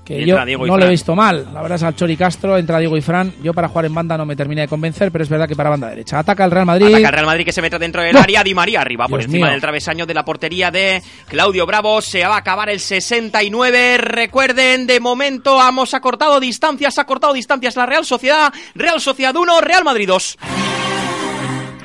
Que 0.07 0.25
yo 0.25 0.37
no 0.37 0.77
le 0.77 0.85
he 0.85 0.89
visto 0.89 1.15
mal. 1.15 1.49
La 1.53 1.61
verdad 1.61 1.75
es 1.75 1.83
al 1.83 1.93
Chori 1.93 2.15
Castro, 2.15 2.57
entra 2.57 2.79
Diego 2.79 2.95
y 2.95 3.01
Fran. 3.01 3.33
Yo 3.43 3.53
para 3.53 3.67
jugar 3.67 3.85
en 3.85 3.93
banda 3.93 4.17
no 4.17 4.25
me 4.25 4.37
terminé 4.37 4.61
de 4.61 4.67
convencer, 4.69 5.11
pero 5.11 5.21
es 5.23 5.29
verdad 5.29 5.49
que 5.49 5.55
para 5.55 5.69
banda 5.69 5.89
derecha. 5.89 6.19
Ataca 6.19 6.45
el 6.45 6.51
Real 6.51 6.65
Madrid. 6.65 6.87
Ataca 6.87 7.09
el 7.09 7.13
Real 7.13 7.25
Madrid 7.25 7.43
que 7.43 7.51
se 7.51 7.61
mete 7.61 7.77
dentro 7.77 8.01
del 8.01 8.13
¡No! 8.13 8.21
área. 8.21 8.41
Di 8.41 8.53
María 8.53 8.79
arriba 8.79 9.07
por 9.09 9.19
encima 9.21 9.47
mío. 9.47 9.51
del 9.51 9.59
travesaño 9.59 10.05
de 10.05 10.13
la 10.13 10.23
portería 10.23 10.71
de 10.71 11.01
Claudio 11.27 11.65
Bravo. 11.65 12.01
Se 12.01 12.23
va 12.25 12.35
a 12.35 12.37
acabar 12.37 12.69
el 12.69 12.79
69. 12.79 13.97
Recuerden, 13.97 14.87
de 14.87 14.99
momento 15.01 15.59
hemos 15.67 15.93
acortado 15.93 16.39
distancias, 16.39 16.97
ha 16.99 17.03
cortado 17.05 17.33
distancias 17.33 17.75
la 17.75 17.85
Real 17.85 18.05
Sociedad. 18.05 18.53
Real 18.75 19.01
Sociedad 19.01 19.35
1, 19.35 19.59
Real 19.61 19.83
Madrid 19.83 20.07
2. 20.07 20.37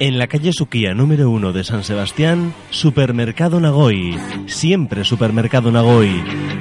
En 0.03 0.19
la 0.19 0.27
calle 0.27 0.53
Suquía 0.53 0.95
número 0.95 1.31
1 1.31 1.53
de 1.53 1.63
San 1.63 1.85
Sebastián, 1.85 2.53
Supermercado 2.71 3.61
Nagoy. 3.61 4.19
Siempre 4.47 5.05
Supermercado 5.05 5.71
Nagoy. 5.71 6.11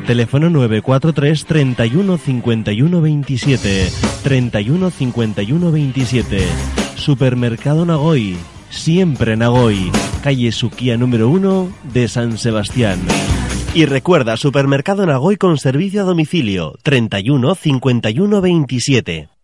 Teléfono 0.06 0.52
943 0.52 1.46
31 1.46 2.20
51 2.20 3.02
27. 3.02 3.90
31 4.22 4.92
51 4.92 5.72
27. 5.72 6.44
Supermercado 6.94 7.84
Nagoy. 7.84 8.38
Siempre 8.70 9.36
Nagoy. 9.36 9.92
Calle 10.22 10.52
Suquía 10.52 10.96
número 10.98 11.28
1 11.28 11.68
de 11.96 12.08
San 12.10 12.38
Sebastián. 12.38 13.00
Y 13.74 13.86
recuerda, 13.86 14.38
Supermercado 14.38 15.08
Nagoy 15.08 15.38
con 15.38 15.58
servicio 15.58 16.02
a 16.02 16.06
domicilio. 16.06 16.78
31 16.84 17.56
51 17.56 18.40
27. 18.40 19.41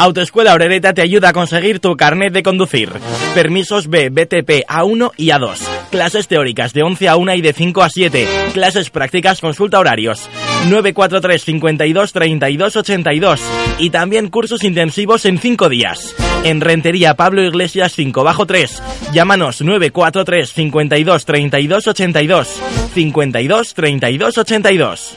Autoescuela 0.00 0.54
Orereta 0.54 0.94
te 0.94 1.02
ayuda 1.02 1.28
a 1.28 1.32
conseguir 1.34 1.78
tu 1.78 1.94
carnet 1.94 2.32
de 2.32 2.42
conducir. 2.42 2.88
Permisos 3.34 3.86
B, 3.86 4.08
BTP 4.08 4.66
A1 4.66 5.12
y 5.18 5.26
A2. 5.26 5.58
Clases 5.90 6.26
teóricas 6.26 6.72
de 6.72 6.82
11 6.82 7.10
a 7.10 7.16
1 7.18 7.34
y 7.34 7.42
de 7.42 7.52
5 7.52 7.82
a 7.82 7.90
7. 7.90 8.26
Clases 8.54 8.88
prácticas, 8.88 9.42
consulta 9.42 9.78
horarios. 9.78 10.30
943 10.70 11.44
52 11.44 12.12
32 12.14 12.76
82. 12.76 13.42
Y 13.78 13.90
también 13.90 14.30
cursos 14.30 14.64
intensivos 14.64 15.26
en 15.26 15.36
5 15.36 15.68
días. 15.68 16.16
En 16.44 16.62
Rentería 16.62 17.12
Pablo 17.12 17.42
Iglesias 17.42 17.92
5 17.94 18.24
bajo 18.24 18.46
3. 18.46 18.82
Llámanos 19.12 19.60
943 19.60 20.50
52 20.50 21.24
32 21.26 21.86
82. 21.88 22.62
52 22.94 23.74
32 23.74 24.38
82. 24.38 25.16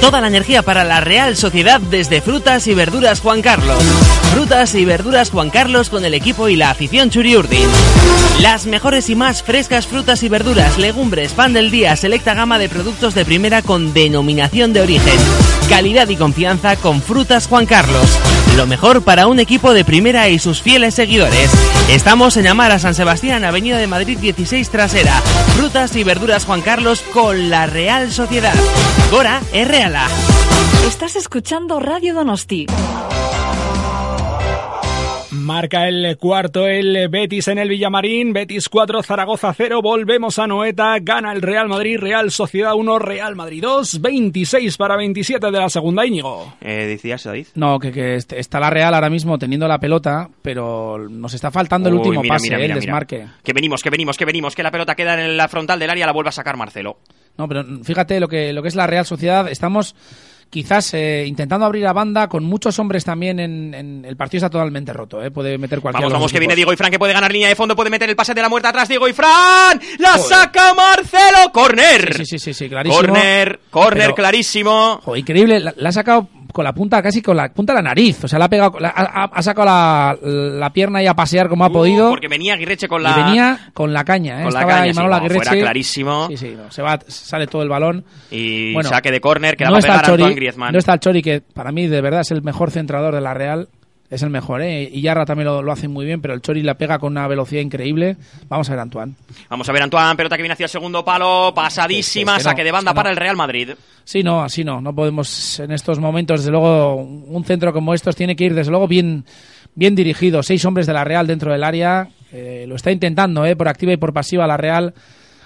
Toda 0.00 0.22
la 0.22 0.28
energía 0.28 0.62
para 0.62 0.82
la 0.84 1.00
Real 1.00 1.36
Sociedad 1.36 1.80
desde 1.80 2.22
Frutas 2.22 2.66
y 2.66 2.74
Verduras 2.74 3.20
Juan 3.20 3.42
Carlos. 3.42 3.82
Frutas 4.32 4.74
y 4.74 4.84
Verduras 4.84 5.30
Juan 5.30 5.50
Carlos 5.50 5.90
con 5.90 6.04
el 6.04 6.14
equipo 6.14 6.48
y 6.48 6.56
la 6.56 6.70
afición 6.70 7.10
Churiurdin. 7.10 7.68
Las 8.40 8.64
mejores 8.64 9.10
y 9.10 9.14
más 9.14 9.42
frescas 9.42 9.86
frutas 9.86 10.22
y 10.22 10.30
verduras, 10.30 10.78
legumbres, 10.78 11.32
pan 11.32 11.52
del 11.52 11.70
día, 11.70 11.94
selecta 11.96 12.32
gama 12.32 12.58
de 12.58 12.70
productos 12.70 13.14
de 13.14 13.26
primera 13.26 13.60
con 13.60 13.92
denominación 13.92 14.72
de 14.72 14.80
origen. 14.80 15.18
Calidad 15.68 16.08
y 16.08 16.16
confianza 16.16 16.76
con 16.76 17.02
Frutas 17.02 17.46
Juan 17.46 17.66
Carlos. 17.66 18.18
Lo 18.56 18.66
mejor 18.66 19.02
para 19.02 19.26
un 19.26 19.38
equipo 19.38 19.74
de 19.74 19.84
primera 19.84 20.28
y 20.28 20.38
sus 20.38 20.62
fieles 20.62 20.94
seguidores. 20.94 21.50
Estamos 21.90 22.36
en 22.36 22.46
Amara, 22.46 22.78
San 22.78 22.94
Sebastián, 22.94 23.44
Avenida 23.44 23.78
de 23.78 23.86
Madrid 23.86 24.18
16 24.18 24.70
Trasera. 24.70 25.20
Frutas 25.56 25.94
y 25.94 26.02
verduras 26.02 26.46
Juan 26.46 26.62
Carlos 26.62 27.02
con 27.12 27.50
la 27.50 27.66
Real 27.66 28.10
Sociedad. 28.10 28.54
Gora 29.10 29.40
es 29.52 29.68
Estás 30.86 31.16
escuchando 31.16 31.80
Radio 31.80 32.14
Donosti. 32.14 32.66
Marca 35.52 35.88
el 35.88 36.16
cuarto 36.16 36.68
el 36.68 37.08
Betis 37.08 37.48
en 37.48 37.58
el 37.58 37.68
Villamarín, 37.68 38.32
Betis 38.32 38.68
4, 38.68 39.02
Zaragoza 39.02 39.52
0, 39.52 39.80
volvemos 39.82 40.38
a 40.38 40.46
Noeta, 40.46 40.94
gana 41.02 41.32
el 41.32 41.42
Real 41.42 41.66
Madrid, 41.68 41.98
Real 41.98 42.30
Sociedad 42.30 42.74
1, 42.76 43.00
Real 43.00 43.34
Madrid 43.34 43.60
2, 43.60 44.00
26 44.00 44.76
para 44.76 44.96
27 44.96 45.50
de 45.50 45.58
la 45.58 45.68
segunda 45.68 46.06
Íñigo. 46.06 46.54
Eh, 46.60 46.86
decías, 46.86 47.24
David. 47.24 47.48
No, 47.56 47.80
que, 47.80 47.90
que 47.90 48.14
est- 48.14 48.32
está 48.32 48.60
la 48.60 48.70
Real 48.70 48.94
ahora 48.94 49.10
mismo 49.10 49.38
teniendo 49.38 49.66
la 49.66 49.80
pelota, 49.80 50.30
pero 50.40 51.08
nos 51.10 51.34
está 51.34 51.50
faltando 51.50 51.88
el 51.88 51.96
Uy, 51.96 51.98
último 52.00 52.22
mira, 52.22 52.34
pase, 52.36 52.44
mira, 52.46 52.56
eh, 52.56 52.60
mira, 52.60 52.74
el 52.74 52.80
mira. 52.80 52.86
desmarque. 52.86 53.26
Que 53.42 53.52
venimos, 53.52 53.82
que 53.82 53.90
venimos, 53.90 54.16
que 54.16 54.24
venimos, 54.26 54.54
que 54.54 54.62
la 54.62 54.70
pelota 54.70 54.94
queda 54.94 55.20
en 55.20 55.36
la 55.36 55.48
frontal 55.48 55.80
del 55.80 55.90
área, 55.90 56.06
la 56.06 56.12
vuelve 56.12 56.28
a 56.28 56.32
sacar 56.32 56.56
Marcelo. 56.56 56.98
No, 57.36 57.48
pero 57.48 57.64
fíjate 57.82 58.20
lo 58.20 58.28
que, 58.28 58.52
lo 58.52 58.62
que 58.62 58.68
es 58.68 58.76
la 58.76 58.86
Real 58.86 59.04
Sociedad. 59.04 59.48
Estamos 59.50 59.96
quizás 60.50 60.92
eh, 60.94 61.24
intentando 61.28 61.64
abrir 61.64 61.86
a 61.86 61.92
banda 61.92 62.28
con 62.28 62.42
muchos 62.44 62.78
hombres 62.80 63.04
también 63.04 63.38
en, 63.38 63.72
en- 63.72 64.04
el 64.04 64.16
partido 64.16 64.38
está 64.38 64.50
totalmente 64.50 64.92
roto, 64.92 65.22
¿eh? 65.22 65.30
puede 65.30 65.56
meter 65.58 65.80
cualquiera. 65.80 66.06
Vamos, 66.06 66.12
vamos, 66.14 66.32
que 66.32 66.40
viene. 66.40 66.56
Diego 66.56 66.72
y 66.72 66.76
Fran, 66.76 66.90
que 66.90 66.98
puede 66.98 67.12
ganar 67.12 67.32
línea 67.32 67.48
de 67.48 67.54
fondo, 67.56 67.76
puede 67.76 67.88
meter 67.90 68.10
el 68.10 68.16
pase 68.16 68.34
de 68.34 68.42
la 68.42 68.48
muerte 68.48 68.66
atrás, 68.68 68.88
Diego 68.88 69.06
y 69.08 69.12
Fran. 69.12 69.80
¡La 69.98 70.18
saca 70.18 70.74
Marcelo! 70.74 71.52
¡Corner! 71.52 72.14
Sí, 72.16 72.26
sí, 72.26 72.38
sí, 72.40 72.52
sí, 72.54 72.68
clarísimo. 72.68 73.00
Corner, 73.00 73.60
corner 73.70 74.02
Pero- 74.06 74.14
clarísimo. 74.16 75.00
Joder, 75.04 75.20
increíble, 75.20 75.60
la, 75.60 75.72
la 75.76 75.88
ha 75.88 75.92
sacado 75.92 76.28
con 76.60 76.64
la 76.64 76.72
punta, 76.74 77.02
casi 77.02 77.22
con 77.22 77.36
la 77.36 77.48
punta 77.48 77.72
de 77.72 77.78
la 77.78 77.82
nariz. 77.88 78.22
O 78.24 78.28
sea, 78.28 78.38
la 78.38 78.44
ha 78.44 78.48
pegado, 78.50 78.78
la- 78.78 78.90
ha, 78.94 79.24
ha- 79.32 79.42
sacado 79.42 79.64
la, 79.64 80.16
la 80.22 80.70
pierna 80.72 81.02
y 81.02 81.06
a 81.06 81.14
pasear 81.14 81.48
como 81.48 81.64
ha 81.64 81.70
podido. 81.70 82.08
Uh, 82.08 82.10
Porque 82.10 82.28
venía 82.28 82.54
Aguirreche 82.54 82.86
con 82.86 83.02
la... 83.02 83.10
Y 83.10 83.22
venía 83.22 83.58
con 83.72 83.92
la 83.92 84.04
caña, 84.04 84.40
¿eh? 84.40 84.44
Con 84.44 84.52
la 84.52 84.60
Estaba 84.60 84.80
caña, 84.80 84.92
sí, 84.92 84.98
no, 85.00 85.28
fuera 85.30 85.52
clarísimo. 85.52 86.28
Sí, 86.28 86.36
sí, 86.36 86.54
no, 86.56 86.70
se 86.70 86.82
va, 86.82 86.98
sale 87.08 87.46
todo 87.46 87.62
el 87.62 87.68
balón. 87.68 88.04
Y 88.30 88.72
Bueno, 88.74 88.88
saque 88.90 89.10
de 89.10 89.20
córner 89.20 89.56
que 89.56 89.64
la 89.64 89.70
no 89.70 89.74
va 89.74 89.78
a 89.78 89.80
está 89.80 89.92
pegar 90.02 90.18
Chori, 90.18 90.34
Griezmann. 90.34 90.72
No 90.72 90.78
está 90.78 90.92
el 90.92 91.00
Chori, 91.00 91.22
que 91.22 91.40
para 91.40 91.72
mí 91.72 91.86
de 91.86 92.00
verdad 92.02 92.20
es 92.20 92.30
el 92.30 92.42
mejor 92.42 92.70
centrador 92.70 93.14
de 93.14 93.20
la 93.22 93.32
Real. 93.34 93.68
Es 94.10 94.22
el 94.24 94.30
mejor, 94.30 94.60
¿eh? 94.60 94.90
Y 94.92 95.02
Yarra 95.02 95.24
también 95.24 95.46
lo, 95.46 95.62
lo 95.62 95.70
hace 95.70 95.86
muy 95.86 96.04
bien, 96.04 96.20
pero 96.20 96.34
el 96.34 96.42
Chori 96.42 96.62
la 96.64 96.74
pega 96.74 96.98
con 96.98 97.12
una 97.12 97.28
velocidad 97.28 97.62
increíble. 97.62 98.16
Vamos 98.48 98.68
a 98.68 98.72
ver, 98.72 98.80
Antoine. 98.80 99.14
Vamos 99.48 99.68
a 99.68 99.72
ver 99.72 99.82
Antoine, 99.82 100.16
pelota 100.16 100.36
que 100.36 100.42
viene 100.42 100.54
hacia 100.54 100.64
el 100.64 100.70
segundo 100.70 101.04
palo, 101.04 101.52
pasadísima, 101.54 102.32
Es 102.32 102.38
que 102.38 102.44
no, 102.44 102.50
saque 102.50 102.64
de 102.64 102.72
banda 102.72 102.90
es 102.90 102.92
que 102.92 102.96
no. 102.96 102.96
para 102.96 103.10
el 103.10 103.16
Real 103.16 103.36
Madrid. 103.36 103.70
Sí, 104.02 104.24
no, 104.24 104.42
así 104.42 104.64
no. 104.64 104.80
No 104.80 104.92
podemos 104.92 105.60
en 105.60 105.70
estos 105.70 106.00
momentos, 106.00 106.40
desde 106.40 106.50
luego, 106.50 106.96
un 106.96 107.44
centro 107.44 107.72
como 107.72 107.94
estos 107.94 108.16
tiene 108.16 108.34
que 108.34 108.46
ir, 108.46 108.54
desde 108.54 108.72
luego, 108.72 108.88
bien, 108.88 109.24
bien 109.76 109.94
dirigido. 109.94 110.42
Seis 110.42 110.64
hombres 110.64 110.88
de 110.88 110.92
la 110.92 111.04
Real 111.04 111.28
dentro 111.28 111.52
del 111.52 111.62
área. 111.62 112.08
Eh, 112.32 112.64
lo 112.66 112.74
está 112.74 112.90
intentando, 112.90 113.44
¿eh? 113.46 113.54
Por 113.54 113.68
activa 113.68 113.92
y 113.92 113.96
por 113.96 114.12
pasiva 114.12 114.44
la 114.48 114.56
Real. 114.56 114.92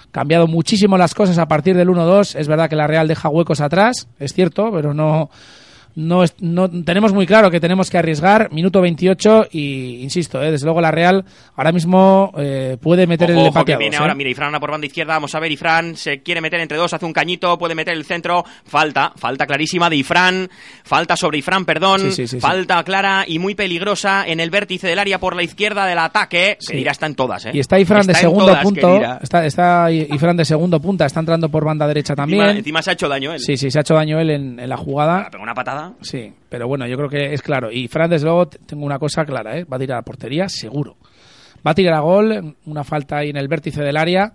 Cambiado 0.09 0.47
muchísimo 0.47 0.97
las 0.97 1.13
cosas 1.13 1.37
a 1.37 1.47
partir 1.47 1.75
del 1.75 1.89
1-2. 1.89 2.35
Es 2.39 2.47
verdad 2.47 2.67
que 2.67 2.75
la 2.75 2.87
Real 2.87 3.07
deja 3.07 3.29
huecos 3.29 3.61
atrás, 3.61 4.07
es 4.17 4.33
cierto, 4.33 4.71
pero 4.71 4.93
no, 4.93 5.29
no, 5.95 6.23
es- 6.23 6.35
no 6.39 6.69
tenemos 6.69 7.13
muy 7.13 7.25
claro 7.25 7.49
que 7.49 7.59
tenemos 7.59 7.89
que 7.89 7.97
arriesgar. 7.97 8.51
Minuto 8.51 8.81
28 8.81 9.47
y, 9.51 10.01
insisto, 10.03 10.41
eh, 10.43 10.51
desde 10.51 10.65
luego 10.65 10.81
la 10.81 10.91
Real 10.91 11.25
ahora 11.55 11.71
mismo 11.71 12.31
eh, 12.37 12.77
puede 12.81 13.07
meter 13.07 13.31
Ojo, 13.31 13.39
el 13.41 13.47
empate 13.47 13.73
eh. 13.73 13.89
ahora, 13.97 14.13
mira, 14.15 14.29
Ifran 14.29 14.53
por 14.59 14.71
banda 14.71 14.85
izquierda, 14.87 15.13
vamos 15.13 15.33
a 15.35 15.39
ver, 15.39 15.51
Ifran 15.51 15.95
se 15.95 16.21
quiere 16.21 16.41
meter 16.41 16.59
entre 16.59 16.77
dos, 16.77 16.93
hace 16.93 17.05
un 17.05 17.13
cañito, 17.13 17.57
puede 17.57 17.75
meter 17.75 17.93
el 17.93 18.05
centro, 18.05 18.43
falta, 18.65 19.13
falta 19.15 19.45
clarísima 19.45 19.89
de 19.89 19.95
Ifran, 19.97 20.49
falta 20.83 21.15
sobre 21.15 21.37
Ifran, 21.39 21.65
perdón, 21.65 22.01
Sí, 22.01 22.11
sí, 22.11 22.15
sí, 22.27 22.27
sí. 22.27 22.39
falta 22.39 22.83
clara 22.83 23.23
y 23.27 23.39
muy 23.39 23.55
peligrosa 23.55 24.25
en 24.27 24.39
el 24.39 24.49
vértice 24.49 24.87
del 24.87 24.99
área 24.99 25.19
por 25.19 25.35
la 25.35 25.43
izquierda 25.43 25.85
del 25.85 25.99
ataque, 25.99 26.57
que 26.67 26.75
dirá 26.77 26.91
está 26.91 27.05
en 27.05 27.15
todas, 27.15 27.45
¿eh? 27.45 27.51
Y 27.53 27.59
está 27.59 27.79
Ifran 27.79 28.05
de 28.05 28.11
Está 28.13 28.21
segundo 28.21 28.45
todas, 28.47 28.63
punto. 28.63 29.01
Está, 29.21 29.45
está 29.45 29.91
Ifran 29.91 30.35
de 30.37 30.45
segundo 30.45 30.79
punta, 30.81 31.05
está 31.05 31.19
entrando 31.21 31.49
por 31.49 31.63
banda 31.65 31.87
derecha 31.87 32.15
también. 32.15 32.41
Encima, 32.41 32.57
encima 32.59 32.81
se 32.81 32.89
ha 32.89 32.93
hecho 32.93 33.07
daño 33.07 33.33
él. 33.33 33.39
Sí, 33.39 33.57
sí, 33.57 33.71
se 33.71 33.77
ha 33.79 33.81
hecho 33.81 33.93
daño 33.95 34.19
él 34.19 34.29
en, 34.29 34.59
en 34.59 34.69
la 34.69 34.77
jugada. 34.77 35.29
Una 35.41 35.53
patada. 35.53 35.84
Sí, 36.01 36.33
pero 36.49 36.67
bueno, 36.67 36.87
yo 36.87 36.97
creo 36.97 37.09
que 37.09 37.33
es 37.33 37.41
claro. 37.41 37.71
Y 37.71 37.87
Fran, 37.87 38.09
desde 38.09 38.25
luego, 38.25 38.47
tengo 38.47 38.85
una 38.85 38.99
cosa 38.99 39.25
clara, 39.25 39.57
¿eh? 39.57 39.65
Va 39.65 39.77
a 39.77 39.79
tirar 39.79 39.99
a 39.99 40.01
portería, 40.01 40.49
seguro. 40.49 40.97
Va 41.65 41.71
a 41.71 41.75
tirar 41.75 41.95
a 41.95 41.99
gol, 42.01 42.55
una 42.65 42.83
falta 42.83 43.17
ahí 43.17 43.29
en 43.29 43.37
el 43.37 43.47
vértice 43.47 43.81
del 43.81 43.97
área, 43.97 44.33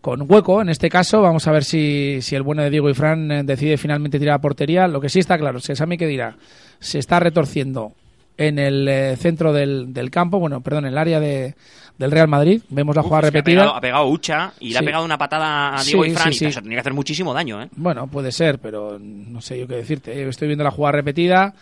con 0.00 0.30
hueco 0.30 0.62
en 0.62 0.68
este 0.68 0.88
caso. 0.88 1.20
Vamos 1.22 1.46
a 1.48 1.52
ver 1.52 1.64
si, 1.64 2.22
si 2.22 2.36
el 2.36 2.42
bueno 2.42 2.62
de 2.62 2.70
Diego 2.70 2.88
y 2.88 2.94
Fran 2.94 3.30
eh, 3.32 3.42
decide 3.42 3.76
finalmente 3.76 4.18
tirar 4.18 4.36
a 4.36 4.40
portería. 4.40 4.86
Lo 4.86 5.00
que 5.00 5.08
sí 5.08 5.18
está 5.18 5.36
claro 5.38 5.58
es 5.58 5.66
que 5.66 5.74
Sami 5.74 5.96
que 5.96 6.06
dirá, 6.06 6.36
se 6.78 6.98
está 6.98 7.18
retorciendo 7.18 7.92
en 8.38 8.58
el 8.58 8.86
eh, 8.88 9.16
centro 9.16 9.52
del, 9.52 9.92
del 9.94 10.10
campo, 10.10 10.38
bueno, 10.38 10.60
perdón, 10.60 10.84
en 10.86 10.92
el 10.92 10.98
área 10.98 11.20
de, 11.20 11.54
del 11.98 12.10
Real 12.10 12.28
Madrid. 12.28 12.62
Vemos 12.68 12.94
la 12.96 13.02
jugada 13.02 13.28
Es 13.28 13.32
que 13.32 13.38
repetida. 13.38 13.60
Ha 13.60 13.62
pegado, 13.64 13.76
ha 13.76 13.80
pegado 13.80 14.06
Ucha 14.08 14.52
y 14.60 14.72
le 14.72 14.78
ha 14.78 14.82
pegado 14.82 15.04
una 15.04 15.16
patada 15.18 15.78
a 15.78 15.82
Diego 15.82 16.04
Sí, 16.04 16.10
y 16.10 16.14
Fran 16.14 16.32
sí, 16.32 16.44
y 16.44 16.48
eso 16.48 16.60
tenía 16.62 16.76
que 16.76 16.80
hacer 16.80 16.94
muchísimo 16.94 17.32
daño, 17.32 17.62
¿eh? 17.62 17.68
Bueno, 17.76 18.06
puede 18.08 18.32
ser, 18.32 18.58
pero 18.58 18.98
no 19.00 19.40
sé 19.40 19.58
yo 19.58 19.66
qué 19.66 19.76
decirte. 19.76 20.12
¿eh? 20.12 20.28
Estoy 20.28 20.48
viendo 20.48 20.64
la 20.64 20.70
jugada 20.70 20.92
repetida. 20.92 21.54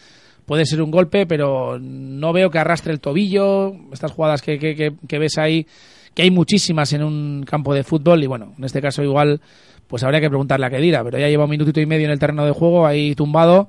Puede 0.46 0.66
ser 0.66 0.82
un 0.82 0.90
golpe, 0.90 1.26
pero 1.26 1.78
no 1.80 2.32
veo 2.32 2.50
que 2.50 2.58
arrastre 2.58 2.92
el 2.92 3.00
tobillo. 3.00 3.72
Estas 3.92 4.12
jugadas 4.12 4.42
que, 4.42 4.58
que, 4.58 4.74
que- 4.76 4.92
que 5.08 5.18
ves 5.18 5.38
ahí, 5.38 5.66
que 6.12 6.22
hay 6.22 6.30
muchísimas 6.30 6.92
en 6.92 7.02
un 7.02 7.44
campo 7.48 7.72
de 7.72 7.82
fútbol. 7.82 8.22
Y 8.22 8.26
bueno, 8.26 8.52
en 8.58 8.64
este 8.64 8.82
caso 8.82 9.02
igual, 9.02 9.40
pues 9.86 10.02
habría 10.02 10.20
que 10.20 10.28
preguntarle 10.28 10.66
a 10.66 10.70
Kedira. 10.70 11.02
Pero 11.02 11.18
ya 11.18 11.28
lleva 11.28 11.44
un 11.44 11.50
minutito 11.50 11.80
y 11.80 11.86
medio 11.86 12.04
en 12.06 12.10
el 12.12 12.18
terreno 12.18 12.44
de 12.44 12.50
juego, 12.52 12.84
ahí 12.86 13.14
tumbado. 13.14 13.68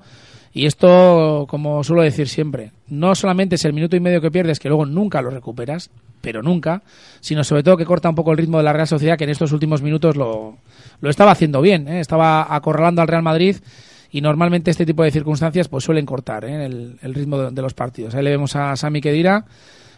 Y 0.55 0.67
esto, 0.67 1.47
como 1.49 1.83
suelo 1.83 2.01
decir 2.01 2.29
siempre, 2.29 2.71
no 2.87 3.13
solamente 3.13 3.55
es 3.55 3.65
el 3.65 3.73
minuto 3.73 3.97
y 3.97 3.99
medio 3.99 4.21
que 4.21 4.31
pierdes, 4.31 4.57
que 4.57 4.69
luego 4.69 4.85
nunca 4.85 5.21
lo 5.21 5.29
recuperas, 5.29 5.89
pero 6.21 6.41
nunca, 6.41 6.81
sino 7.19 7.43
sobre 7.43 7.61
todo 7.61 7.75
que 7.75 7.83
corta 7.83 8.07
un 8.07 8.15
poco 8.15 8.31
el 8.31 8.37
ritmo 8.37 8.59
de 8.59 8.63
la 8.63 8.71
Real 8.71 8.87
Sociedad, 8.87 9.17
que 9.17 9.25
en 9.25 9.31
estos 9.31 9.51
últimos 9.51 9.81
minutos 9.81 10.15
lo, 10.15 10.55
lo 11.01 11.09
estaba 11.09 11.31
haciendo 11.31 11.59
bien, 11.61 11.89
¿eh? 11.89 11.99
estaba 11.99 12.55
acorralando 12.55 13.01
al 13.01 13.09
Real 13.09 13.21
Madrid 13.21 13.57
y 14.11 14.21
normalmente 14.21 14.71
este 14.71 14.85
tipo 14.85 15.03
de 15.03 15.11
circunstancias 15.11 15.67
pues 15.67 15.83
suelen 15.83 16.05
cortar 16.05 16.45
¿eh? 16.45 16.65
el, 16.65 16.99
el 17.01 17.13
ritmo 17.13 17.37
de, 17.37 17.51
de 17.51 17.61
los 17.61 17.73
partidos. 17.73 18.15
Ahí 18.15 18.23
le 18.23 18.29
vemos 18.29 18.55
a 18.55 18.77
Sami 18.77 19.01
Kedira, 19.01 19.43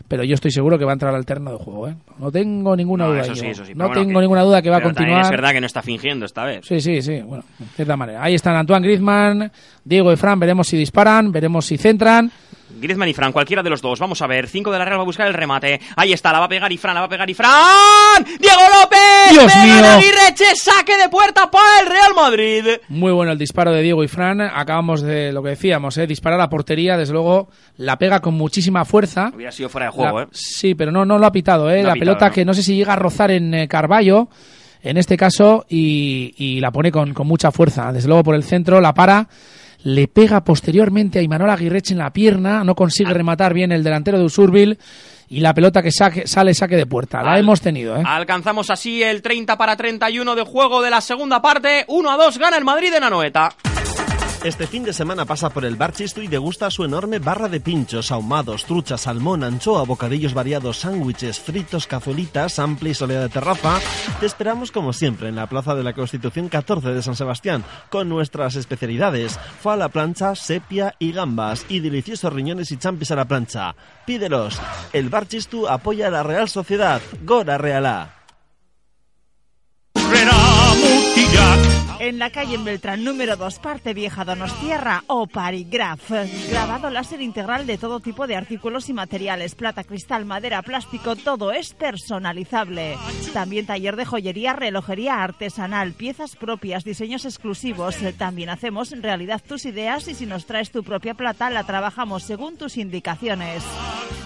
pero 0.07 0.23
yo 0.23 0.35
estoy 0.35 0.51
seguro 0.51 0.77
que 0.79 0.85
va 0.85 0.91
a 0.91 0.93
entrar 0.93 1.13
al 1.13 1.25
terreno 1.25 1.51
de 1.51 1.57
juego. 1.57 1.87
¿eh? 1.89 1.95
No 2.19 2.31
tengo 2.31 2.75
ninguna 2.75 3.05
No, 3.05 3.11
duda. 3.11 3.21
eso 3.21 3.35
sí, 3.35 3.45
eso 3.47 3.65
sí. 3.65 3.73
No 3.75 3.85
bueno, 3.87 4.01
tengo 4.01 4.19
que- 4.19 4.21
ninguna 4.23 4.41
duda 4.43 4.61
que 4.61 4.69
va 4.69 4.77
a 4.77 4.79
pero 4.79 4.89
continuar. 4.93 5.21
Es 5.21 5.29
verdad 5.31 5.51
que 5.51 5.59
no 5.61 5.65
está 5.67 5.81
fingiendo 5.81 6.25
esta 6.25 6.45
vez. 6.45 6.65
Sí, 6.65 6.79
sí, 6.79 7.01
sí. 7.01 7.21
Bueno, 7.21 7.43
de 7.59 7.65
cierta 7.75 7.97
manera. 7.97 8.23
Ahí 8.23 8.35
están 8.35 8.55
Antoine 8.55 8.85
Griezmann, 8.87 9.51
Diego 9.83 10.11
y 10.11 10.15
Fran. 10.15 10.39
Veremos 10.39 10.67
si 10.67 10.77
disparan, 10.77 11.31
veremos 11.31 11.65
si 11.65 11.77
centran. 11.77 12.31
Griezmann 12.69 13.07
y 13.09 13.13
Fran, 13.13 13.31
cualquiera 13.31 13.63
de 13.63 13.69
los 13.69 13.81
dos. 13.81 13.99
Vamos 13.99 14.21
a 14.21 14.27
ver. 14.27 14.47
Cinco 14.47 14.71
de 14.71 14.79
la 14.79 14.85
Real 14.85 14.97
va 14.99 15.03
a 15.03 15.05
buscar 15.05 15.27
el 15.27 15.33
remate. 15.33 15.79
Ahí 15.95 16.13
está, 16.13 16.31
la 16.33 16.39
va 16.39 16.45
a 16.45 16.49
pegar 16.49 16.71
y 16.71 16.77
Fran, 16.77 16.93
la 16.95 17.01
va 17.01 17.05
a 17.07 17.09
pegar 17.09 17.29
y 17.29 17.33
Fran. 17.33 18.23
¡Diego 18.39 18.61
López! 18.81 19.31
¡Dios 19.31 19.45
¡Pega 19.45 19.63
mío! 19.63 19.75
de 19.81 19.87
Aguirreche! 19.87 20.55
¡Saque 20.55 20.97
de 20.97 21.09
puerta 21.09 21.49
para 21.49 21.79
el 21.81 21.87
Real 21.87 22.13
Madrid! 22.15 22.65
Muy 22.89 23.11
bueno 23.11 23.31
el 23.31 23.37
disparo 23.37 23.71
de 23.71 23.81
Diego 23.81 24.03
y 24.03 24.07
Fran. 24.07 24.41
Acabamos 24.41 25.01
de 25.01 25.31
lo 25.31 25.41
que 25.43 25.49
decíamos, 25.49 25.97
¿eh? 25.97 26.07
disparar 26.07 26.39
a 26.41 26.49
portería. 26.49 26.97
Desde 26.97 27.13
luego, 27.13 27.49
la 27.77 27.97
pega 27.97 28.19
con 28.19 28.33
muchísima 28.33 28.85
fuerza. 28.85 29.31
Hubiera 29.33 29.51
sido 29.51 29.69
fuera 29.69 29.85
de 29.87 29.91
juego, 29.93 30.17
La- 30.19 30.23
¿eh? 30.25 30.27
Sí, 30.31 30.75
pero 30.75 30.91
no, 30.91 31.05
no 31.05 31.17
lo 31.17 31.25
ha 31.25 31.31
pitado. 31.31 31.69
¿eh? 31.71 31.81
No 31.81 31.87
la 31.89 31.93
pitado, 31.93 31.99
pelota 31.99 32.27
¿no? 32.27 32.33
que 32.33 32.45
no 32.45 32.53
sé 32.53 32.63
si 32.63 32.75
llega 32.75 32.93
a 32.93 32.97
rozar 32.97 33.31
en 33.31 33.53
eh, 33.53 33.67
Carballo, 33.67 34.27
en 34.83 34.97
este 34.97 35.17
caso, 35.17 35.65
y, 35.69 36.33
y 36.37 36.59
la 36.59 36.71
pone 36.71 36.91
con, 36.91 37.13
con 37.13 37.27
mucha 37.27 37.51
fuerza. 37.51 37.91
Desde 37.91 38.07
luego 38.07 38.23
por 38.23 38.35
el 38.35 38.43
centro, 38.43 38.79
la 38.81 38.93
para, 38.93 39.27
le 39.87 40.07
pega 40.09 40.43
posteriormente 40.43 41.17
a 41.19 41.21
Imanol 41.21 41.49
Aguirreche 41.49 41.93
en 41.93 41.99
la 41.99 42.11
pierna, 42.11 42.63
no 42.65 42.73
Ah. 42.73 42.75
consigue 42.75 43.13
rematar 43.13 43.53
bien 43.53 43.71
el 43.71 43.83
delantero 43.83 44.17
de 44.19 44.25
Usurbil, 44.25 44.77
y 45.29 45.39
la 45.39 45.53
pelota 45.53 45.81
que 45.81 45.91
saque, 45.91 46.27
sale 46.27 46.53
saque 46.53 46.75
de 46.75 46.85
puerta. 46.85 47.23
La 47.23 47.33
Al- 47.33 47.39
hemos 47.39 47.61
tenido, 47.61 47.95
¿eh? 47.97 48.03
Alcanzamos 48.05 48.69
así 48.69 49.01
el 49.01 49.21
30 49.21 49.57
para 49.57 49.77
31 49.77 50.35
de 50.35 50.43
juego 50.43 50.81
de 50.81 50.89
la 50.89 50.99
segunda 51.01 51.41
parte. 51.41 51.85
1 51.87 52.11
a 52.11 52.17
2 52.17 52.37
gana 52.37 52.57
el 52.57 52.65
Madrid 52.65 52.93
en 52.93 53.03
Anoeta. 53.03 53.53
Este 54.43 54.67
fin 54.67 54.83
de 54.83 54.93
semana 54.93 55.25
pasa 55.25 55.49
por 55.49 55.65
el 55.65 55.75
Bar 55.75 55.93
Chistu 55.93 56.21
y 56.21 56.27
degusta 56.27 56.69
su 56.69 56.85
enorme 56.85 57.19
barra 57.19 57.49
de 57.49 57.59
pinchos, 57.59 58.11
ahumados, 58.11 58.65
trucha, 58.65 58.97
salmón, 58.97 59.43
anchoa, 59.43 59.83
bocadillos 59.83 60.33
variados, 60.33 60.77
sándwiches, 60.77 61.39
fritos, 61.39 61.87
cazuelitas, 61.87 62.59
amplia 62.59 62.91
y 62.91 62.93
soleada 62.93 63.29
terraza. 63.29 63.79
Te 64.19 64.25
esperamos 64.25 64.71
como 64.71 64.93
siempre 64.93 65.29
en 65.29 65.35
la 65.35 65.47
Plaza 65.47 65.75
de 65.75 65.83
la 65.83 65.93
Constitución 65.93 66.49
14 66.49 66.89
de 66.89 67.01
San 67.01 67.15
Sebastián 67.15 67.63
con 67.89 68.09
nuestras 68.09 68.55
especialidades, 68.55 69.39
foie 69.59 69.73
a 69.73 69.77
la 69.77 69.89
plancha, 69.89 70.35
sepia 70.35 70.95
y 70.99 71.11
gambas 71.11 71.65
y 71.67 71.79
deliciosos 71.79 72.31
riñones 72.31 72.71
y 72.71 72.77
champis 72.77 73.11
a 73.11 73.15
la 73.15 73.25
plancha. 73.25 73.75
Pídelos. 74.05 74.61
El 74.93 75.09
Bar 75.09 75.27
Chistu 75.27 75.67
apoya 75.67 76.07
a 76.07 76.11
la 76.11 76.23
Real 76.23 76.47
Sociedad. 76.47 77.01
Gora 77.23 77.57
Realá. 77.57 78.13
En 81.99 82.19
la 82.19 82.29
calle 82.29 82.55
en 82.55 82.63
Beltrán 82.63 83.03
número 83.03 83.35
2, 83.35 83.59
parte 83.59 83.93
vieja 83.93 84.23
Donostierra 84.23 85.03
o 85.07 85.27
Parigraf. 85.27 86.11
Grabado 86.49 86.89
láser 86.89 87.21
integral 87.21 87.67
de 87.67 87.77
todo 87.77 87.99
tipo 87.99 88.27
de 88.27 88.35
artículos 88.35 88.87
y 88.87 88.93
materiales, 88.93 89.55
plata, 89.55 89.83
cristal, 89.83 90.23
madera, 90.23 90.61
plástico, 90.61 91.15
todo 91.15 91.51
es 91.51 91.73
personalizable. 91.73 92.97
También 93.33 93.65
taller 93.65 93.95
de 93.95 94.05
joyería, 94.05 94.53
relojería 94.53 95.21
artesanal, 95.21 95.93
piezas 95.93 96.35
propias, 96.35 96.85
diseños 96.85 97.25
exclusivos. 97.25 97.97
También 98.17 98.49
hacemos 98.49 98.91
realidad 98.91 99.41
tus 99.45 99.65
ideas 99.65 100.07
y 100.07 100.13
si 100.13 100.25
nos 100.25 100.45
traes 100.45 100.71
tu 100.71 100.83
propia 100.83 101.13
plata 101.13 101.49
la 101.49 101.65
trabajamos 101.65 102.23
según 102.23 102.57
tus 102.57 102.77
indicaciones. 102.77 103.63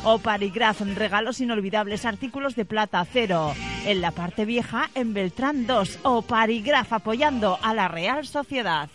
O 0.03 0.19
Parigraf, 0.19 0.81
regalos 0.95 1.41
inolvidables, 1.41 2.05
artículos 2.05 2.55
de 2.55 2.65
plata 2.65 3.05
cero. 3.11 3.53
En 3.85 4.01
la 4.01 4.11
parte 4.11 4.45
vieja, 4.45 4.89
en 4.95 5.13
Beltrán 5.13 5.65
2, 5.67 5.99
o 6.03 6.21
Parigraf 6.21 6.93
apoyando 6.93 7.57
a 7.61 7.73
la 7.73 7.87
Real 7.87 8.25
Sociedad. 8.25 8.89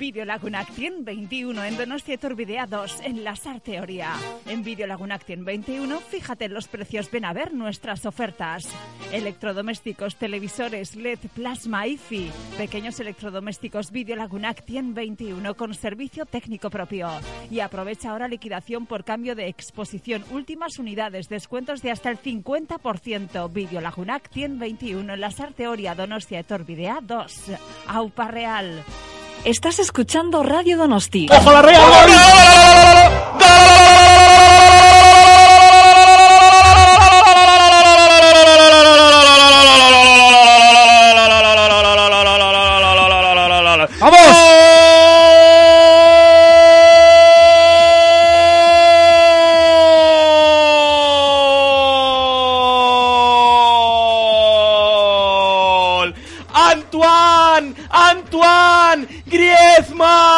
Video 0.00 0.24
Lagunactien 0.24 1.04
21 1.04 1.62
en 1.62 1.76
Donostia 1.76 2.16
Turbidea 2.16 2.66
2 2.66 3.00
en 3.04 3.22
la 3.22 3.34
Teoría. 3.62 4.14
En 4.46 4.64
Video 4.64 4.86
Lagunactien 4.86 5.44
21, 5.44 6.00
fíjate 6.00 6.46
en 6.46 6.54
los 6.54 6.68
precios, 6.68 7.10
ven 7.10 7.26
a 7.26 7.34
ver 7.34 7.52
nuestras 7.52 8.06
ofertas. 8.06 8.64
Electrodomésticos, 9.12 10.16
televisores, 10.16 10.96
LED, 10.96 11.18
plasma, 11.34 11.86
IFI. 11.86 12.30
Pequeños 12.56 12.98
electrodomésticos 12.98 13.90
Video 13.90 14.16
Lagunactien 14.16 14.94
21 14.94 15.54
con 15.54 15.74
servicio 15.74 16.24
técnico 16.24 16.70
propio. 16.70 17.10
Y 17.50 17.60
aprovecha 17.60 18.10
ahora 18.10 18.26
liquidación 18.26 18.86
por 18.86 19.04
cambio 19.04 19.34
de 19.34 19.48
exposición. 19.48 20.24
Últimas 20.30 20.78
unidades, 20.78 21.28
descuentos 21.28 21.82
de 21.82 21.90
hasta 21.90 22.08
el 22.08 22.18
50%. 22.18 23.52
Video 23.52 23.82
Lagunactien 23.82 24.58
21 24.58 25.12
en 25.12 25.20
la 25.20 25.30
Teoría 25.30 25.94
Donostia 25.94 26.42
Turbidea 26.42 27.00
2. 27.02 27.50
Aupa 27.86 28.28
Real. 28.28 28.82
Estás 29.44 29.78
escuchando 29.78 30.42
Radio 30.42 30.76
Donosti. 30.76 31.26
¡Ojo 31.30 31.50
la! 31.50 31.62
¡Vamos! 33.38 33.79
¡Griezmann! 59.90 60.30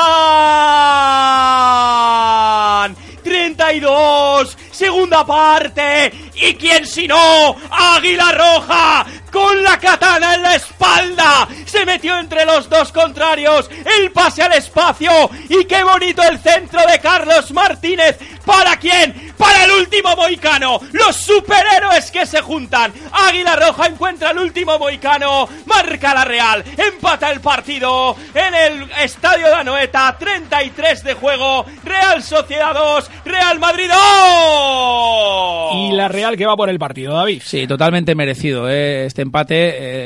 32, 3.23 4.59
segunda 4.71 5.25
parte. 5.25 6.13
¿Y 6.35 6.55
quién 6.55 6.87
si 6.87 7.07
no? 7.07 7.57
Águila 7.71 8.33
Roja, 8.33 9.07
con 9.31 9.63
la 9.63 9.79
katana 9.79 10.35
en 10.35 10.43
la 10.43 10.57
espalda. 10.57 11.49
Se 11.67 11.87
metió 11.87 12.19
entre 12.19 12.45
los 12.45 12.69
dos 12.69 12.93
contrarios. 12.93 13.71
El 13.99 14.11
pase 14.11 14.43
al 14.43 14.53
espacio. 14.55 15.31
Y 15.49 15.65
qué 15.65 15.85
bonito 15.85 16.23
el 16.23 16.39
centro 16.41 16.81
de 16.87 16.99
Carlos 16.99 17.51
Martínez. 17.53 18.19
¿Para 18.45 18.77
quién? 18.77 19.33
para 19.43 19.65
el 19.65 19.73
último 19.73 20.15
moicano. 20.15 20.81
Los 20.93 21.17
superhéroes 21.17 22.13
que 22.13 22.25
se 22.27 22.41
juntan. 22.41 22.93
Águila 23.11 23.57
Roja 23.57 23.87
encuentra 23.87 24.31
el 24.31 24.39
último 24.39 24.79
moicano. 24.79 25.49
Marca 25.67 26.15
la 26.15 26.25
Real. 26.25 26.65
Empata 26.77 27.31
el 27.31 27.41
partido 27.41 28.17
en 28.33 28.55
el 28.55 28.91
estadio 29.01 29.49
de 29.49 29.55
Anoeta. 29.55 30.17
33 30.17 31.03
de 31.03 31.15
juego. 31.15 31.67
Real 31.83 32.23
Sociedad 32.23 32.73
2. 32.73 33.11
Real 33.25 33.59
Madrid 33.59 33.91
2. 33.91 35.62
Real 36.09 36.37
que 36.37 36.47
va 36.47 36.57
por 36.57 36.69
el 36.69 36.79
partido, 36.79 37.15
David. 37.15 37.43
Sí, 37.45 37.67
totalmente 37.67 38.15
merecido. 38.15 38.69
¿eh? 38.69 39.07
Este 39.07 39.23
empate 39.23 39.55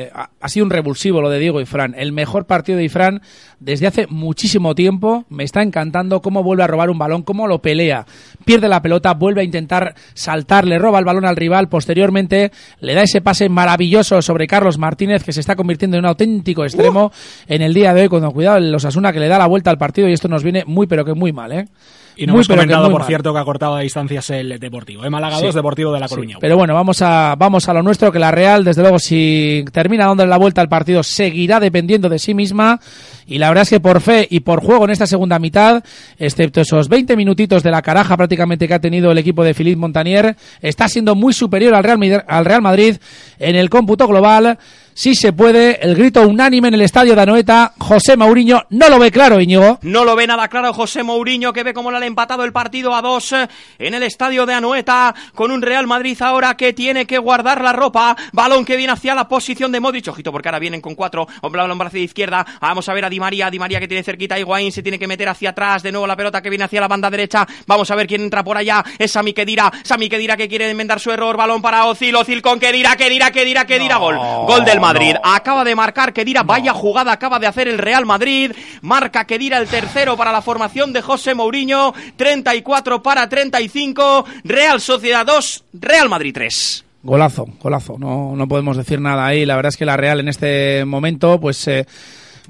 eh, 0.05 0.11
ha, 0.15 0.49
sido 0.49 0.65
un 0.65 0.71
revulsivo 0.71 1.21
lo 1.21 1.31
de 1.31 1.39
Diego 1.39 1.61
y 1.61 1.67
Fran. 1.67 1.95
El 1.97 2.13
mejor 2.13 2.47
partido 2.47 2.79
de 2.79 2.85
Ifran 2.85 3.23
desde 3.61 3.87
hace 3.87 4.07
muchísimo 4.09 4.75
tiempo. 4.75 5.25
Me 5.29 5.45
está 5.45 5.63
encantando 5.63 6.21
cómo 6.21 6.43
vuelve 6.43 6.63
a 6.63 6.67
robar 6.67 6.91
un 6.91 6.99
balón, 6.99 7.23
cómo 7.23 7.47
lo 7.47 7.61
pelea. 7.61 8.07
Pierde 8.45 8.69
la 8.69 8.83
pelota, 8.83 9.15
vuelve 9.15 9.41
a 9.41 9.45
intentar 9.45 9.95
saltar, 10.15 10.67
le 10.67 10.79
roba 10.79 10.99
el 10.99 11.05
balón 11.05 11.25
al 11.25 11.37
rival. 11.37 11.69
Posteriormente 11.69 12.53
le 12.81 12.95
da 12.95 13.03
ese 13.03 13.21
pase 13.21 13.49
maravilloso 13.49 14.21
sobre 14.23 14.47
Carlos 14.47 14.79
Martínez, 14.79 15.25
que 15.25 15.33
se 15.33 15.41
está 15.41 15.57
convirtiendo 15.57 15.97
en 15.97 16.05
un 16.05 16.09
auténtico 16.09 16.65
extremo 16.65 17.13
en 17.47 17.63
el 17.63 17.75
día 17.75 17.95
de 17.95 18.03
hoy. 18.03 18.09
Cuando 18.09 18.31
cuidado, 18.33 18.61
los 18.61 18.85
Asuna 18.85 19.13
que 19.13 19.21
le 19.21 19.29
da 19.29 19.39
la 19.39 19.47
vuelta 19.47 19.71
al 19.71 19.79
partido 19.79 20.09
y 20.09 20.13
esto 20.13 20.29
nos 20.29 20.43
viene 20.43 20.65
muy, 20.67 20.87
pero 20.87 21.05
que 21.05 21.15
muy 21.15 21.33
mal, 21.33 21.53
¿eh? 21.53 21.67
Y 22.17 22.27
no 22.27 22.33
Muy, 22.33 22.39
hemos 22.39 22.49
comentado, 22.49 22.91
por 22.91 23.01
mal. 23.01 23.07
cierto, 23.07 23.33
que 23.33 23.39
ha 23.39 23.45
cortado 23.45 23.75
a 23.77 23.81
distancias 23.81 24.31
el 24.31 24.59
Deportivo. 24.59 25.05
¿eh? 25.05 25.11
Málaga 25.11 25.37
Sí. 25.39 25.45
2, 25.45 25.55
Deportivo 25.55 25.93
de 25.93 26.01
La 26.01 26.09
Sí, 26.09 26.15
Coruña. 26.15 26.39
pero 26.41 26.57
bueno, 26.57 26.73
vamos 26.73 27.03
a, 27.03 27.35
vamos 27.37 27.69
a 27.69 27.75
lo 27.75 27.83
nuestro, 27.83 28.11
que 28.11 28.19
la 28.19 28.31
Real, 28.31 28.65
desde 28.65 28.81
luego, 28.81 28.99
si 28.99 29.65
termina 29.71 30.07
dándole 30.07 30.31
la 30.31 30.39
vuelta 30.39 30.63
al 30.63 30.69
partido, 30.69 31.03
seguirá 31.03 31.61
dependiendo 31.61 32.09
de 32.09 32.19
sí 32.19 32.33
misma. 32.33 32.81
Y 33.27 33.39
la 33.39 33.49
verdad 33.49 33.63
es 33.63 33.71
que 33.71 33.81
por 33.81 34.01
fe 34.01 34.27
y 34.31 34.41
por 34.41 34.63
juego 34.63 34.85
en 34.85 34.93
esta 34.93 35.07
segunda 35.07 35.39
mitad, 35.39 35.83
excepto 36.19 36.61
esos 36.63 36.89
20 36.89 37.17
minutitos 37.17 37.63
de 37.63 37.71
la 37.71 37.83
caraja 37.83 38.17
prácticamente 38.17 38.67
que 38.67 38.75
ha 38.75 38.81
tenido 38.81 39.11
el 39.11 39.19
equipo 39.19 39.45
de 39.45 39.53
Philippe 39.53 39.77
Montanier, 39.77 40.37
está 40.63 40.89
siendo 40.89 41.15
muy 41.15 41.33
superior 41.35 41.75
al 41.75 41.85
Real, 41.85 42.25
al 42.27 42.45
Real 42.45 42.63
Madrid 42.63 42.97
en 43.39 43.57
el 43.57 43.69
cómputo 43.69 44.07
global. 44.07 44.59
Si 44.99 45.15
se 45.15 45.35
puede, 45.35 45.79
el 45.87 45.95
grito 45.95 46.27
unánime 46.27 46.69
en 46.69 46.75
el 46.75 46.81
estadio 46.81 47.15
de 47.15 47.21
Anoeta, 47.21 47.75
José 47.77 48.17
Mauriño 48.17 48.65
no 48.71 48.89
lo 48.89 48.99
ve 48.99 49.11
claro, 49.11 49.39
Íñigo. 49.39 49.79
No 49.83 50.07
lo 50.07 50.17
ve 50.17 50.27
nada 50.27 50.49
claro 50.49 50.73
José 50.73 51.03
Mourinho, 51.03 51.53
que 51.53 51.63
ve 51.63 51.75
cómo 51.75 51.91
le 51.91 51.99
han 51.99 52.05
empatado 52.05 52.45
el 52.45 52.53
partido 52.53 52.95
a 52.95 53.03
dos 53.03 53.31
eh, 53.33 53.47
en 53.79 53.93
el 53.93 54.03
estadio 54.03 54.47
de 54.47 54.55
Anoeta, 54.55 55.15
con 55.35 55.51
un 55.51 55.61
Real 55.61 55.87
Madrid 55.87 56.17
ahora 56.23 56.57
que 56.57 56.73
tiene 56.73 57.05
que 57.05 57.19
guardar 57.19 57.61
la 57.61 57.75
ropa. 57.75 58.17
Balón 58.33 58.65
que 58.65 58.75
viene 58.75 58.95
hacia 58.95 59.15
la 59.15 59.29
posición 59.29 59.71
de 59.71 59.81
Modric. 59.81 60.09
Ojito, 60.09 60.33
porque 60.33 60.49
ahora 60.49 60.61
vienen 60.61 60.81
con 60.81 60.95
cuatro. 60.95 61.29
Hombre, 61.43 61.61
balón 61.61 61.77
brazo 61.77 61.99
de 61.99 62.05
izquierda. 62.05 62.47
Vamos 62.63 62.89
a 62.89 62.95
ver 62.95 63.05
a 63.05 63.11
Di 63.11 63.21
María. 63.21 63.51
Di 63.51 63.59
María 63.59 63.79
que 63.79 63.89
tiene 63.89 64.03
cerquita 64.03 64.37
a 64.37 64.39
Higuaín. 64.39 64.73
Se 64.73 64.83
tiene 64.83 64.99
que 64.99 65.07
meter 65.07 65.29
hacia 65.29 65.51
atrás. 65.51 65.83
De 65.83 65.93
nuevo 65.93 66.07
la 66.07 66.17
pelota 66.17 66.41
que 66.41 66.49
viene 66.49 66.65
hacia 66.65 66.81
la 66.81 66.89
banda 66.89 67.11
derecha. 67.11 67.47
Vamos 67.67 67.91
a 67.91 67.97
ver 67.97 68.07
quién 68.07 68.23
entra 68.23 68.43
por 68.43 68.57
allá. 68.57 68.83
Es 68.99 69.13
Sami 69.13 69.35
Kedira. 69.35 69.71
Sami 69.83 70.09
Kedira 70.09 70.39
que 70.39 70.49
quiere 70.49 70.71
enmendar 70.71 71.01
su 71.01 71.11
error. 71.11 71.37
Balón 71.37 71.61
para 71.61 71.85
Ozil. 71.85 72.17
Ozil 72.17 72.41
con 72.41 72.59
Kedira. 72.59 72.97
Kedira, 72.97 73.31
Kedira, 73.31 73.67
Kedira. 73.67 73.99
Gol. 73.99 74.17
Gol 74.17 74.65
del 74.65 74.81
Madrid. 74.87 75.17
Acaba 75.23 75.65
de 75.65 75.75
marcar 75.75 76.13
Kedira. 76.13 76.43
Vaya 76.43 76.73
jugada 76.73 77.13
acaba 77.13 77.39
de 77.39 77.47
hacer 77.47 77.69
el 77.69 77.79
Real 77.79 78.07
Madrid. 78.07 78.53
Marca 78.83 79.25
Kedira 79.25 79.59
el 79.59 79.67
tercero 79.67 80.17
para 80.17 80.33
la 80.33 80.43
formación 80.43 80.93
de 80.93 81.03
José 81.03 81.35
Mourinho. 81.35 81.93
34 82.17 83.03
para 83.03 83.29
35. 83.29 84.25
Real 84.45 84.81
Sociedad 84.81 85.27
2. 85.27 85.65
Real 85.75 86.09
Madrid 86.09 86.33
3. 86.35 86.85
Golazo, 87.03 87.47
golazo. 87.61 87.97
No, 87.99 88.35
no 88.37 88.49
podemos 88.49 88.77
decir 88.77 89.01
nada 89.01 89.27
ahí. 89.27 89.45
La 89.45 89.57
verdad 89.57 89.71
es 89.71 89.77
que 89.77 89.85
la 89.85 89.97
Real 89.97 90.21
en 90.21 90.29
este 90.29 90.85
momento, 90.85 91.41
pues 91.41 91.67
eh, 91.69 91.87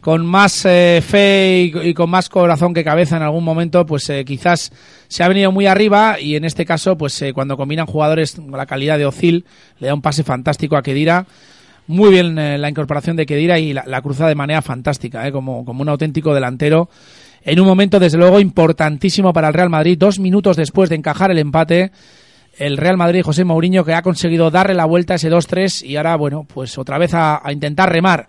con 0.01 0.25
más 0.25 0.65
eh, 0.65 1.03
fe 1.07 1.73
y, 1.75 1.89
y 1.89 1.95
con 1.95 2.09
más 2.09 2.29
corazón 2.29 2.73
que 2.73 2.85
cabeza 2.85 3.17
en 3.17 3.23
algún 3.23 3.45
momento, 3.45 3.85
pues 3.87 4.09
eh, 4.09 4.25
quizás 4.25 4.73
se 5.09 5.25
ha 5.25 5.29
venido 5.29 5.53
muy 5.53 5.67
arriba 5.67 6.21
y 6.21 6.37
en 6.37 6.45
este 6.45 6.65
caso, 6.65 6.97
pues 6.97 7.21
eh, 7.23 7.33
cuando 7.33 7.57
combinan 7.57 7.87
jugadores 7.87 8.37
con 8.37 8.53
la 8.53 8.67
calidad 8.67 8.99
de 8.99 9.07
Ozil, 9.07 9.45
le 9.79 9.89
da 9.89 9.95
un 9.95 10.03
pase 10.03 10.23
fantástico 10.23 10.77
a 10.77 10.83
Kedira. 10.83 11.27
Muy 11.89 12.11
bien 12.11 12.39
eh, 12.39 12.59
la 12.59 12.69
incorporación 12.69 13.17
de 13.17 13.27
Kedira 13.27 13.59
y 13.59 13.73
la, 13.73 13.85
la 13.87 14.03
cruzada 14.03 14.29
de 14.29 14.35
manera 14.35 14.63
fantástica, 14.63 15.27
eh, 15.27 15.33
como, 15.33 15.65
como 15.65 15.83
un 15.83 15.89
auténtico 15.89 16.35
delantero. 16.35 16.89
En 17.43 17.61
un 17.61 17.67
momento, 17.67 18.01
desde 18.01 18.19
luego, 18.19 18.41
importantísimo 18.41 19.33
para 19.33 19.49
el 19.49 19.55
Real 19.55 19.71
Madrid, 19.71 19.97
dos 19.99 20.19
minutos 20.19 20.57
después 20.57 20.91
de 20.91 20.97
encajar 20.97 21.31
el 21.31 21.39
empate 21.39 21.93
el 22.59 22.79
Real 22.79 22.97
Madrid 22.97 23.23
José 23.23 23.45
Mourinho 23.45 23.85
que 23.85 23.93
ha 23.93 24.01
conseguido 24.01 24.51
darle 24.51 24.73
la 24.73 24.87
vuelta 24.87 25.13
a 25.13 25.17
ese 25.17 25.31
2-3 25.31 25.87
y 25.87 25.97
ahora, 25.97 26.17
bueno, 26.17 26.47
pues 26.53 26.79
otra 26.79 26.97
vez 26.97 27.13
a 27.13 27.43
intentar 27.51 27.93
remar. 27.93 28.29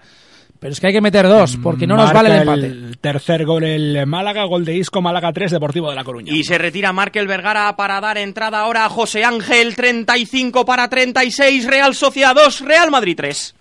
Pero 0.59 0.73
es 0.73 0.79
que 0.79 0.87
hay 0.87 0.93
que 0.93 1.01
meter 1.01 1.27
dos, 1.27 1.57
porque 1.61 1.85
no 1.85 1.95
nos 1.95 2.11
vale 2.11 2.29
el 2.29 2.41
empate. 2.41 2.65
El 2.65 2.97
tercer 2.97 3.45
gol 3.45 3.63
el 3.63 4.05
Málaga, 4.07 4.43
gol 4.45 4.65
de 4.65 4.75
Isco, 4.75 5.01
Málaga 5.01 5.31
3, 5.31 5.51
Deportivo 5.51 5.89
de 5.89 5.95
La 5.95 6.03
Coruña. 6.03 6.33
Y 6.33 6.43
se 6.43 6.57
retira 6.57 6.91
Markel 6.93 7.27
Vergara 7.27 7.75
para 7.75 8.01
dar 8.01 8.17
entrada 8.17 8.61
ahora 8.61 8.85
a 8.85 8.89
José 8.89 9.23
Ángel. 9.23 9.75
35 9.75 10.65
para 10.65 10.89
36. 10.89 11.67
Real 11.67 11.93
Sociedad 11.93 12.33
2. 12.33 12.61
Real 12.61 12.89
Madrid 12.89 13.15
3. 13.15 13.55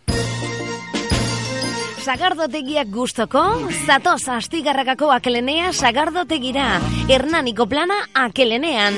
Sagardotegiak 2.07 2.86
gustoko, 2.94 3.40
zatoz 3.82 4.28
astigarrakako 4.30 5.09
akelenea 5.11 5.72
sagardotegira. 5.74 6.66
Hernaniko 7.11 7.64
plana 7.66 7.96
akelenean. 8.14 8.94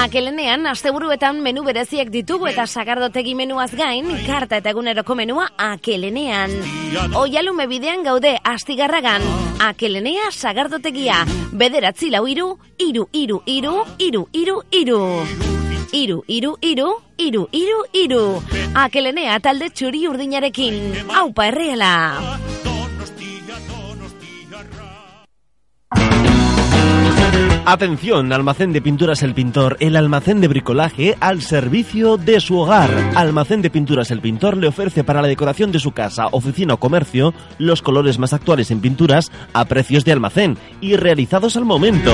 Akelenean 0.00 0.64
asteburuetan 0.70 1.42
menu 1.44 1.66
bereziak 1.66 2.08
ditugu 2.14 2.48
eta 2.48 2.64
sagardotegi 2.64 3.34
menuaz 3.36 3.74
gain, 3.76 4.08
karta 4.24 4.62
eta 4.62 4.72
eguneroko 4.72 5.18
menua 5.18 5.50
akelenean. 5.66 6.54
Oialume 7.20 7.66
bidean 7.68 8.06
gaude 8.08 8.38
astigarragan. 8.54 9.26
Akelenea 9.68 10.30
sagardotegia. 10.32 11.26
Bederatzi 11.52 12.08
lau 12.08 12.24
iru, 12.24 12.54
iru, 12.80 13.04
iru, 13.12 13.42
iru, 13.44 13.76
iru, 14.08 14.24
iru, 14.32 14.58
iru. 14.80 15.55
Iru, 15.92 16.24
iru, 16.26 16.56
iru, 16.62 16.88
iru, 17.18 17.46
iru, 17.52 17.78
iru. 17.92 18.24
Akelenea 18.74 19.38
talde 19.40 19.70
txuri 19.70 20.06
urdinarekin. 20.08 20.80
Aupa 21.14 21.46
erreala. 21.52 21.92
Atención, 27.68 28.32
almacén 28.32 28.72
de 28.72 28.80
pinturas 28.80 29.24
El 29.24 29.34
Pintor, 29.34 29.76
el 29.80 29.96
almacén 29.96 30.40
de 30.40 30.46
bricolaje 30.46 31.16
al 31.18 31.42
servicio 31.42 32.16
de 32.16 32.38
su 32.38 32.56
hogar. 32.58 32.88
Almacén 33.16 33.60
de 33.60 33.70
pinturas 33.70 34.12
El 34.12 34.20
Pintor 34.20 34.56
le 34.56 34.68
ofrece 34.68 35.02
para 35.02 35.20
la 35.20 35.26
decoración 35.26 35.72
de 35.72 35.80
su 35.80 35.90
casa, 35.90 36.28
oficina 36.30 36.74
o 36.74 36.76
comercio 36.76 37.34
los 37.58 37.82
colores 37.82 38.20
más 38.20 38.32
actuales 38.32 38.70
en 38.70 38.80
pinturas 38.80 39.32
a 39.52 39.64
precios 39.64 40.04
de 40.04 40.12
almacén 40.12 40.56
y 40.80 40.94
realizados 40.94 41.56
al 41.56 41.64
momento. 41.64 42.12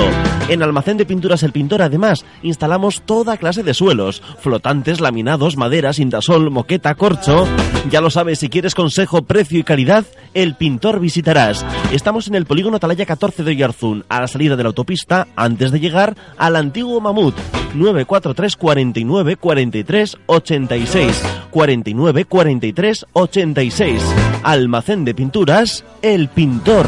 En 0.49 0.63
Almacén 0.63 0.97
de 0.97 1.05
Pinturas 1.05 1.43
El 1.43 1.51
Pintor 1.51 1.83
además 1.83 2.25
instalamos 2.41 3.03
toda 3.03 3.37
clase 3.37 3.61
de 3.61 3.75
suelos, 3.75 4.23
flotantes, 4.39 4.99
laminados, 5.01 5.55
maderas, 5.55 5.99
indasol, 5.99 6.49
moqueta, 6.49 6.95
corcho. 6.95 7.47
Ya 7.91 8.01
lo 8.01 8.09
sabes, 8.09 8.39
si 8.39 8.49
quieres 8.49 8.75
consejo, 8.75 9.21
precio 9.21 9.59
y 9.59 9.63
calidad, 9.63 10.05
El 10.33 10.55
Pintor 10.55 10.99
visitarás. 10.99 11.65
Estamos 11.91 12.27
en 12.27 12.35
el 12.35 12.45
polígono 12.45 12.77
Atalaya 12.77 13.05
14 13.05 13.43
de 13.43 13.51
Oyarzún, 13.51 14.03
a 14.09 14.19
la 14.19 14.27
salida 14.27 14.55
de 14.55 14.63
la 14.63 14.69
autopista, 14.69 15.27
antes 15.43 15.71
de 15.71 15.79
llegar 15.79 16.15
al 16.37 16.55
antiguo 16.55 16.99
Mamut. 17.01 17.35
943 17.73 18.55
49 18.55 19.35
43 19.37 20.17
86 20.27 21.23
49 21.49 22.25
43 22.25 23.05
86 23.13 24.03
Almacén 24.43 25.05
de 25.05 25.15
Pinturas 25.15 25.83
El 26.01 26.29
Pintor. 26.29 26.87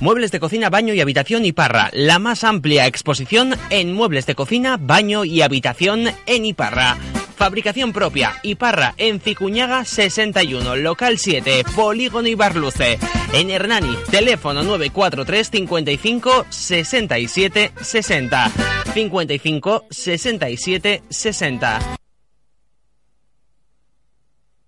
Muebles 0.00 0.32
de 0.32 0.40
cocina, 0.40 0.68
baño 0.70 0.92
y 0.92 1.00
habitación 1.00 1.44
y 1.44 1.52
parra. 1.52 1.88
La 1.92 2.18
más 2.18 2.44
amplia 2.44 2.86
exposición 2.86 3.54
en 3.70 3.94
muebles 3.94 4.26
de 4.26 4.34
cocina, 4.34 4.76
baño 4.76 5.24
y 5.24 5.40
habitación 5.40 6.08
en 6.26 6.44
Iparra. 6.44 6.98
Fabricación 7.36 7.92
propia, 7.92 8.34
Iparra 8.42 8.94
en 8.96 9.20
Cicuñaga 9.20 9.84
61, 9.84 10.76
local 10.76 11.18
7, 11.18 11.64
Polígono 11.74 12.28
Ibarluce. 12.28 12.98
En 13.32 13.50
Hernani, 13.50 13.96
teléfono 14.10 14.62
943 14.62 15.50
55 15.50 16.46
67 16.48 17.72
60. 17.80 18.52
55 18.94 19.84
67 19.90 21.02
60. 21.08 21.96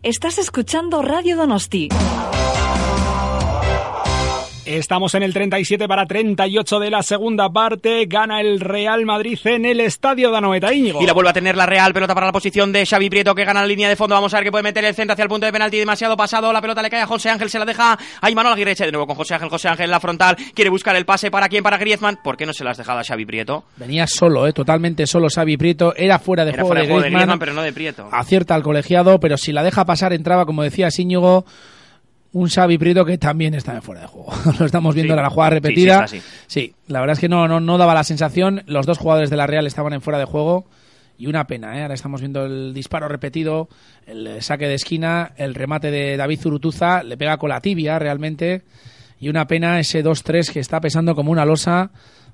Estás 0.02 0.38
escuchando 0.38 1.02
Radio 1.02 1.36
Donosti. 1.36 1.88
Estamos 4.66 5.14
en 5.14 5.22
el 5.22 5.32
37 5.32 5.86
para 5.86 6.06
38 6.06 6.80
de 6.80 6.90
la 6.90 7.04
segunda 7.04 7.48
parte. 7.50 8.04
Gana 8.06 8.40
el 8.40 8.58
Real 8.58 9.06
Madrid 9.06 9.38
en 9.44 9.64
el 9.64 9.78
estadio 9.78 10.32
de 10.32 10.38
Anoeta 10.38 10.74
Íñigo. 10.74 11.00
Y 11.00 11.06
la 11.06 11.12
vuelve 11.12 11.30
a 11.30 11.32
tener 11.32 11.56
la 11.56 11.66
Real, 11.66 11.94
pelota 11.94 12.14
para 12.14 12.26
la 12.26 12.32
posición 12.32 12.72
de 12.72 12.84
Xavi 12.84 13.08
Prieto 13.08 13.32
que 13.32 13.44
gana 13.44 13.60
la 13.60 13.66
línea 13.68 13.88
de 13.88 13.94
fondo. 13.94 14.16
Vamos 14.16 14.34
a 14.34 14.38
ver 14.38 14.44
que 14.44 14.50
puede 14.50 14.64
meter 14.64 14.84
el 14.84 14.92
centro 14.96 15.12
hacia 15.12 15.22
el 15.22 15.28
punto 15.28 15.46
de 15.46 15.52
penalti, 15.52 15.78
demasiado 15.78 16.16
pasado. 16.16 16.52
La 16.52 16.60
pelota 16.60 16.82
le 16.82 16.90
cae 16.90 17.02
a 17.02 17.06
José 17.06 17.30
Ángel, 17.30 17.48
se 17.48 17.60
la 17.60 17.64
deja 17.64 17.96
a 18.20 18.28
Imanol 18.28 18.54
Aguirre 18.54 18.74
de 18.74 18.90
nuevo 18.90 19.06
con 19.06 19.14
José 19.14 19.34
Ángel. 19.34 19.50
José 19.50 19.68
Ángel 19.68 19.84
en 19.84 19.90
la 19.92 20.00
frontal, 20.00 20.36
quiere 20.52 20.68
buscar 20.68 20.96
el 20.96 21.06
pase 21.06 21.30
para 21.30 21.48
quién, 21.48 21.62
para 21.62 21.78
Griezmann. 21.78 22.18
¿Por 22.24 22.36
qué 22.36 22.44
no 22.44 22.52
se 22.52 22.64
las 22.64 22.72
has 22.72 22.78
dejado 22.78 22.98
a 22.98 23.04
Xavi 23.04 23.24
Prieto? 23.24 23.62
Venía 23.76 24.08
solo, 24.08 24.48
eh, 24.48 24.52
totalmente 24.52 25.06
solo 25.06 25.28
Xavi 25.32 25.56
Prieto. 25.56 25.94
Era 25.94 26.18
fuera 26.18 26.44
de 26.44 26.50
Era 26.50 26.62
juego 26.64 26.70
fuera 26.70 26.80
de 26.80 26.88
juego 26.88 27.02
de 27.02 27.10
Griezmann. 27.10 27.20
Griezmann, 27.20 27.38
pero 27.38 27.52
no 27.52 27.62
de 27.62 27.72
Prieto. 27.72 28.08
Acierta 28.10 28.56
al 28.56 28.64
colegiado, 28.64 29.20
pero 29.20 29.36
si 29.36 29.52
la 29.52 29.62
deja 29.62 29.84
pasar 29.84 30.12
entraba, 30.12 30.44
como 30.44 30.64
decía 30.64 30.90
Síñigo, 30.90 31.44
un 32.39 32.49
Xavi 32.49 32.76
Prieto 32.78 33.05
que 33.05 33.18
también 33.18 33.55
está 33.55 33.74
en 33.74 33.82
fuera 33.82 34.03
de 34.03 34.07
juego. 34.09 34.32
Lo 34.59 34.66
estamos 34.66 34.95
viendo 34.95 35.14
Sí. 35.14 35.18
en 35.18 35.22
la 35.22 35.30
jugada 35.30 35.51
Sí, 35.51 35.55
sí, 35.57 35.61
repetida. 35.62 35.99
así. 36.05 36.22
Sí, 36.47 36.74
la 36.89 37.01
verdad 37.01 37.14
es 37.14 37.20
que 37.20 37.28
no, 37.28 37.49
no, 37.49 37.61
no 37.61 37.78
daba 37.78 37.95
la 37.95 38.05
sensación. 38.05 38.62
Los 38.66 38.84
dos 38.87 38.99
jugadores 38.99 39.30
de 39.30 39.37
la 39.37 39.47
Real 39.47 39.66
estaban 39.66 39.93
en 39.93 40.01
fuera 40.03 40.18
de 40.18 40.24
juego. 40.26 40.66
Y 41.18 41.28
una 41.28 41.47
pena, 41.47 41.78
¿eh? 41.78 41.82
Ahora 41.82 41.95
estamos 41.95 42.20
viendo 42.20 42.45
el 42.45 42.74
disparo 42.74 43.09
repetido, 43.09 43.68
el 44.07 44.43
saque 44.43 44.68
de 44.68 44.74
esquina, 44.74 45.32
el 45.37 45.55
remate 45.55 45.91
de 45.91 46.18
David 46.18 46.41
Zurutuza, 46.41 47.03
le 47.03 47.16
pega 47.16 47.39
con 47.39 47.49
la 47.49 47.61
tibia 47.62 47.99
realmente. 47.99 48.62
Y 49.18 49.30
una 49.30 49.47
pena 49.47 49.80
ese 49.80 50.05
2-3 50.05 50.53
que 50.53 50.61
está 50.61 50.78
pesando 50.78 51.14
como 51.14 51.32
una 51.32 51.47
losa. 51.47 51.91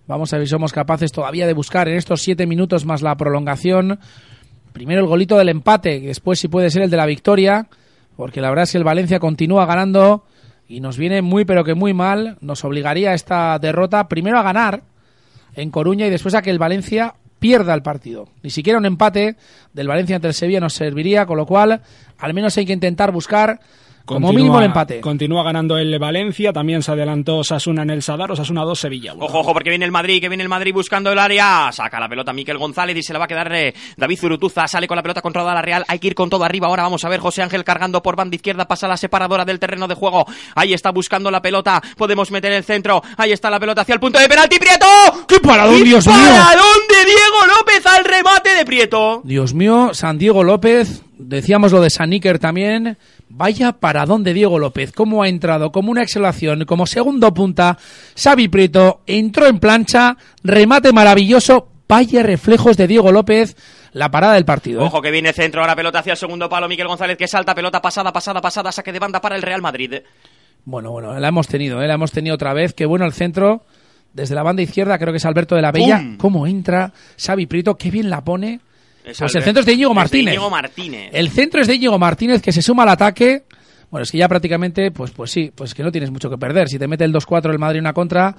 Vamos 0.09 0.33
a 0.33 0.39
ver 0.39 0.49
si 0.49 0.51
somos 0.51 0.73
capaces 0.73 1.13
todavía 1.13 1.47
de 1.47 1.53
buscar 1.53 1.89
en 1.89 1.97
estos 1.97 2.23
siete 2.23 2.45
minutos 2.45 2.85
más 2.85 3.03
la 3.03 3.15
prolongación. 3.15 4.01
Primero 4.73 5.01
el 5.03 5.07
golito 5.07 5.39
del 5.39 5.51
empate, 5.51 6.01
después 6.01 6.41
si 6.41 6.49
puede 6.49 6.69
ser 6.71 6.83
el 6.83 6.91
de 6.91 6.97
la 6.97 7.07
victoria, 7.07 7.69
porque 8.17 8.41
la 8.41 8.51
verdad 8.51 8.65
es 8.65 8.73
que 8.73 8.79
el 8.79 8.85
Valencia 8.85 9.21
continúa 9.21 9.67
ganando 9.67 10.25
y 10.69 10.81
nos 10.81 10.97
viene 10.97 11.23
muy 11.23 11.45
pero 11.45 11.65
que 11.65 11.75
muy 11.75 11.95
mal. 11.95 12.39
Nos 12.41 12.65
obligaría 12.65 13.15
esta 13.15 13.59
derrota 13.59 14.09
primero 14.09 14.39
a 14.39 14.43
ganar 14.43 14.83
en 15.55 15.71
Coruña 15.71 16.07
y 16.07 16.11
después 16.11 16.35
a 16.35 16.43
que 16.43 16.51
el 16.51 16.59
Valencia 16.59 17.15
pierda 17.39 17.75
el 17.75 17.83
partido. 17.83 18.29
Ni 18.43 18.51
siquiera 18.51 18.79
un 18.79 18.87
empate 18.87 19.37
del 19.73 19.89
Valencia 19.89 20.17
ante 20.17 20.29
el 20.29 20.35
Sevilla 20.35 20.61
nos 20.61 20.75
serviría, 20.75 21.27
con 21.27 21.37
lo 21.37 21.47
cual 21.47 21.83
al 22.19 22.35
menos 22.35 22.57
hay 22.57 22.67
que 22.67 22.73
intentar 22.73 23.11
buscar 23.11 23.61
como 24.05 24.27
Continúa- 24.29 24.33
mínimo 24.37 24.59
el 24.59 24.65
empate. 24.67 25.01
Continúa 25.01 25.43
ganando 25.45 25.77
el 25.79 25.99
Valencia, 25.99 26.53
también 26.53 26.83
se 26.83 26.93
adelantó 26.93 27.43
Sasuna 27.45 27.83
en 27.83 27.91
el 27.91 28.03
Sadar, 28.03 28.33
Osasuna 28.33 28.63
2, 28.65 28.79
Sevilla 28.79 29.15
1. 29.15 29.25
Ojo, 29.25 29.41
ojo, 29.41 29.53
porque 29.53 29.71
viene 29.71 29.85
el 29.85 29.93
Madrid, 29.93 30.21
que 30.21 30.29
viene 30.29 30.43
el 30.43 30.49
Madrid 30.49 30.73
buscando 30.73 31.11
el 31.13 31.19
área. 31.19 31.71
Saca 31.73 32.01
la 32.01 32.09
pelota 32.09 32.33
Miquel 32.33 32.59
González 32.59 32.97
y 32.97 33.03
se 33.03 33.13
la 33.13 33.19
va 33.19 33.27
a 33.27 33.29
quedar 33.29 33.53
eh, 33.55 33.75
David 33.97 34.19
Zurutuza. 34.19 34.67
Sale 34.67 34.87
con 34.89 34.97
la 34.97 35.03
pelota 35.03 35.21
controlada 35.23 35.55
la 35.55 35.63
Real. 35.63 35.85
Hay 35.89 35.99
que 35.99 36.09
ir 36.09 36.15
con 36.15 36.29
todo 36.31 36.45
arriba. 36.45 36.67
Ahora 36.67 36.83
vamos 36.85 37.05
a 37.05 37.09
ver 37.09 37.21
José 37.21 37.43
Ángel 37.43 37.65
cargando 37.65 38.03
por 38.03 38.17
banda 38.17 38.35
izquierda. 38.37 38.67
Pasa 38.67 38.89
la 38.89 38.97
separadora 38.97 39.45
del 39.45 39.59
terreno 39.59 39.87
de 39.89 39.95
juego. 39.95 40.25
Ahí 40.55 40.73
está 40.73 40.91
buscando 40.91 41.31
la 41.31 41.41
pelota. 41.43 41.81
Podemos 41.97 42.31
meter 42.31 42.53
el 42.53 42.65
centro. 42.65 43.03
Ahí 43.17 43.33
está 43.33 43.51
la 43.51 43.61
pelota 43.61 43.83
hacia 43.83 43.95
el 43.95 44.01
punto 44.01 44.19
de 44.19 44.29
penalti. 44.29 44.59
¡Prieto! 44.59 44.87
¡Qué 45.29 45.39
paradón, 45.41 45.77
¡Qué 45.79 45.85
Dios 45.85 46.07
mío! 46.07 46.17
paradón 46.17 46.79
de 46.89 47.05
Diego 47.05 47.57
López 47.59 47.87
al 47.87 48.05
remate 48.05 48.55
de 48.55 48.65
Prieto! 48.65 49.21
Dios 49.25 49.55
mío, 49.55 49.91
San 49.95 50.19
Diego 50.19 50.43
López, 50.45 51.03
decíamos 51.19 51.73
lo 51.73 51.81
de 51.81 51.91
San 51.91 52.11
Níker 52.11 52.39
también. 52.39 52.97
Vaya 53.35 53.73
paradón 53.73 54.25
de 54.25 54.35
Diego 54.35 54.59
López, 54.59 54.93
cómo 54.93 55.23
ha 55.23 55.29
entrado 55.29 55.73
como 55.73 55.91
una 55.91 56.03
exhalación, 56.03 56.67
como 56.67 56.87
segundo 56.87 57.33
punta. 57.33 57.79
Xavi 58.15 58.49
Prieto 58.49 59.01
entró 59.07 59.47
en 59.47 59.59
plancha, 59.59 60.19
remate 60.45 60.93
maravilloso. 60.93 61.69
Vaya 61.89 62.23
reflejos 62.23 62.77
de 62.77 62.87
Diego 62.87 63.11
López, 63.11 63.57
la 63.93 64.11
parada 64.11 64.35
del 64.35 64.45
partido. 64.45 64.83
¿eh? 64.83 64.85
Ojo 64.85 65.01
que 65.01 65.11
viene 65.11 65.33
centro, 65.33 65.63
ahora 65.63 65.75
pelota 65.75 66.01
hacia 66.01 66.11
el 66.11 66.19
segundo 66.19 66.47
palo, 66.51 66.69
Miquel 66.69 66.87
González 66.87 67.17
que 67.17 67.27
salta, 67.27 67.55
pelota 67.55 67.81
pasada, 67.81 68.13
pasada, 68.13 68.43
pasada, 68.43 68.71
saque 68.71 68.93
de 68.93 68.99
banda 68.99 69.23
para 69.23 69.35
el 69.35 69.41
Real 69.41 69.63
Madrid. 69.63 69.95
Bueno, 70.67 70.91
bueno, 70.91 71.19
la 71.19 71.29
hemos 71.29 71.49
tenido, 71.49 71.83
¿eh? 71.83 71.89
la 71.89 71.95
hemos 71.95 72.13
tenido 72.13 72.35
otra 72.35 72.53
vez. 72.53 72.75
Qué 72.75 72.85
bueno 72.85 73.07
el 73.07 73.15
centro. 73.15 73.65
Desde 74.13 74.35
la 74.35 74.43
banda 74.43 74.61
izquierda 74.61 74.99
creo 74.99 75.11
que 75.11 75.17
es 75.17 75.25
Alberto 75.25 75.57
de 75.57 75.63
la 75.63 75.73
Bella. 75.73 76.17
¿Cómo 76.19 76.47
entra 76.47 76.93
Xavi 77.17 77.47
Prieto? 77.47 77.79
Qué 77.79 77.91
bien 77.91 78.11
la 78.11 78.23
pone. 78.23 78.61
Es 79.05 79.19
Pues 79.19 79.35
el 79.35 79.43
centro 79.43 79.61
es 79.61 79.67
de 79.67 79.73
Íñigo 79.73 79.91
es 79.91 79.97
Martínez. 79.97 80.35
Íñigo 80.35 80.51
Martínez. 80.51 81.11
El 81.13 81.31
centro 81.31 81.61
es 81.61 81.67
de 81.67 81.75
Íñigo 81.75 81.99
Martínez 81.99 82.41
que 82.43 82.53
se 82.53 82.63
suma 82.63 82.85
al 82.85 82.91
ataque. 82.91 83.45
Bueno, 83.91 84.05
es 84.05 84.11
que 84.13 84.19
ya 84.19 84.29
prácticamente, 84.29 84.91
pues, 84.91 85.11
pues 85.11 85.31
sí, 85.31 85.51
pues 85.55 85.75
que 85.75 85.83
no 85.83 85.91
tienes 85.93 86.11
mucho 86.11 86.31
que 86.31 86.39
perder. 86.39 86.69
Si 86.69 86.79
te 86.79 86.87
mete 86.89 87.05
el 87.05 87.13
2-4 87.13 87.51
el 87.53 87.59
Madrid 87.59 87.81
una 87.81 87.93
contra, 87.93 88.35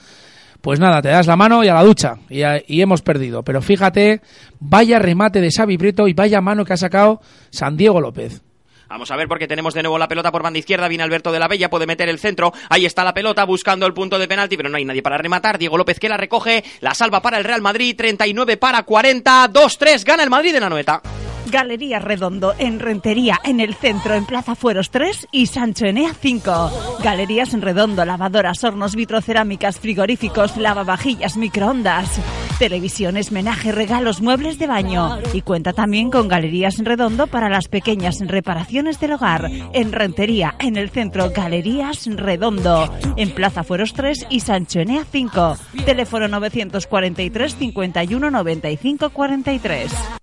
pues 0.61 0.80
nada, 0.80 1.01
te 1.01 1.09
das 1.09 1.28
la 1.28 1.36
mano 1.36 1.64
y 1.64 1.68
a 1.68 1.74
la 1.74 1.84
ducha. 1.84 2.16
Y, 2.30 2.41
a- 2.43 2.61
y 2.66 2.82
hemos 2.82 3.01
perdido. 3.01 3.43
Pero 3.43 3.61
fíjate, 3.61 4.22
vaya 4.59 4.97
remate 4.99 5.41
de 5.41 5.49
Xavi 5.51 5.78
Prieto 5.78 6.07
y 6.07 6.14
vaya 6.14 6.39
mano 6.41 6.64
que 6.66 6.74
ha 6.74 6.78
sacado 6.78 7.20
San 7.51 7.76
Diego 7.78 7.99
López. 8.01 8.41
Vamos 8.88 9.09
a 9.11 9.15
ver 9.15 9.27
porque 9.27 9.47
tenemos 9.47 9.73
de 9.73 9.81
nuevo 9.84 9.97
la 9.97 10.07
pelota 10.07 10.31
por 10.31 10.43
banda 10.43 10.59
izquierda. 10.59 10.88
Viene 10.88 11.03
Alberto 11.03 11.31
de 11.31 11.39
la 11.39 11.47
Bella, 11.47 11.69
puede 11.69 11.88
meter 11.88 12.09
el 12.09 12.19
centro. 12.19 12.53
Ahí 12.69 12.86
está 12.86 13.03
la 13.03 13.13
pelota 13.13 13.43
buscando 13.45 13.86
el 13.86 13.93
punto 13.93 14.19
de 14.19 14.27
penalti, 14.27 14.57
pero 14.57 14.69
no 14.69 14.77
hay 14.77 14.86
nadie 14.86 15.01
para 15.01 15.17
rematar. 15.17 15.57
Diego 15.57 15.77
López 15.77 15.99
que 15.99 16.09
la 16.09 16.17
recoge, 16.17 16.63
la 16.81 16.93
salva 16.93 17.21
para 17.21 17.38
el 17.38 17.43
Real 17.43 17.61
Madrid. 17.61 17.95
39 17.97 18.57
para 18.57 18.84
40, 18.84 19.49
2-3. 19.49 20.03
Gana 20.03 20.23
el 20.23 20.29
Madrid 20.29 20.53
de 20.53 20.59
la 20.59 20.69
noeta. 20.69 21.01
Galería 21.45 21.99
Redondo 21.99 22.55
en 22.57 22.79
Rentería, 22.79 23.39
en 23.43 23.59
el 23.59 23.75
centro, 23.75 24.15
en 24.15 24.25
Plaza 24.25 24.55
Fueros 24.55 24.89
3 24.91 25.27
y 25.31 25.47
Sancho 25.47 25.86
Enea 25.86 26.13
5. 26.13 26.97
Galerías 27.03 27.53
en 27.53 27.61
Redondo, 27.61 28.05
lavadoras, 28.05 28.63
hornos, 28.63 28.95
vitrocerámicas, 28.95 29.79
frigoríficos, 29.79 30.57
lavavajillas, 30.57 31.38
microondas, 31.38 32.19
televisiones, 32.64 33.34
menaje, 33.34 33.74
regalos, 33.74 34.22
muebles 34.22 34.57
de 34.57 34.68
baño. 34.68 35.20
Y 35.34 35.41
cuenta 35.41 35.74
también 35.74 36.09
con 36.09 36.30
Galerías 36.30 36.78
Redondo 36.78 37.28
para 37.28 37.49
las 37.49 37.68
pequeñas 37.68 38.22
reparaciones 38.22 39.01
del 39.01 39.11
hogar. 39.11 39.51
En 39.74 39.91
Rentería, 39.91 40.55
en 40.59 40.78
el 40.78 40.89
centro, 40.89 41.30
Galerías 41.36 42.05
Redondo, 42.05 42.89
en 43.18 43.32
Plaza 43.32 43.66
Fueros 43.66 43.91
3 43.91 44.28
y 44.30 44.39
Sancho 44.39 44.80
Enea 44.80 45.03
5. 45.03 45.57
Teléfono 45.86 46.30
943 46.30 47.53
51 47.57 48.32
95 48.32 49.09
43. 49.09 50.22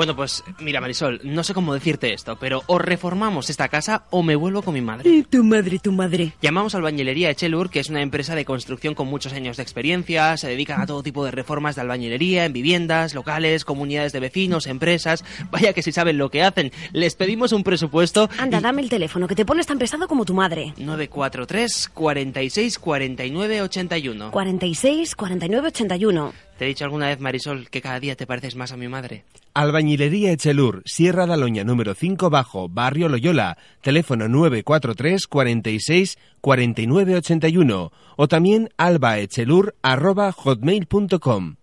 Bueno, 0.00 0.16
pues 0.16 0.42
mira, 0.60 0.80
Marisol, 0.80 1.20
no 1.24 1.44
sé 1.44 1.52
cómo 1.52 1.74
decirte 1.74 2.14
esto, 2.14 2.38
pero 2.40 2.62
o 2.68 2.78
reformamos 2.78 3.50
esta 3.50 3.68
casa 3.68 4.04
o 4.08 4.22
me 4.22 4.34
vuelvo 4.34 4.62
con 4.62 4.72
mi 4.72 4.80
madre. 4.80 5.26
Tu 5.28 5.44
madre, 5.44 5.78
tu 5.78 5.92
madre. 5.92 6.32
Llamamos 6.40 6.74
a 6.74 6.78
albañilería 6.78 7.28
Echelur, 7.28 7.68
que 7.68 7.80
es 7.80 7.90
una 7.90 8.00
empresa 8.00 8.34
de 8.34 8.46
construcción 8.46 8.94
con 8.94 9.08
muchos 9.08 9.34
años 9.34 9.58
de 9.58 9.62
experiencia, 9.62 10.38
se 10.38 10.48
dedican 10.48 10.80
a 10.80 10.86
todo 10.86 11.02
tipo 11.02 11.22
de 11.22 11.32
reformas 11.32 11.74
de 11.74 11.82
albañilería 11.82 12.46
en 12.46 12.54
viviendas, 12.54 13.12
locales, 13.12 13.66
comunidades 13.66 14.14
de 14.14 14.20
vecinos, 14.20 14.66
empresas. 14.68 15.22
Vaya 15.50 15.74
que 15.74 15.82
si 15.82 15.92
saben 15.92 16.16
lo 16.16 16.30
que 16.30 16.44
hacen. 16.44 16.72
Les 16.92 17.14
pedimos 17.14 17.52
un 17.52 17.62
presupuesto. 17.62 18.30
Anda, 18.38 18.58
dame 18.58 18.80
el 18.80 18.88
teléfono, 18.88 19.28
que 19.28 19.34
te 19.34 19.44
pones 19.44 19.66
tan 19.66 19.76
pesado 19.76 20.08
como 20.08 20.24
tu 20.24 20.32
madre. 20.32 20.72
943 20.78 21.90
46 21.92 22.78
49 22.78 23.60
81. 23.60 24.30
46 24.30 25.14
49 25.14 25.68
81. 25.68 26.32
¿Te 26.60 26.66
he 26.66 26.68
dicho 26.68 26.84
alguna 26.84 27.06
vez, 27.06 27.18
Marisol, 27.20 27.70
que 27.70 27.80
cada 27.80 27.98
día 28.00 28.16
te 28.16 28.26
pareces 28.26 28.54
más 28.54 28.70
a 28.70 28.76
mi 28.76 28.86
madre? 28.86 29.24
Albañilería 29.54 30.30
Echelur, 30.30 30.82
Sierra 30.84 31.26
de 31.26 31.32
Aloña 31.32 31.64
número 31.64 31.94
5 31.94 32.28
bajo, 32.28 32.68
Barrio 32.68 33.08
Loyola, 33.08 33.56
teléfono 33.80 34.28
943 34.28 35.26
46 35.26 36.18
49 36.42 37.14
81 37.14 37.92
o 38.14 38.28
también 38.28 38.68
albaechelur 38.76 39.74
arroba 39.80 40.32
hotmail.com. 40.32 41.54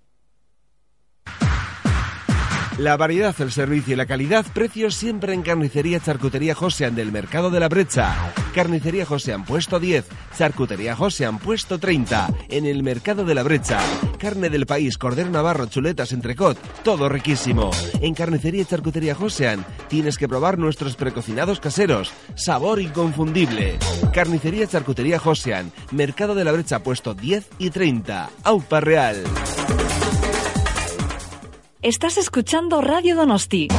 La 2.77 2.95
variedad, 2.95 3.35
el 3.39 3.51
servicio 3.51 3.93
y 3.93 3.95
la 3.97 4.05
calidad, 4.05 4.45
precios 4.53 4.93
siempre 4.93 5.33
en 5.33 5.41
Carnicería 5.41 5.99
Charcutería 5.99 6.53
Josean 6.53 6.93
del 6.93 7.11
Mercado 7.11 7.49
de 7.49 7.59
la 7.59 7.69
Brecha. 7.69 8.31
Carnicería 8.53 9.03
Josean 9.03 9.45
puesto 9.45 9.79
10, 9.79 10.05
Charcutería 10.37 10.95
Josean 10.95 11.39
puesto 11.39 11.79
30, 11.79 12.29
en 12.49 12.67
el 12.67 12.83
Mercado 12.83 13.25
de 13.25 13.33
la 13.33 13.41
Brecha. 13.41 13.79
Carne 14.19 14.51
del 14.51 14.67
país, 14.67 14.99
cordero 14.99 15.31
navarro, 15.31 15.65
chuletas, 15.65 16.11
entrecot, 16.11 16.55
todo 16.83 17.09
riquísimo. 17.09 17.71
En 17.99 18.13
Carnicería 18.13 18.63
Charcutería 18.65 19.15
Josean 19.15 19.65
tienes 19.87 20.19
que 20.19 20.27
probar 20.27 20.59
nuestros 20.59 20.95
precocinados 20.95 21.59
caseros, 21.59 22.11
sabor 22.35 22.79
inconfundible. 22.79 23.79
Carnicería 24.13 24.67
Charcutería 24.67 25.17
Josean, 25.17 25.71
Mercado 25.91 26.35
de 26.35 26.43
la 26.43 26.51
Brecha 26.51 26.83
puesto 26.83 27.15
10 27.15 27.49
y 27.57 27.71
30, 27.71 28.29
Aupa 28.43 28.81
Real. 28.81 29.23
Estás 31.87 32.17
escuchando 32.17 32.81
Radio 32.81 33.15
Donosti. 33.15 33.69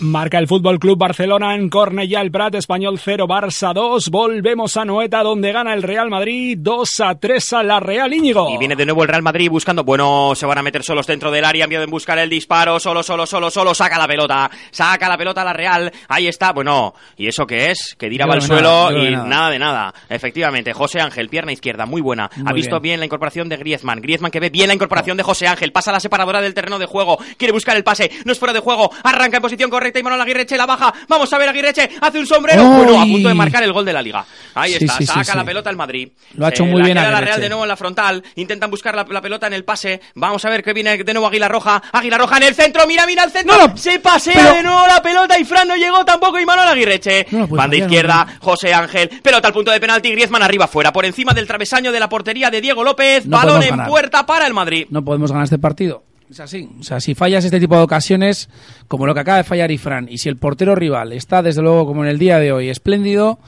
Marca 0.00 0.38
el 0.38 0.46
Fútbol 0.46 0.78
Club 0.78 0.96
Barcelona 0.96 1.56
en 1.56 1.68
Cornellà 1.68 2.20
el 2.20 2.30
Prat, 2.30 2.54
Español 2.54 3.00
0, 3.02 3.26
Barça 3.26 3.74
2. 3.74 4.10
Volvemos 4.10 4.76
a 4.76 4.84
Noeta, 4.84 5.24
donde 5.24 5.50
gana 5.50 5.74
el 5.74 5.82
Real 5.82 6.08
Madrid 6.08 6.56
2 6.60 7.00
a 7.00 7.18
3 7.18 7.52
a 7.54 7.62
la 7.64 7.80
Real 7.80 8.14
Íñigo. 8.14 8.48
Y 8.54 8.58
viene 8.58 8.76
de 8.76 8.84
nuevo 8.86 9.02
el 9.02 9.08
Real 9.08 9.22
Madrid 9.22 9.50
buscando. 9.50 9.82
Bueno, 9.82 10.34
se 10.36 10.46
van 10.46 10.56
a 10.58 10.62
meter 10.62 10.84
solos 10.84 11.04
dentro 11.04 11.32
del 11.32 11.44
área. 11.44 11.64
Enviado 11.64 11.84
en 11.84 11.90
buscar 11.90 12.16
el 12.20 12.30
disparo. 12.30 12.78
Solo, 12.78 13.02
solo, 13.02 13.26
solo, 13.26 13.50
solo. 13.50 13.74
Saca 13.74 13.98
la 13.98 14.06
pelota. 14.06 14.48
Saca 14.70 15.08
la 15.08 15.18
pelota 15.18 15.42
a 15.42 15.46
la 15.46 15.52
Real. 15.52 15.90
Ahí 16.06 16.28
está. 16.28 16.52
Bueno, 16.52 16.94
¿y 17.16 17.26
eso 17.26 17.44
qué 17.44 17.72
es? 17.72 17.96
Que 17.98 18.08
tiraba 18.08 18.38
Yo 18.38 18.42
al 18.44 18.48
nada, 18.62 18.88
suelo 18.88 19.04
y 19.04 19.10
nada. 19.10 19.24
nada. 19.26 19.50
de 19.50 19.58
nada. 19.58 19.94
Efectivamente, 20.08 20.72
José 20.74 21.00
Ángel, 21.00 21.28
pierna 21.28 21.50
izquierda, 21.50 21.86
muy 21.86 22.02
buena. 22.02 22.30
Muy 22.36 22.48
ha 22.48 22.52
visto 22.52 22.78
bien. 22.78 22.82
bien. 22.82 23.00
la 23.00 23.06
incorporación 23.06 23.48
de 23.48 23.56
Griezmann. 23.56 24.00
Griezmann 24.00 24.30
que 24.30 24.38
ve 24.38 24.50
bien 24.50 24.68
la 24.68 24.74
incorporación 24.74 25.16
de 25.16 25.24
José 25.24 25.48
Ángel. 25.48 25.72
Pasa 25.72 25.90
la 25.90 25.98
separadora 25.98 26.40
del 26.40 26.54
terreno 26.54 26.78
de 26.78 26.86
juego. 26.86 27.18
Quiere 27.36 27.50
buscar 27.50 27.76
el 27.76 27.82
pase. 27.82 28.12
No 28.24 28.30
es 28.30 28.38
fuera 28.38 28.52
de 28.52 28.60
juego. 28.60 28.92
Arranca 29.02 29.38
en 29.38 29.42
posición 29.42 29.68
correcta 29.68 29.87
y 29.96 30.02
Manuel 30.02 30.20
Aguirreche 30.20 30.56
la 30.56 30.66
baja. 30.66 30.92
Vamos 31.08 31.32
a 31.32 31.38
ver 31.38 31.48
Aguirreche. 31.48 31.88
Hace 32.00 32.18
un 32.18 32.26
sombrero. 32.26 32.62
¡Ay! 32.62 32.68
Bueno, 32.84 33.00
a 33.00 33.04
punto 33.04 33.28
de 33.28 33.34
marcar 33.34 33.62
el 33.62 33.72
gol 33.72 33.84
de 33.84 33.92
la 33.92 34.02
liga. 34.02 34.24
Ahí 34.54 34.72
Sí, 34.72 34.84
está. 34.84 34.98
sí, 34.98 35.06
Saca 35.06 35.24
sí. 35.24 35.36
la 35.36 35.44
pelota 35.44 35.70
el 35.70 35.76
Madrid. 35.76 36.08
Lo 36.34 36.46
ha 36.46 36.48
hecho 36.50 36.64
Eh, 36.64 36.66
muy 36.66 36.80
la 36.80 36.84
bien 36.86 36.98
queda 36.98 37.10
la. 37.10 37.20
Real 37.20 37.40
de 37.40 37.48
nuevo 37.48 37.64
en 37.64 37.68
la 37.68 37.76
frontal. 37.76 38.22
Intentan 38.36 38.70
buscar 38.70 38.94
la, 38.94 39.04
la 39.08 39.20
pelota 39.22 39.46
en 39.46 39.52
el 39.52 39.64
pase. 39.64 40.00
Vamos 40.14 40.44
a 40.44 40.50
ver 40.50 40.62
que 40.62 40.72
viene 40.72 40.96
de 41.02 41.12
nuevo 41.14 41.26
Águila 41.28 41.48
Roja. 41.48 41.82
Águila 41.92 42.18
Roja 42.18 42.36
en 42.38 42.42
el 42.44 42.54
centro. 42.54 42.86
Mira, 42.86 43.06
mira 43.06 43.24
el 43.24 43.30
centro. 43.30 43.56
No, 43.56 43.68
no. 43.68 43.76
Se 43.76 43.98
pasea 44.00 44.34
Pero- 44.34 44.52
de 44.54 44.62
nuevo 44.62 44.86
la 44.86 45.00
pelota 45.02 45.38
y 45.38 45.44
Fran 45.44 45.68
no 45.68 45.76
llegó 45.76 46.04
tampoco. 46.04 46.38
Y 46.38 46.44
Manuel 46.46 46.68
Aguirreche. 46.68 47.26
No 47.30 47.46
puede 47.48 47.58
Banda 47.62 47.76
izquierda. 47.76 48.26
José 48.40 48.74
Ángel. 48.74 49.08
Pelota 49.22 49.48
al 49.48 49.54
punto 49.54 49.70
de 49.70 49.80
penalti. 49.80 50.10
Griezmann 50.10 50.42
arriba 50.42 50.66
fuera. 50.66 50.92
Por 50.92 51.04
encima 51.04 51.32
del 51.32 51.46
travesaño 51.46 51.92
de 51.92 52.00
la 52.00 52.08
portería 52.08 52.50
de 52.50 52.60
Diego 52.60 52.82
López. 52.84 53.26
Balón 53.28 53.62
en 53.62 53.84
puerta 53.86 54.24
para 54.26 54.46
el 54.46 54.54
Madrid. 54.54 54.86
No 54.90 55.04
podemos 55.04 55.30
ganar 55.30 55.44
este 55.44 55.58
partido. 55.58 56.02
Es 56.30 56.40
así. 56.40 56.68
O 56.78 56.82
sea, 56.82 57.00
si 57.00 57.14
fallas 57.14 57.44
este 57.44 57.58
tipo 57.58 57.74
de 57.76 57.82
ocasiones, 57.82 58.50
como 58.86 59.06
lo 59.06 59.14
que 59.14 59.20
acaba 59.20 59.38
de 59.38 59.44
fallar 59.44 59.70
Ifran, 59.70 60.08
y 60.10 60.18
si 60.18 60.28
el 60.28 60.36
portero 60.36 60.74
rival 60.74 61.12
está, 61.12 61.42
desde 61.42 61.62
luego, 61.62 61.86
como 61.86 62.04
en 62.04 62.10
el 62.10 62.18
día 62.18 62.38
de 62.38 62.52
hoy, 62.52 62.68
espléndido, 62.68 63.38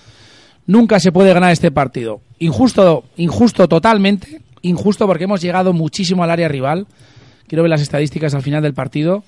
nunca 0.67 0.99
se 0.99 1.13
puede 1.13 1.35
ganar 1.35 1.53
este 1.53 1.71
partido. 1.71 2.23
Injusto, 2.39 3.05
injusto 3.17 3.69
totalmente, 3.69 4.41
injusto 4.63 5.07
porque 5.07 5.25
hemos 5.25 5.43
llegado 5.43 5.75
muchísimo 5.75 6.25
al 6.25 6.31
área 6.31 6.49
rival. 6.49 6.87
Quiero 7.47 7.63
ver 7.63 7.71
las 7.71 7.83
estadísticas 7.83 8.35
al 8.35 8.43
final 8.43 8.63
del 8.63 8.73
partido, 8.73 9.25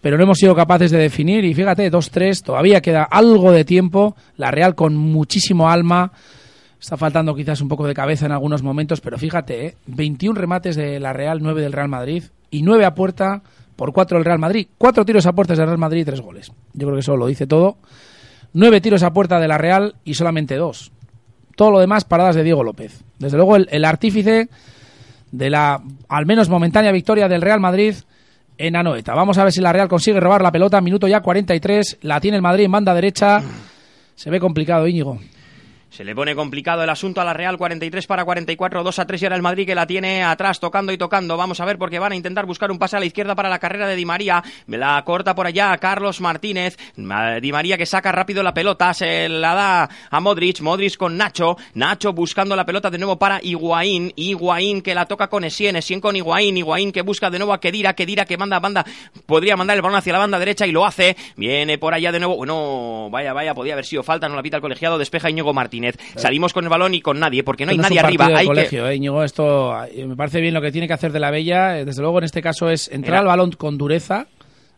pero 0.00 0.16
no 0.16 0.24
hemos 0.24 0.38
sido 0.38 0.56
capaces 0.56 0.90
de 0.90 0.98
definir. 0.98 1.44
Y 1.44 1.54
fíjate, 1.54 1.92
2-3, 1.92 2.42
todavía 2.42 2.80
queda 2.80 3.04
algo 3.04 3.52
de 3.52 3.64
tiempo. 3.64 4.16
La 4.36 4.50
Real 4.50 4.74
con 4.74 4.96
muchísimo 4.96 5.70
alma. 5.70 6.10
Está 6.80 6.96
faltando 6.96 7.36
quizás 7.36 7.60
un 7.60 7.68
poco 7.68 7.86
de 7.86 7.94
cabeza 7.94 8.26
en 8.26 8.32
algunos 8.32 8.62
momentos, 8.62 9.00
pero 9.00 9.18
fíjate, 9.18 9.66
¿eh? 9.66 9.76
21 9.86 10.40
remates 10.40 10.74
de 10.74 10.98
la 10.98 11.12
Real, 11.12 11.40
9 11.42 11.60
del 11.60 11.72
Real 11.72 11.88
Madrid 11.88 12.24
y 12.50 12.62
9 12.62 12.84
a 12.84 12.94
puerta 12.94 13.42
por 13.76 13.92
4 13.92 14.18
del 14.18 14.24
Real 14.24 14.38
Madrid. 14.38 14.68
4 14.78 15.04
tiros 15.04 15.26
a 15.26 15.32
puertas 15.32 15.56
del 15.58 15.66
Real 15.66 15.78
Madrid 15.78 16.02
y 16.02 16.04
3 16.04 16.20
goles. 16.20 16.52
Yo 16.74 16.86
creo 16.86 16.94
que 16.94 17.00
eso 17.00 17.16
lo 17.16 17.26
dice 17.26 17.46
todo. 17.46 17.78
9 18.52 18.80
tiros 18.80 19.02
a 19.02 19.12
puerta 19.12 19.38
de 19.38 19.48
la 19.48 19.58
Real 19.58 19.94
y 20.04 20.14
solamente 20.14 20.56
2. 20.56 20.92
Todo 21.56 21.70
lo 21.70 21.80
demás 21.80 22.04
paradas 22.04 22.36
de 22.36 22.42
Diego 22.42 22.64
López. 22.64 23.02
Desde 23.18 23.36
luego 23.36 23.56
el, 23.56 23.68
el 23.70 23.84
artífice 23.84 24.48
de 25.30 25.50
la 25.50 25.82
al 26.08 26.26
menos 26.26 26.48
momentánea 26.48 26.92
victoria 26.92 27.28
del 27.28 27.42
Real 27.42 27.60
Madrid 27.60 27.94
en 28.58 28.76
Anoeta. 28.76 29.14
Vamos 29.14 29.38
a 29.38 29.44
ver 29.44 29.52
si 29.52 29.60
la 29.60 29.72
Real 29.72 29.88
consigue 29.88 30.20
robar 30.20 30.42
la 30.42 30.52
pelota. 30.52 30.80
Minuto 30.80 31.08
ya 31.08 31.20
43. 31.20 31.98
La 32.02 32.20
tiene 32.20 32.36
el 32.36 32.42
Madrid 32.42 32.64
en 32.64 32.72
banda 32.72 32.94
derecha. 32.94 33.42
Se 34.14 34.28
ve 34.28 34.38
complicado, 34.38 34.86
Íñigo. 34.86 35.18
Se 35.90 36.04
le 36.04 36.14
pone 36.14 36.36
complicado 36.36 36.84
el 36.84 36.88
asunto 36.88 37.20
a 37.20 37.24
la 37.24 37.34
Real, 37.34 37.58
43 37.58 38.06
para 38.06 38.24
44, 38.24 38.84
2 38.84 38.98
a 39.00 39.06
3 39.06 39.22
y 39.22 39.24
ahora 39.24 39.34
el 39.36 39.42
Madrid 39.42 39.66
que 39.66 39.74
la 39.74 39.88
tiene 39.88 40.22
atrás, 40.22 40.60
tocando 40.60 40.92
y 40.92 40.96
tocando. 40.98 41.36
Vamos 41.36 41.58
a 41.58 41.64
ver 41.64 41.78
porque 41.78 41.98
van 41.98 42.12
a 42.12 42.16
intentar 42.16 42.46
buscar 42.46 42.70
un 42.70 42.78
pase 42.78 42.96
a 42.96 43.00
la 43.00 43.06
izquierda 43.06 43.34
para 43.34 43.48
la 43.48 43.58
carrera 43.58 43.88
de 43.88 43.96
Di 43.96 44.04
María. 44.06 44.40
La 44.68 45.02
corta 45.04 45.34
por 45.34 45.48
allá 45.48 45.76
Carlos 45.78 46.20
Martínez. 46.20 46.76
Ma- 46.94 47.40
Di 47.40 47.50
María 47.50 47.76
que 47.76 47.86
saca 47.86 48.12
rápido 48.12 48.44
la 48.44 48.54
pelota, 48.54 48.94
se 48.94 49.28
la 49.28 49.52
da 49.54 49.88
a 50.10 50.20
Modric. 50.20 50.60
Modric 50.60 50.96
con 50.96 51.16
Nacho. 51.16 51.56
Nacho 51.74 52.12
buscando 52.12 52.54
la 52.54 52.64
pelota 52.64 52.88
de 52.88 52.96
nuevo 52.98 53.18
para 53.18 53.40
Higuaín. 53.42 54.12
Higuaín 54.14 54.82
que 54.82 54.94
la 54.94 55.06
toca 55.06 55.26
con 55.28 55.42
Essien. 55.42 55.74
Essien 55.74 56.00
con 56.00 56.14
Higuaín. 56.14 56.56
Higuaín 56.56 56.92
que 56.92 57.02
busca 57.02 57.30
de 57.30 57.38
nuevo 57.38 57.52
a 57.52 57.58
Kedira. 57.58 57.94
Kedira 57.94 58.24
que 58.26 58.38
manda 58.38 58.60
banda. 58.60 58.84
Podría 59.26 59.56
mandar 59.56 59.76
el 59.76 59.82
balón 59.82 59.98
hacia 59.98 60.12
la 60.12 60.20
banda 60.20 60.38
derecha 60.38 60.68
y 60.68 60.72
lo 60.72 60.86
hace. 60.86 61.16
Viene 61.36 61.78
por 61.78 61.94
allá 61.94 62.12
de 62.12 62.20
nuevo. 62.20 62.36
Bueno, 62.36 63.08
vaya, 63.10 63.32
vaya, 63.32 63.54
podía 63.54 63.72
haber 63.72 63.84
sido 63.86 64.04
falta. 64.04 64.28
No 64.28 64.36
la 64.36 64.42
pita 64.42 64.56
el 64.56 64.62
colegiado. 64.62 64.96
Despeja 64.96 65.28
Íñigo 65.28 65.52
Martínez. 65.52 65.79
Salimos 66.16 66.52
con 66.52 66.64
el 66.64 66.70
balón 66.70 66.94
y 66.94 67.00
con 67.00 67.18
nadie 67.18 67.42
porque 67.44 67.64
no 67.66 67.72
hay 67.72 67.78
nadie 67.78 68.00
arriba. 68.00 68.26
Hay 68.34 68.48
que... 68.68 68.78
¿eh, 68.78 68.94
Íñigo? 68.94 69.22
Esto 69.24 69.74
me 70.06 70.16
parece 70.16 70.40
bien 70.40 70.54
lo 70.54 70.60
que 70.60 70.72
tiene 70.72 70.86
que 70.86 70.94
hacer 70.94 71.12
de 71.12 71.20
la 71.20 71.30
Bella. 71.30 71.78
Eh, 71.78 71.84
Desde 71.84 72.02
luego, 72.02 72.18
en 72.18 72.24
este 72.24 72.42
caso 72.42 72.68
es 72.70 72.88
entrar 72.88 73.14
Era- 73.14 73.20
al 73.20 73.26
balón 73.26 73.52
con 73.52 73.76
dureza. 73.78 74.26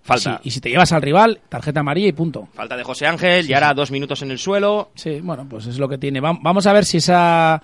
Falta. 0.05 0.41
Y 0.43 0.43
si, 0.43 0.49
y 0.49 0.51
si 0.53 0.61
te 0.61 0.69
llevas 0.71 0.91
al 0.93 1.01
rival, 1.01 1.39
tarjeta 1.49 1.79
amarilla 1.81 2.09
y 2.09 2.13
punto. 2.13 2.49
Falta 2.55 2.77
de 2.77 2.83
José 2.83 3.07
Ángel, 3.07 3.49
y 3.49 3.53
ahora 3.55 3.73
dos 3.73 3.93
minutos 3.93 4.21
en 4.23 4.33
el 4.33 4.39
suelo. 4.39 4.91
Sí, 4.97 5.21
bueno, 5.23 5.47
pues 5.49 5.67
es 5.67 5.79
lo 5.79 5.89
que 5.89 5.97
tiene. 5.97 6.21
Vam- 6.21 6.41
Vamos 6.43 6.67
a 6.67 6.73
ver 6.73 6.85
si 6.85 6.97
esa 6.97 7.63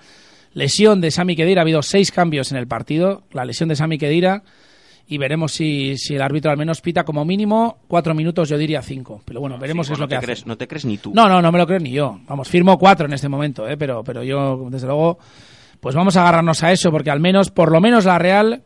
lesión 0.53 1.01
de 1.01 1.11
Sami 1.11 1.35
Kedira, 1.35 1.61
ha 1.61 1.63
habido 1.63 1.81
seis 1.81 2.11
cambios 2.11 2.51
en 2.51 2.57
el 2.57 2.65
partido, 2.67 3.23
la 3.33 3.43
lesión 3.45 3.67
de 3.69 3.75
Sami 3.75 3.97
Kedira, 3.97 4.43
y 5.11 5.17
veremos 5.17 5.51
si, 5.53 5.97
si 5.97 6.13
el 6.13 6.21
árbitro 6.21 6.51
al 6.51 6.57
menos 6.57 6.81
pita 6.81 7.03
como 7.03 7.25
mínimo 7.25 7.79
cuatro 7.87 8.13
minutos, 8.13 8.47
yo 8.47 8.59
diría 8.59 8.83
cinco. 8.83 9.21
Pero 9.25 9.39
bueno, 9.39 9.57
veremos 9.57 9.87
Sí, 9.87 9.89
qué 9.89 9.93
es 9.93 9.99
no 9.99 10.05
lo 10.05 10.07
que 10.07 10.15
hace. 10.15 10.25
crees, 10.25 10.45
no 10.45 10.55
te 10.55 10.67
crees 10.67 10.85
ni 10.85 10.99
tú. 10.99 11.11
No, 11.15 11.27
no, 11.27 11.41
no 11.41 11.51
me 11.51 11.57
lo 11.57 11.65
creo 11.65 11.79
ni 11.79 11.89
yo. 11.89 12.19
Vamos, 12.27 12.47
firmo 12.47 12.77
cuatro 12.77 13.07
en 13.07 13.13
este 13.13 13.27
momento, 13.27 13.67
¿eh? 13.67 13.75
pero, 13.75 14.03
pero 14.03 14.21
yo, 14.23 14.67
desde 14.69 14.85
luego, 14.85 15.17
pues 15.79 15.95
vamos 15.95 16.15
a 16.15 16.21
agarrarnos 16.21 16.61
a 16.63 16.71
eso, 16.71 16.91
porque 16.91 17.09
al 17.09 17.19
menos, 17.19 17.49
por 17.49 17.71
lo 17.71 17.81
menos 17.81 18.05
la 18.05 18.19
Real 18.19 18.61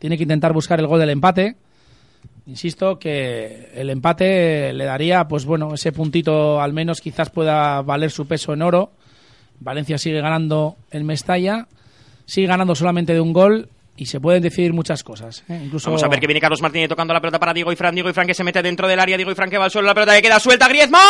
tiene 0.00 0.16
que 0.16 0.24
intentar 0.24 0.52
buscar 0.52 0.80
el 0.80 0.88
gol 0.88 0.98
del 0.98 1.10
empate. 1.10 1.54
Insisto 2.46 2.98
que 2.98 3.70
el 3.74 3.88
empate 3.88 4.72
le 4.72 4.84
daría, 4.84 5.28
pues 5.28 5.44
bueno, 5.46 5.74
ese 5.74 5.92
puntito 5.92 6.60
al 6.60 6.72
menos 6.72 7.00
quizás 7.00 7.30
pueda 7.30 7.82
valer 7.82 8.10
su 8.10 8.26
peso 8.26 8.52
en 8.52 8.62
oro. 8.62 8.90
Valencia 9.60 9.96
sigue 9.96 10.20
ganando 10.20 10.74
en 10.90 11.06
Mestalla, 11.06 11.68
sigue 12.26 12.48
ganando 12.48 12.74
solamente 12.74 13.14
de 13.14 13.20
un 13.20 13.32
gol 13.32 13.68
y 13.96 14.06
se 14.06 14.20
pueden 14.20 14.42
decidir 14.42 14.72
muchas 14.72 15.02
cosas. 15.04 15.44
¿eh? 15.48 15.60
Incluso 15.64 15.88
Vamos 15.90 16.02
a 16.02 16.08
ver 16.08 16.18
que 16.20 16.26
viene 16.26 16.40
Carlos 16.40 16.60
Martínez 16.62 16.88
tocando 16.88 17.12
la 17.14 17.20
pelota 17.20 17.38
para 17.38 17.54
Diego 17.54 17.70
y 17.72 17.76
Fran. 17.76 17.94
Diego 17.94 18.10
y 18.10 18.12
Fran 18.12 18.26
que 18.26 18.34
se 18.34 18.42
mete 18.44 18.60
dentro 18.62 18.88
del 18.88 18.98
área. 19.00 19.16
Diego 19.16 19.30
y 19.30 19.34
Fran 19.34 19.48
que 19.50 19.58
va 19.58 19.64
al 19.66 19.70
suelo. 19.70 19.86
La 19.86 19.94
pelota 19.94 20.14
que 20.14 20.22
queda 20.22 20.40
suelta. 20.40 20.68
Griezmann. 20.68 21.00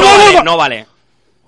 No 0.00 0.02
vale, 0.04 0.42
no 0.44 0.56
vale. 0.56 0.86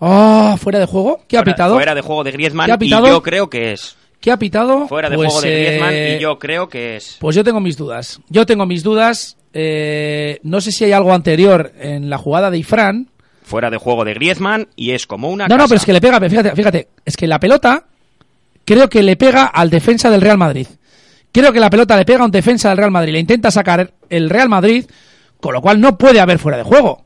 ¡Ah! 0.00 0.56
¿Fuera 0.60 0.78
de 0.78 0.86
juego? 0.86 1.20
¿Qué 1.28 1.36
ha 1.36 1.40
Fuera- 1.40 1.52
pitado? 1.54 1.74
Fuera 1.74 1.94
de 1.94 2.00
juego 2.00 2.24
de 2.24 2.32
Griezmann. 2.32 2.66
¿Qué 2.66 2.72
ha 2.72 2.78
Y 2.80 2.88
yo 2.88 3.22
creo 3.22 3.50
que 3.50 3.72
es. 3.72 3.96
¿Qué 4.20 4.30
ha 4.32 4.36
pitado? 4.36 4.88
Fuera 4.88 5.08
de 5.10 5.16
Pues, 5.16 5.28
juego 5.32 5.42
de 5.42 5.64
Griezmann. 5.64 5.94
eh, 5.94 6.16
Y 6.18 6.22
yo 6.22 6.38
creo 6.38 6.68
que 6.68 6.96
es. 6.96 7.16
Pues 7.20 7.36
yo 7.36 7.44
tengo 7.44 7.60
mis 7.60 7.76
dudas. 7.76 8.20
Yo 8.28 8.46
tengo 8.46 8.66
mis 8.66 8.82
dudas. 8.82 9.36
eh, 9.52 10.38
no 10.42 10.60
sé 10.60 10.72
si 10.72 10.84
hay 10.84 10.92
algo 10.92 11.12
anterior 11.12 11.72
en 11.80 12.10
la 12.10 12.18
jugada 12.18 12.50
de 12.50 12.58
Ifran. 12.58 13.08
Fuera 13.42 13.70
de 13.70 13.76
juego 13.78 14.04
de 14.04 14.14
Griezmann. 14.14 14.68
Y 14.76 14.90
es 14.92 15.06
como 15.06 15.30
una. 15.30 15.48
No, 15.48 15.56
no, 15.56 15.64
pero 15.66 15.76
es 15.78 15.84
que 15.86 15.92
le 15.92 16.00
pega, 16.00 16.20
fíjate, 16.20 16.54
fíjate, 16.54 16.88
es 17.04 17.16
que 17.16 17.26
la 17.26 17.38
pelota 17.40 17.84
creo 18.68 18.86
que 18.90 19.02
le 19.02 19.16
pega 19.16 19.46
al 19.46 19.70
defensa 19.70 20.10
del 20.10 20.20
Real 20.20 20.36
Madrid. 20.36 20.66
Creo 21.32 21.54
que 21.54 21.58
la 21.60 21.70
pelota 21.70 21.96
le 21.96 22.04
pega 22.04 22.20
a 22.20 22.24
un 22.26 22.30
defensa 22.30 22.68
del 22.68 22.76
Real 22.76 22.90
Madrid, 22.90 23.12
le 23.14 23.18
intenta 23.18 23.50
sacar 23.50 23.94
el 24.10 24.28
Real 24.28 24.50
Madrid, 24.50 24.84
con 25.40 25.54
lo 25.54 25.62
cual 25.62 25.80
no 25.80 25.96
puede 25.96 26.20
haber 26.20 26.38
fuera 26.38 26.58
de 26.58 26.64
juego. 26.64 27.02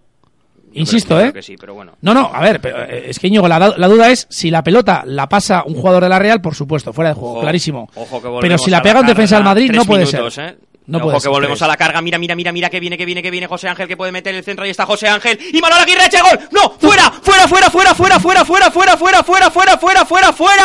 Insisto, 0.75 1.21
¿eh? 1.21 1.33
que 1.33 1.43
sí, 1.43 1.55
pero 1.61 1.75
bueno. 1.75 1.93
No, 2.01 2.15
no, 2.15 2.31
a 2.33 2.41
ver, 2.41 2.61
pero 2.61 2.83
eh, 2.83 3.05
es 3.11 3.19
que 3.21 3.29
Íñigo, 3.29 3.47
la, 3.47 3.59
la 3.77 3.89
duda 3.89 4.11
es 4.11 4.27
si 4.29 4.51
la 4.51 4.65
pelota 4.65 5.03
la 5.07 5.29
pasa 5.29 5.63
un 5.65 5.75
jugador 5.75 6.03
de 6.03 6.09
la 6.09 6.19
Real, 6.19 6.41
por 6.41 6.55
supuesto, 6.57 6.93
fuera 6.93 7.11
de 7.11 7.15
juego, 7.15 7.35
Ojo, 7.35 7.41
clarísimo. 7.43 7.89
ojo 7.95 8.21
que 8.21 8.29
pero 8.41 8.59
si 8.59 8.71
la 8.71 8.83
pega 8.83 9.01
un 9.01 9.07
defensa 9.07 9.37
del 9.37 9.45
Madrid, 9.45 9.71
no 9.73 9.85
puede 9.85 10.05
minutos, 10.07 10.35
ser. 10.35 10.45
¿eh? 10.49 10.57
No 10.85 10.99
Ojo 10.99 11.07
puede 11.07 11.21
que 11.21 11.29
volvemos 11.29 11.63
a 11.63 11.69
la 11.69 11.77
carga. 11.77 12.03
Mira, 12.03 12.19
mira, 12.19 12.35
mira, 12.35 12.51
mira 12.51 12.69
que 12.69 12.81
viene, 12.81 12.99
que 12.99 13.05
viene, 13.05 13.23
que 13.23 13.31
viene 13.31 13.47
José 13.47 13.69
Ángel 13.69 13.87
que 13.87 13.97
puede 13.97 14.11
meter 14.11 14.35
el 14.35 14.43
centro. 14.43 14.65
Ahí 14.65 14.71
está 14.71 14.85
José 14.85 15.07
Ángel. 15.09 15.39
Y 15.53 15.61
Manuel 15.61 15.83
Aguirre 15.83 16.07
echa 16.07 16.23
gol. 16.23 16.41
No, 16.51 16.71
fuera, 16.79 17.09
fuera, 17.23 17.47
fuera, 17.47 17.71
fuera, 17.71 17.95
fuera, 17.95 18.19
fuera, 18.19 18.45
fuera, 18.45 18.71
fuera, 18.71 18.97
fuera, 18.97 19.23
fuera, 19.23 19.51
fuera, 19.51 19.79
fuera, 19.79 20.05
fuera, 20.05 20.33
fuera. 20.33 20.65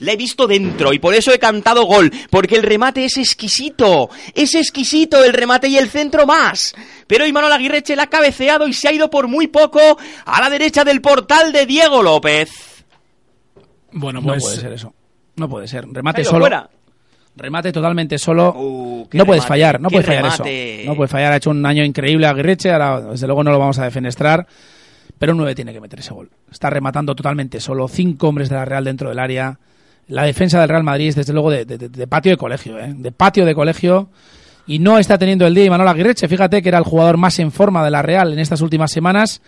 La 0.00 0.12
he 0.12 0.16
visto 0.16 0.46
dentro 0.48 0.92
y 0.92 0.98
por 0.98 1.14
eso 1.14 1.32
he 1.32 1.38
cantado 1.38 1.84
gol. 1.84 2.10
Porque 2.30 2.56
el 2.56 2.64
remate 2.64 3.04
es 3.04 3.16
exquisito. 3.16 4.10
Es 4.34 4.56
exquisito 4.56 5.22
el 5.24 5.32
remate 5.32 5.68
y 5.68 5.78
el 5.78 5.88
centro 5.88 6.26
más. 6.26 6.74
Pero 7.06 7.26
Imanol 7.26 7.52
Aguirreche 7.52 7.94
la 7.94 8.02
ha 8.04 8.08
cabeceado 8.08 8.66
y 8.66 8.72
se 8.72 8.88
ha 8.88 8.92
ido 8.92 9.08
por 9.08 9.28
muy 9.28 9.46
poco 9.46 9.98
a 10.24 10.40
la 10.40 10.50
derecha 10.50 10.82
del 10.82 11.00
portal 11.00 11.52
de 11.52 11.64
Diego 11.66 12.02
López. 12.02 12.50
Bueno, 13.92 14.20
No 14.20 14.26
pues 14.28 14.42
puede 14.42 14.56
ser 14.56 14.72
eso. 14.72 14.92
No 15.36 15.48
puede 15.48 15.68
ser. 15.68 15.86
Remate 15.88 16.24
solo. 16.24 16.40
fuera. 16.40 16.68
Remate 17.36 17.72
totalmente 17.72 18.18
solo. 18.18 18.52
Uh, 18.54 19.08
no 19.12 19.24
puedes 19.24 19.42
remate, 19.44 19.48
fallar, 19.48 19.80
no 19.80 19.88
puedes 19.88 20.06
fallar 20.06 20.24
remate. 20.24 20.82
eso. 20.82 20.90
No 20.90 20.96
puedes 20.96 21.10
fallar. 21.10 21.32
Ha 21.32 21.36
hecho 21.36 21.50
un 21.50 21.64
año 21.64 21.84
increíble 21.84 22.26
Aguirreche. 22.26 22.70
Ahora, 22.72 23.00
desde 23.00 23.26
luego, 23.26 23.44
no 23.44 23.50
lo 23.50 23.58
vamos 23.58 23.78
a 23.78 23.84
defenestrar. 23.84 24.46
Pero 25.18 25.32
un 25.32 25.38
9 25.38 25.54
tiene 25.54 25.72
que 25.72 25.80
meter 25.80 26.00
ese 26.00 26.12
gol. 26.12 26.30
Está 26.50 26.70
rematando 26.70 27.14
totalmente 27.14 27.60
solo. 27.60 27.88
Cinco 27.88 28.28
hombres 28.28 28.48
de 28.48 28.56
la 28.56 28.64
Real 28.64 28.84
dentro 28.84 29.08
del 29.10 29.18
área. 29.18 29.58
La 30.08 30.24
defensa 30.24 30.58
del 30.60 30.68
Real 30.68 30.82
Madrid 30.82 31.08
es, 31.08 31.14
desde 31.14 31.32
luego, 31.32 31.50
de, 31.50 31.64
de- 31.64 31.78
de- 31.78 31.88
de 31.88 32.06
patio 32.06 32.32
de 32.32 32.36
colegio. 32.36 32.78
¿eh? 32.78 32.92
De 32.96 33.12
patio 33.12 33.44
de 33.44 33.54
colegio. 33.54 34.08
Y 34.66 34.78
no 34.78 34.98
está 34.98 35.18
teniendo 35.18 35.46
el 35.46 35.54
día 35.54 35.64
Imanol 35.66 35.88
Aguirreche. 35.88 36.26
Fíjate 36.28 36.62
que 36.62 36.68
era 36.68 36.78
el 36.78 36.84
jugador 36.84 37.16
más 37.16 37.38
en 37.38 37.52
forma 37.52 37.84
de 37.84 37.90
la 37.90 38.02
Real 38.02 38.32
en 38.32 38.38
estas 38.38 38.60
últimas 38.60 38.90
semanas. 38.90 39.40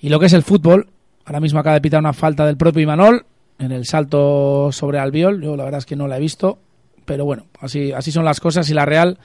Y 0.00 0.08
lo 0.08 0.18
que 0.20 0.26
es 0.26 0.32
el 0.32 0.42
fútbol. 0.42 0.88
Ahora 1.24 1.40
mismo 1.40 1.60
acaba 1.60 1.74
de 1.74 1.80
pitar 1.80 2.00
una 2.00 2.12
falta 2.12 2.44
del 2.44 2.56
propio 2.56 2.82
Imanol 2.82 3.24
en 3.60 3.70
el 3.72 3.86
salto 3.86 4.70
sobre 4.72 4.98
Albiol. 4.98 5.40
Yo 5.42 5.56
la 5.56 5.64
verdad 5.64 5.78
es 5.78 5.86
que 5.86 5.96
no 5.96 6.08
la 6.08 6.16
he 6.16 6.20
visto. 6.20 6.58
Pero 7.12 7.26
bueno, 7.26 7.44
así, 7.60 7.92
así 7.92 8.10
son 8.10 8.24
las 8.24 8.40
cosas. 8.40 8.70
Y 8.70 8.72
la 8.72 8.86
Real, 8.86 9.18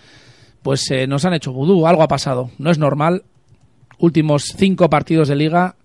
pues 0.61 0.91
eh, 0.91 1.07
nos 1.07 1.23
han 1.23 1.33
hecho 1.33 1.53
vudú. 1.53 1.87
Algo 1.87 2.03
ha 2.03 2.09
pasado. 2.09 2.51
No 2.57 2.69
es 2.69 2.77
normal. 2.77 3.23
Últimos 3.97 4.53
cinco 4.57 4.89
partidos 4.89 5.29
de 5.29 5.37
liga, 5.37 5.77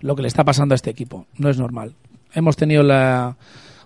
lo 0.00 0.14
que 0.14 0.20
le 0.20 0.28
está 0.28 0.44
pasando 0.44 0.74
a 0.74 0.76
este 0.76 0.90
equipo. 0.90 1.26
No 1.38 1.48
es 1.48 1.56
normal. 1.56 1.94
Hemos 2.34 2.56
tenido 2.56 2.82
la, 2.82 3.38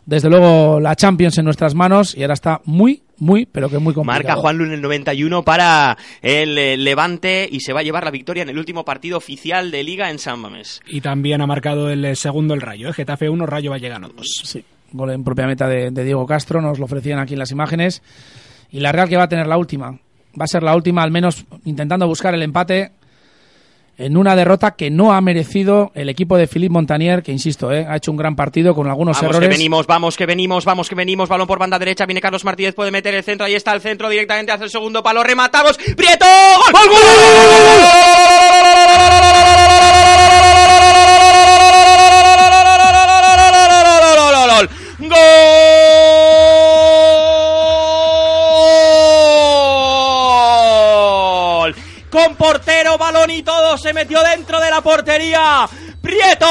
desde 0.04 0.28
luego 0.28 0.80
la 0.80 0.96
Champions 0.96 1.38
en 1.38 1.44
nuestras 1.44 1.76
manos 1.76 2.16
y 2.16 2.22
ahora 2.22 2.34
está 2.34 2.60
muy, 2.64 3.04
muy, 3.18 3.46
pero 3.46 3.70
que 3.70 3.78
muy 3.78 3.94
complicado. 3.94 4.24
Marca 4.24 4.40
Juan 4.40 4.58
Luna 4.58 4.74
el 4.74 4.82
91 4.82 5.44
para 5.44 5.96
el 6.22 6.58
eh, 6.58 6.76
Levante 6.76 7.48
y 7.48 7.60
se 7.60 7.72
va 7.72 7.80
a 7.80 7.82
llevar 7.84 8.02
la 8.02 8.10
victoria 8.10 8.42
en 8.42 8.48
el 8.48 8.58
último 8.58 8.84
partido 8.84 9.16
oficial 9.16 9.70
de 9.70 9.84
Liga 9.84 10.10
en 10.10 10.18
San 10.18 10.40
Mamés. 10.40 10.80
Y 10.88 11.02
también 11.02 11.40
ha 11.40 11.46
marcado 11.46 11.88
el 11.88 12.04
eh, 12.04 12.16
segundo 12.16 12.54
el 12.54 12.62
Rayo, 12.62 12.88
¿eh? 12.88 12.92
Getafe 12.92 13.30
1, 13.30 13.46
Rayo 13.46 13.70
Vallecano 13.70 14.08
2. 14.08 14.26
Sí, 14.42 14.64
gol 14.92 15.10
en 15.10 15.24
propia 15.24 15.46
meta 15.46 15.66
de, 15.68 15.90
de 15.90 16.04
Diego 16.04 16.26
Castro, 16.26 16.60
nos 16.60 16.78
lo 16.78 16.84
ofrecían 16.84 17.18
aquí 17.18 17.34
en 17.34 17.38
las 17.38 17.50
imágenes. 17.50 18.02
Y 18.70 18.80
la 18.80 18.92
Real 18.92 19.08
que 19.08 19.16
va 19.16 19.24
a 19.24 19.28
tener 19.28 19.46
la 19.46 19.56
última. 19.58 19.90
Va 20.40 20.44
a 20.44 20.46
ser 20.46 20.62
la 20.62 20.74
última, 20.76 21.02
al 21.02 21.10
menos 21.10 21.44
intentando 21.64 22.06
buscar 22.06 22.34
el 22.34 22.42
empate 22.42 22.92
en 23.98 24.16
una 24.16 24.34
derrota 24.34 24.70
que 24.70 24.90
no 24.90 25.12
ha 25.12 25.20
merecido 25.20 25.90
el 25.94 26.08
equipo 26.08 26.38
de 26.38 26.46
Philippe 26.46 26.72
Montanier, 26.72 27.22
que 27.22 27.32
insisto, 27.32 27.70
eh, 27.70 27.84
ha 27.86 27.96
hecho 27.96 28.10
un 28.10 28.16
gran 28.16 28.34
partido 28.34 28.74
con 28.74 28.88
algunos 28.88 29.16
Vamos 29.20 29.30
errores. 29.36 29.48
que 29.50 29.54
venimos, 29.54 29.86
vamos 29.86 30.16
que 30.16 30.24
venimos, 30.24 30.64
vamos 30.64 30.88
que 30.88 30.94
venimos, 30.94 31.28
balón 31.28 31.46
por 31.46 31.58
banda 31.58 31.78
derecha, 31.78 32.06
viene 32.06 32.20
Carlos 32.22 32.42
Martínez, 32.42 32.74
puede 32.74 32.90
meter 32.90 33.14
el 33.14 33.22
centro, 33.22 33.44
ahí 33.44 33.54
está 33.54 33.74
el 33.74 33.82
centro 33.82 34.08
directamente 34.08 34.52
hacia 34.52 34.64
el 34.64 34.70
segundo 34.70 35.02
palo, 35.02 35.22
rematamos, 35.22 35.76
Prieto, 35.76 36.24
¡Gol! 36.72 36.88
¡Gol! 36.88 38.49
¡Gol! 45.00 45.08
Con 52.10 52.36
portero, 52.36 52.98
balón 52.98 53.30
y 53.30 53.42
todo 53.42 53.78
se 53.78 53.94
metió 53.94 54.22
dentro 54.22 54.60
de 54.60 54.70
la 54.70 54.82
portería. 54.82 55.66
¡Prieto! 56.02 56.46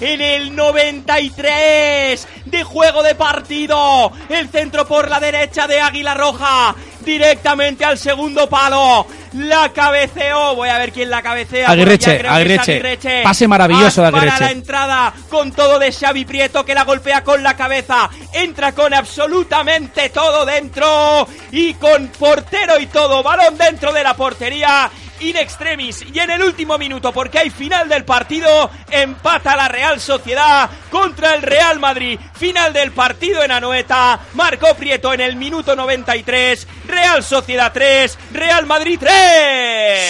En 0.00 0.20
el 0.20 0.54
93 0.54 2.28
de 2.44 2.64
juego 2.64 3.02
de 3.02 3.14
partido. 3.14 4.12
El 4.28 4.48
centro 4.48 4.86
por 4.86 5.08
la 5.10 5.18
derecha 5.20 5.66
de 5.66 5.80
Águila 5.80 6.14
Roja. 6.14 6.74
Directamente 7.00 7.84
al 7.84 7.98
segundo 7.98 8.48
palo. 8.48 9.06
La 9.34 9.72
cabeceó. 9.72 10.54
Voy 10.54 10.68
a 10.68 10.78
ver 10.78 10.92
quién 10.92 11.10
la 11.10 11.22
cabecea. 11.22 11.68
Aguirreche, 11.70 12.26
Aguirreche. 12.28 13.22
Pase 13.22 13.48
maravilloso 13.48 14.02
de 14.02 14.12
Para 14.12 14.22
Aguirreche. 14.22 14.44
la 14.44 14.50
entrada 14.50 15.14
con 15.28 15.52
todo 15.52 15.78
de 15.78 15.92
Xavi 15.92 16.24
Prieto 16.24 16.64
que 16.64 16.74
la 16.74 16.84
golpea 16.84 17.24
con 17.24 17.42
la 17.42 17.56
cabeza. 17.56 18.08
Entra 18.32 18.72
con 18.72 18.94
absolutamente 18.94 20.10
todo 20.10 20.46
dentro. 20.46 21.26
Y 21.50 21.74
con 21.74 22.08
portero 22.08 22.78
y 22.78 22.86
todo. 22.86 23.22
Balón 23.22 23.56
dentro 23.58 23.92
de 23.92 24.02
la 24.02 24.14
portería. 24.14 24.90
In 25.20 25.36
extremis. 25.36 26.04
Y 26.12 26.18
en 26.18 26.30
el 26.30 26.42
último 26.42 26.78
minuto 26.78 27.12
porque 27.12 27.38
hay 27.38 27.50
final 27.50 27.88
del 27.88 28.04
partido 28.04 28.70
empata 28.90 29.56
la 29.56 29.68
Real 29.68 30.00
Sociedad 30.00 30.70
contra 30.90 31.34
el 31.34 31.42
Real 31.42 31.78
Madrid. 31.78 32.18
Final 32.34 32.72
del 32.72 32.92
partido 32.92 33.42
en 33.42 33.50
Anoeta. 33.50 34.20
Marcó 34.34 34.74
Prieto 34.74 35.12
en 35.12 35.20
el 35.20 35.36
minuto 35.36 35.74
93 35.74 36.66
Real 36.86 37.22
Sociedad 37.22 37.72
3 37.72 38.18
Real 38.32 38.66
Madrid 38.66 38.98
3 38.98 39.12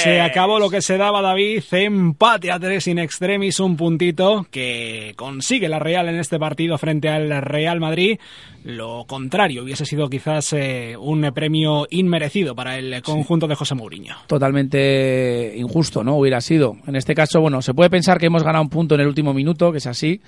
Se 0.02 0.20
acabó 0.20 0.58
lo 0.58 0.70
que 0.70 0.82
se 0.82 0.96
daba 0.96 1.22
David, 1.22 1.62
empate 1.72 2.52
a 2.52 2.58
tres 2.58 2.86
in 2.86 2.98
extremis, 2.98 3.60
un 3.60 3.76
puntito 3.76 4.46
que 4.50 5.14
consigue 5.16 5.68
la 5.68 5.78
Real 5.78 6.08
en 6.08 6.18
este 6.18 6.38
partido 6.38 6.78
frente 6.78 7.08
al 7.08 7.42
Real 7.42 7.80
Madrid. 7.80 8.18
Lo 8.64 9.04
contrario 9.06 9.62
hubiese 9.62 9.86
sido 9.86 10.08
quizás 10.08 10.52
eh, 10.52 10.96
un 10.98 11.30
premio 11.32 11.86
inmerecido 11.90 12.54
para 12.54 12.76
el 12.76 13.02
conjunto 13.02 13.46
de 13.46 13.54
José 13.54 13.74
Mourinho. 13.74 14.16
totalmente 14.26 15.54
injusto, 15.56 16.02
¿no? 16.04 16.16
Hubiera 16.16 16.40
sido. 16.40 16.76
En 16.86 16.96
este 16.96 17.14
caso, 17.14 17.40
bueno, 17.40 17.62
se 17.62 17.74
puede 17.74 17.90
pensar 17.90 18.18
que 18.18 18.26
hemos 18.26 18.42
ganado 18.42 18.62
un 18.62 18.70
punto 18.70 18.94
en 18.94 19.02
el 19.02 19.06
último 19.06 19.32
minuto, 19.32 19.72
que 19.72 19.78
es 19.78 19.86
así. 19.86 20.20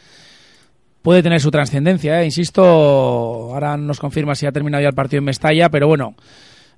Puede 1.02 1.22
tener 1.22 1.40
su 1.40 1.50
trascendencia, 1.50 2.20
¿eh? 2.22 2.26
insisto. 2.26 2.62
Ahora 2.62 3.76
nos 3.76 3.98
confirma 3.98 4.34
si 4.34 4.46
ha 4.46 4.52
terminado 4.52 4.82
ya 4.82 4.88
el 4.88 4.94
partido 4.94 5.18
en 5.18 5.24
Mestalla, 5.24 5.70
pero 5.70 5.88
bueno, 5.88 6.14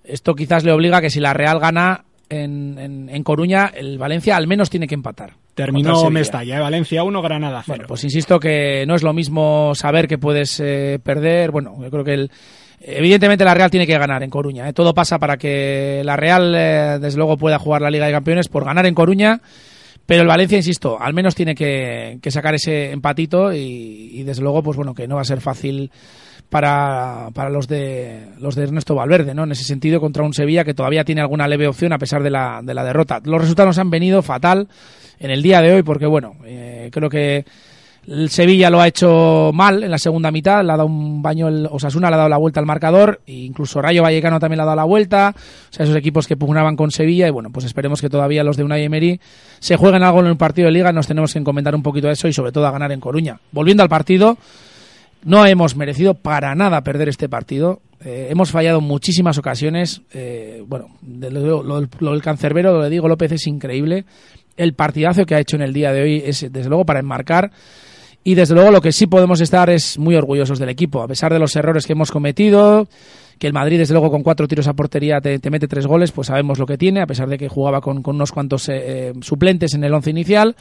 esto 0.05 0.35
quizás 0.35 0.65
le 0.65 0.73
obliga 0.73 0.99
a 0.99 1.01
que 1.01 1.11
si 1.11 1.21
la 1.21 1.35
Real 1.35 1.59
gana 1.59 2.05
en, 2.33 2.79
en- 2.79 3.09
en 3.09 3.23
Coruña, 3.23 3.71
el 3.75 3.99
Valencia 3.99 4.37
al 4.37 4.47
menos 4.47 4.71
tiene 4.71 4.87
que 4.87 4.95
empatar. 4.95 5.35
Terminó. 5.55 6.11
Mestalla, 6.11 6.57
¿eh? 6.57 6.61
Valencia 6.61 7.05
1, 7.05 7.23
Granada 7.23 7.63
0. 7.65 7.77
Bueno, 7.77 7.85
pues 7.89 8.05
insisto 8.05 8.41
que 8.41 8.85
no 8.87 8.95
es 8.95 9.03
lo 9.03 9.13
mismo 9.13 9.73
saber 9.75 10.09
que 10.09 10.19
puedes 10.19 10.59
eh, 10.61 10.99
perder. 11.03 11.51
Bueno, 11.51 11.77
yo 11.83 11.91
creo 11.91 12.05
que 12.05 12.15
el, 12.15 12.31
evidentemente 12.81 13.45
la 13.45 13.55
Real 13.55 13.71
tiene 13.71 13.87
que 13.87 13.99
ganar 13.99 14.23
en 14.23 14.31
Coruña. 14.31 14.69
¿eh? 14.69 14.73
Todo 14.73 14.95
pasa 14.95 15.19
para 15.19 15.37
que 15.37 16.03
la 16.05 16.17
Real, 16.17 16.55
eh, 16.57 16.99
desde 17.01 17.19
luego, 17.19 17.37
pueda 17.37 17.59
jugar 17.59 17.83
la 17.83 17.91
Liga 17.91 18.07
de 18.07 18.13
Campeones 18.13 18.49
por 18.49 18.65
ganar 18.65 18.87
en 18.87 18.95
Coruña. 18.95 19.41
Pero 20.07 20.23
el 20.23 20.29
Valencia, 20.29 20.57
insisto, 20.57 20.99
al 21.01 21.15
menos 21.15 21.35
tiene 21.35 21.55
que, 21.55 22.19
que 22.21 22.31
sacar 22.33 22.55
ese 22.55 22.91
empatito 22.91 23.53
y, 23.53 24.11
y, 24.15 24.23
desde 24.25 24.43
luego, 24.43 24.63
pues 24.63 24.77
bueno, 24.77 24.95
que 24.95 25.07
no 25.07 25.15
va 25.15 25.21
a 25.21 25.25
ser 25.25 25.41
fácil 25.41 25.91
para, 26.53 27.31
para 27.33 27.49
los 27.49 27.67
de 27.67 28.29
los 28.39 28.55
de 28.55 28.65
Ernesto 28.65 28.95
Valverde, 28.95 29.33
¿no? 29.35 29.45
En 29.45 29.53
ese 29.53 29.65
sentido, 29.65 30.03
contra 30.03 30.23
un 30.23 30.35
Sevilla 30.35 30.65
que 30.65 30.75
todavía 30.75 31.03
tiene 31.03 31.23
alguna 31.23 31.49
leve 31.49 31.67
opción 31.67 31.95
a 31.95 31.99
pesar 31.99 32.23
de 32.23 32.29
la, 32.29 32.61
de 32.63 32.75
la 32.75 32.85
derrota. 32.85 33.23
Los 33.25 33.41
resultados 33.41 33.79
han 33.79 33.89
venido 33.89 34.21
fatal 34.21 34.69
en 35.19 35.31
el 35.31 35.43
día 35.43 35.63
de 35.63 35.73
hoy 35.73 35.83
porque, 35.83 36.05
bueno, 36.05 36.35
eh, 36.45 36.91
creo 36.93 37.09
que 37.09 37.47
el 38.07 38.29
Sevilla 38.29 38.69
lo 38.69 38.83
ha 38.83 38.87
hecho 38.87 39.51
mal 39.55 39.83
en 39.83 39.91
la 39.91 39.97
segunda 39.97 40.31
mitad, 40.31 40.63
le 40.63 40.73
ha 40.73 40.77
dado 40.77 40.89
un 40.89 41.23
baño, 41.23 41.49
el 41.49 41.67
Osasuna 41.71 42.11
le 42.11 42.17
ha 42.17 42.19
dado 42.19 42.29
la 42.29 42.37
vuelta 42.37 42.61
al 42.61 42.67
marcador, 42.67 43.23
e 43.27 43.33
incluso 43.33 43.81
Rayo 43.81 44.03
Vallecano 44.03 44.39
también 44.39 44.59
le 44.59 44.65
ha 44.65 44.67
dado 44.67 44.77
la 44.77 44.85
vuelta, 44.85 45.35
o 45.35 45.73
sea, 45.73 45.85
esos 45.85 45.97
equipos 45.97 46.27
que 46.27 46.37
pugnaban 46.37 46.77
con 46.77 46.91
Sevilla, 46.91 47.29
y 47.29 47.31
bueno, 47.31 47.49
pues 47.51 47.65
esperemos 47.65 48.03
que 48.03 48.11
todavía 48.11 48.45
los 48.45 48.59
de 48.59 48.65
Unai 48.65 48.85
Emery 48.85 49.19
se 49.59 49.77
jueguen 49.77 50.03
algo 50.03 50.21
en 50.21 50.27
el 50.27 50.37
partido 50.37 50.67
de 50.67 50.73
Liga, 50.73 50.93
nos 50.93 51.07
tenemos 51.07 51.33
que 51.33 51.39
encomendar 51.39 51.75
un 51.75 51.83
poquito 51.83 52.09
a 52.09 52.13
eso 52.13 52.29
y 52.29 52.35
sobre 52.35 52.53
todo 52.53 52.67
a 52.67 52.73
ganar 52.73 52.93
en 52.93 53.01
Coruña. 53.01 53.39
Volviendo 53.53 53.83
al 53.85 53.89
partido, 53.89 54.37
no 55.25 55.47
hemos 55.47 55.77
merecido 55.77 56.15
para 56.15 56.55
nada 56.55 56.83
perder 56.83 57.09
este 57.09 57.29
partido. 57.29 57.81
Eh, 58.05 58.29
hemos 58.31 58.51
fallado 58.51 58.79
en 58.81 58.85
muchísimas 58.85 59.39
ocasiones. 59.39 60.03
Eh, 60.13 60.63
bueno, 60.67 60.87
de 61.03 61.31
lo, 61.31 61.63
lo- 61.63 61.89
lo 62.01 62.11
del 62.13 62.23
cancerbero, 62.23 62.73
lo 62.73 62.83
de 62.83 62.91
Diego 62.91 63.09
López 63.09 63.33
es 63.33 63.47
increíble. 63.47 64.05
El 64.57 64.75
partidazo 64.75 65.25
que 65.25 65.35
ha 65.35 65.41
hecho 65.41 65.57
en 65.57 65.63
el 65.63 65.73
día 65.73 65.93
de 65.93 66.03
hoy 66.03 66.23
es, 66.25 66.47
desde 66.53 66.69
luego, 66.69 66.85
para 66.85 67.01
enmarcar. 67.01 67.51
Y 68.25 68.35
desde 68.35 68.55
luego, 68.55 68.71
lo 68.71 68.81
que 68.81 68.93
sí 68.93 69.07
podemos 69.07 69.41
estar 69.41 69.69
es 69.71 69.99
muy 69.99 70.15
orgullosos 70.15 70.59
del 70.59 70.69
equipo, 70.69 71.03
a 71.03 71.09
pesar 71.09 71.33
de 71.33 71.39
los 71.41 71.57
errores 71.57 71.87
que 71.87 71.93
hemos 71.95 72.11
cometido. 72.13 72.87
Que 73.39 73.47
el 73.49 73.53
Madrid, 73.53 73.79
desde 73.79 73.95
luego, 73.95 74.11
con 74.11 74.23
cuatro 74.23 74.47
tiros 74.47 74.69
a 74.69 74.75
portería 74.75 75.21
te, 75.21 75.39
te 75.41 75.51
mete 75.51 75.67
tres 75.67 75.87
goles, 75.89 76.13
pues 76.13 76.29
sabemos 76.29 76.59
lo 76.61 76.67
que 76.67 76.79
tiene, 76.79 77.01
a 77.03 77.07
pesar 77.07 77.29
de 77.29 77.39
que 77.39 77.49
jugaba 77.49 77.81
con, 77.81 78.01
con 78.03 78.15
unos 78.15 78.31
cuantos 78.31 78.69
eh, 78.69 78.75
eh, 78.77 79.13
suplentes 79.23 79.75
en 79.75 79.83
el 79.83 79.93
once 79.95 80.11
inicial. 80.11 80.55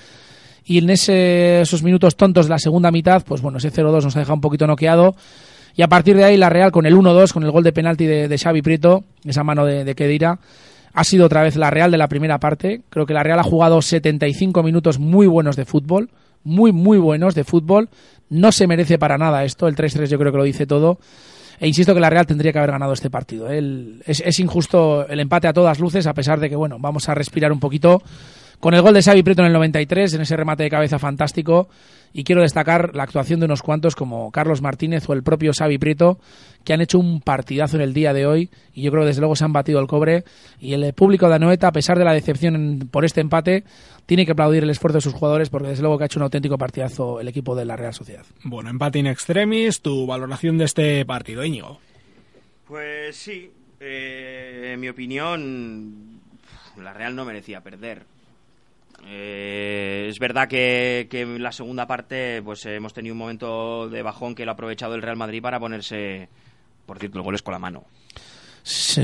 Y 0.66 0.78
en 0.78 0.90
ese- 0.90 1.62
esos 1.62 1.84
minutos 1.84 2.16
tontos 2.16 2.46
de 2.46 2.52
la 2.52 2.60
segunda 2.60 2.92
mitad, 2.92 3.24
pues 3.26 3.42
bueno, 3.42 3.58
ese 3.58 3.72
0-2 3.72 4.04
nos 4.06 4.16
ha 4.16 4.20
dejado 4.20 4.36
un 4.36 4.42
poquito 4.42 4.68
noqueado. 4.68 5.16
Y 5.76 5.82
a 5.82 5.88
partir 5.88 6.16
de 6.18 6.24
ahí, 6.24 6.38
la 6.38 6.50
Real 6.50 6.72
con 6.72 6.86
el 6.86 6.96
1-2, 6.96 7.34
con 7.34 7.44
el 7.44 7.52
gol 7.52 7.64
de 7.64 7.72
penalti 7.74 8.06
de, 8.06 8.28
de 8.28 8.38
Xavi 8.38 8.62
Prieto, 8.62 9.04
esa 9.26 9.44
mano 9.44 9.66
de, 9.66 9.84
de 9.86 9.96
Kedira, 9.96 10.40
ha 10.94 11.04
sido 11.04 11.26
otra 11.26 11.42
vez 11.44 11.56
la 11.56 11.70
Real 11.72 11.90
de 11.92 11.98
la 11.98 12.08
primera 12.10 12.40
parte. 12.40 12.82
Creo 12.90 13.06
que 13.06 13.14
la 13.14 13.24
Real 13.24 13.40
ha 13.40 13.44
jugado 13.44 13.82
75 13.82 14.62
minutos 14.64 15.00
muy 15.00 15.28
buenos 15.28 15.56
de 15.56 15.66
fútbol, 15.66 16.10
muy, 16.44 16.72
muy 16.74 16.98
buenos 16.98 17.34
de 17.36 17.44
fútbol. 17.46 17.90
No 18.30 18.52
se 18.52 18.68
merece 18.68 19.00
para 19.00 19.18
nada 19.18 19.44
esto, 19.46 19.68
el 19.68 19.76
3-3 19.76 20.10
yo 20.10 20.20
creo 20.20 20.32
que 20.32 20.38
lo 20.38 20.44
dice 20.44 20.66
todo. 20.68 21.00
E 21.60 21.68
insisto 21.68 21.94
que 21.94 22.00
la 22.00 22.10
Real 22.10 22.26
tendría 22.26 22.52
que 22.52 22.58
haber 22.60 22.72
ganado 22.72 22.92
este 22.94 23.10
partido. 23.10 23.48
es 23.50 24.40
injusto 24.40 25.08
el 25.08 25.20
empate 25.20 25.48
a 25.48 25.54
todas 25.54 25.80
luces, 25.80 26.06
a 26.08 26.14
pesar 26.14 26.40
de 26.40 26.50
que, 26.50 26.56
bueno, 26.56 26.78
vamos 26.80 27.08
a 27.08 27.14
respirar 27.16 27.52
un 27.52 27.60
poquito 27.60 28.02
con 28.62 28.74
el 28.74 28.82
gol 28.82 28.94
de 28.94 29.02
Xavi 29.04 29.22
Prieto 29.24 29.42
en 29.42 29.48
el 29.48 29.54
93, 29.54 30.14
en 30.14 30.22
ese 30.22 30.38
remate 30.38 30.64
de 30.64 30.70
cabeza 30.70 30.98
fantástico. 31.00 31.68
Y 32.14 32.26
quiero 32.26 32.42
destacar 32.42 32.94
la 32.94 33.04
actuación 33.04 33.40
de 33.40 33.46
unos 33.46 33.62
cuantos 33.62 33.96
como 33.96 34.32
Carlos 34.32 34.62
Martínez 34.62 35.08
o 35.10 35.14
el 35.14 35.24
propio 35.24 35.52
Xavi 35.58 35.78
Prieto, 35.78 36.20
que 36.66 36.74
han 36.74 36.82
hecho 36.82 37.00
un 37.00 37.22
partidazo 37.22 37.78
en 37.78 37.84
el 37.84 37.94
día 37.94 38.12
de 38.14 38.26
hoy. 38.26 38.50
Y 38.74 38.82
yo 38.82 38.92
creo 38.92 39.04
que 39.04 39.08
desde 39.08 39.22
luego 39.22 39.36
se 39.38 39.46
han 39.46 39.54
batido 39.54 39.80
el 39.80 39.88
cobre. 39.88 40.26
Y 40.60 40.74
el 40.74 40.94
público 40.94 41.30
de 41.30 41.36
Anoeta, 41.36 41.68
a 41.70 41.72
pesar 41.72 41.98
de 41.98 42.04
la 42.04 42.12
decepción 42.14 42.56
en- 42.56 42.88
por 42.90 43.06
este 43.06 43.22
empate, 43.22 43.64
tiene 44.06 44.26
que 44.26 44.34
aplaudir 44.34 44.64
el 44.64 44.70
esfuerzo 44.70 44.98
de 44.98 45.02
sus 45.02 45.14
jugadores 45.14 45.50
porque 45.50 45.70
desde 45.70 45.84
luego 45.84 45.98
que 45.98 46.04
ha 46.04 46.08
hecho 46.08 46.20
un 46.20 46.24
auténtico 46.24 46.58
partidazo 46.58 47.22
el 47.22 47.30
equipo 47.30 47.56
de 47.56 47.64
la 47.64 47.78
Real 47.78 47.94
Sociedad. 47.94 48.26
Bueno, 48.44 48.70
empate 48.70 49.00
in 49.00 49.08
extremis, 49.08 49.82
tu 49.82 50.06
valoración 50.06 50.58
de 50.58 50.66
este 50.66 51.06
partido, 51.06 51.46
Íñigo. 51.46 51.80
Pues 52.68 53.16
sí, 53.16 53.50
eh, 53.80 54.72
en 54.74 54.80
mi 54.82 54.90
opinión, 54.90 56.20
la 56.82 56.94
Real 56.94 57.16
no 57.16 57.24
merecía 57.24 57.62
perder. 57.62 58.04
Eh, 59.08 60.08
es 60.10 60.20
verdad 60.20 60.48
que, 60.48 61.08
que 61.10 61.22
en 61.22 61.42
la 61.44 61.52
segunda 61.52 61.88
parte 61.88 62.42
pues 62.44 62.66
hemos 62.66 62.94
tenido 62.94 63.14
un 63.14 63.20
momento 63.20 63.90
de 63.90 64.02
bajón 64.02 64.36
que 64.36 64.46
lo 64.46 64.52
ha 64.52 64.54
aprovechado 64.54 64.96
el 64.96 65.02
Real 65.02 65.18
Madrid 65.18 65.42
para 65.42 65.60
ponerse, 65.60 66.30
por 66.86 67.00
cierto, 67.00 67.18
el 67.18 67.24
gol 67.24 67.36
es 67.36 67.42
con 67.42 67.54
la 67.54 67.60
mano. 67.60 67.86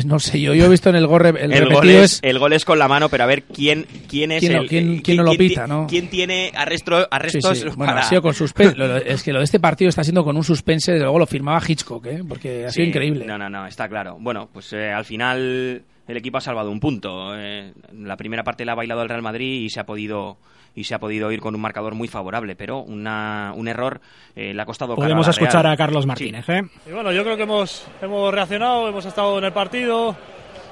No 0.06 0.20
sé, 0.20 0.40
yo, 0.40 0.54
yo 0.54 0.66
he 0.66 0.70
visto 0.70 0.90
en 0.92 0.96
el 0.98 1.08
gol, 1.08 1.26
el 1.26 1.52
El, 1.52 1.74
gol 1.74 1.90
es... 1.90 2.14
es, 2.14 2.20
el 2.22 2.38
gol 2.38 2.54
es 2.54 2.64
con 2.64 2.78
la 2.78 2.88
mano, 2.88 3.10
pero 3.10 3.24
a 3.24 3.26
ver 3.26 3.42
quién, 3.42 3.88
quién 4.08 4.32
es 4.32 4.42
¿Quién 4.42 4.52
el. 4.56 4.68
quién- 4.70 4.94
eh, 4.98 5.02
quién 5.04 5.18
no 5.18 5.24
lo 5.24 5.32
pita, 5.32 5.66
no? 5.66 5.88
¿Quién 5.90 6.10
tiene 6.12 6.52
arresto- 6.56 7.02
Sí, 7.02 7.08
arrestos 7.10 7.58
sí. 7.58 7.64
Bueno, 7.76 7.94
para- 7.94 8.02
ha 8.02 8.04
sido 8.04 8.22
con 8.22 8.36
suspense. 8.36 8.76
Es 9.08 9.24
que 9.24 9.34
lo 9.34 9.40
de 9.40 9.46
este 9.46 9.60
partido 9.60 9.90
está 9.90 10.04
siendo 10.04 10.24
con 10.24 10.38
un 10.38 10.44
suspense, 10.44 10.92
desde 10.92 11.06
luego 11.06 11.18
lo 11.18 11.26
firmaba 11.26 11.60
Hitchcock, 11.68 12.06
¿eh? 12.06 12.22
porque 12.30 12.66
ha 12.68 12.70
sido 12.72 12.84
Sí, 12.86 12.90
increíble. 12.90 13.26
No, 13.26 13.40
no, 13.40 13.50
no, 13.50 13.66
está 13.66 13.90
claro. 13.90 14.18
Bueno, 14.20 14.48
pues 14.54 14.72
eh, 14.74 14.92
al 14.92 15.06
final 15.06 15.82
el 16.08 16.18
equipo 16.18 16.38
ha 16.38 16.42
salvado 16.42 16.72
un 16.72 16.80
punto. 16.80 17.36
Eh, 17.38 17.74
la 17.94 18.18
primera 18.18 18.44
parte 18.44 18.66
la 18.66 18.72
ha 18.74 18.76
bailado 18.76 19.02
el 19.04 19.10
Real 19.10 19.22
Madrid 19.22 19.62
y 19.62 19.70
se 19.70 19.80
ha 19.80 19.86
podido 19.86 20.38
y 20.76 20.84
se 20.84 20.94
ha 20.94 21.00
podido 21.00 21.32
ir 21.32 21.40
con 21.40 21.56
un 21.56 21.62
marcador 21.62 21.96
muy 21.96 22.08
favorable, 22.08 22.56
pero 22.56 22.82
una, 22.82 23.52
un 23.56 23.68
error 23.68 24.00
eh, 24.36 24.54
le 24.54 24.62
ha 24.62 24.66
costado 24.66 24.94
caro 24.94 25.02
Podemos 25.06 25.26
la 25.26 25.32
escuchar 25.32 25.64
Real. 25.64 25.74
a 25.74 25.78
Carlos 25.78 26.06
Martínez, 26.06 26.48
¿eh? 26.50 26.62
Y 26.88 26.92
bueno, 26.92 27.12
yo 27.12 27.24
creo 27.24 27.36
que 27.36 27.44
hemos, 27.44 27.88
hemos 28.00 28.32
reaccionado, 28.32 28.88
hemos 28.88 29.04
estado 29.06 29.40
en 29.40 29.46
el 29.46 29.54
partido. 29.54 30.16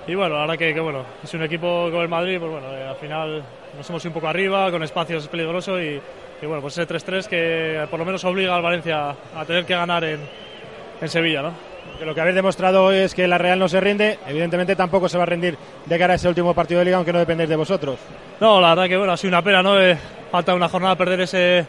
Y 0.08 0.14
bueno, 0.14 0.36
ahora 0.36 0.56
que, 0.58 0.76
que 0.76 0.80
bueno, 0.80 1.04
es 1.24 1.34
un 1.34 1.42
equipo 1.42 1.90
como 1.90 2.04
el 2.04 2.08
Madrid, 2.10 2.38
pues 2.40 2.52
bueno, 2.52 2.68
eh, 2.72 2.84
al 2.88 2.96
final 2.98 3.44
nos 3.76 3.90
hemos 3.90 4.04
ido 4.06 4.10
un 4.12 4.14
poco 4.14 4.28
arriba, 4.28 4.70
con 4.70 4.84
espacios 4.84 5.24
es 5.24 5.30
peligroso 5.30 5.82
y, 5.82 6.00
y 6.40 6.46
bueno, 6.46 6.62
pues 6.62 6.78
ese 6.78 6.88
3-3 6.88 7.28
que 7.28 7.88
por 7.90 7.98
lo 7.98 8.06
menos 8.06 8.24
obliga 8.26 8.56
al 8.56 8.62
Valencia 8.62 9.16
a 9.36 9.44
tener 9.48 9.66
que 9.66 9.74
ganar 9.74 10.04
en, 10.04 10.20
en 11.02 11.10
Sevilla, 11.10 11.42
¿no? 11.42 11.75
Que 12.00 12.06
lo 12.06 12.14
que 12.14 12.22
habéis 12.22 12.36
demostrado 12.36 12.84
hoy 12.84 12.98
es 12.98 13.14
que 13.14 13.28
la 13.28 13.38
Real 13.38 13.58
no 13.58 13.70
se 13.70 13.80
rinde, 13.80 14.20
evidentemente 14.28 14.76
tampoco 14.76 15.08
se 15.08 15.18
va 15.18 15.24
a 15.24 15.28
rendir 15.28 15.58
de 15.86 16.00
cara 16.00 16.14
a 16.14 16.16
ese 16.18 16.28
último 16.28 16.54
partido 16.54 16.80
de 16.80 16.86
liga, 16.86 16.98
aunque 16.98 17.14
no 17.14 17.20
dependéis 17.20 17.50
de 17.50 17.56
vosotros. 17.56 17.98
No, 18.40 18.60
la 18.60 18.70
verdad 18.70 18.90
que 18.90 18.98
bueno, 18.98 19.14
ha 19.14 19.18
sido 19.18 19.30
una 19.30 19.42
pena, 19.42 19.64
¿no? 19.64 19.80
Eh, 19.80 19.98
falta 20.30 20.54
una 20.54 20.68
jornada 20.68 20.96
perder 20.96 21.22
ese, 21.22 21.66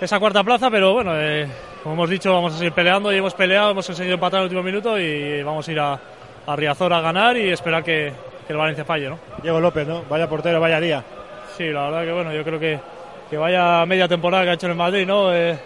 esa 0.00 0.20
cuarta 0.20 0.44
plaza, 0.44 0.70
pero 0.70 0.92
bueno, 0.92 1.12
eh, 1.16 1.48
como 1.82 1.94
hemos 1.96 2.10
dicho, 2.10 2.32
vamos 2.32 2.54
a 2.54 2.58
seguir 2.58 2.72
peleando 2.72 3.12
y 3.12 3.16
hemos 3.16 3.34
peleado, 3.34 3.72
hemos 3.72 3.86
conseguido 3.86 4.14
empatar 4.14 4.38
en 4.38 4.42
el 4.42 4.44
último 4.44 4.62
minuto 4.62 4.98
y 4.98 5.42
vamos 5.42 5.66
a 5.66 5.72
ir 5.72 5.80
a, 5.80 5.98
a 6.46 6.56
Riazor 6.56 6.92
a 6.92 7.00
ganar 7.00 7.36
y 7.36 7.50
esperar 7.50 7.82
que, 7.82 8.12
que 8.46 8.52
el 8.52 8.56
Valencia 8.56 8.84
falle, 8.84 9.08
¿no? 9.08 9.18
Diego 9.42 9.58
López, 9.58 9.86
¿no? 9.86 10.04
Vaya 10.08 10.28
portero, 10.28 10.60
vaya 10.60 10.78
día. 10.78 11.02
Sí, 11.56 11.64
la 11.70 11.86
verdad 11.90 12.04
que 12.04 12.12
bueno, 12.12 12.32
yo 12.32 12.44
creo 12.44 12.60
que, 12.60 12.78
que 13.28 13.36
vaya 13.36 13.84
media 13.84 14.06
temporada 14.06 14.44
que 14.44 14.50
ha 14.50 14.54
hecho 14.54 14.66
en 14.66 14.72
el 14.72 14.78
Madrid, 14.78 15.06
¿no? 15.06 15.34
Eh, 15.34 15.58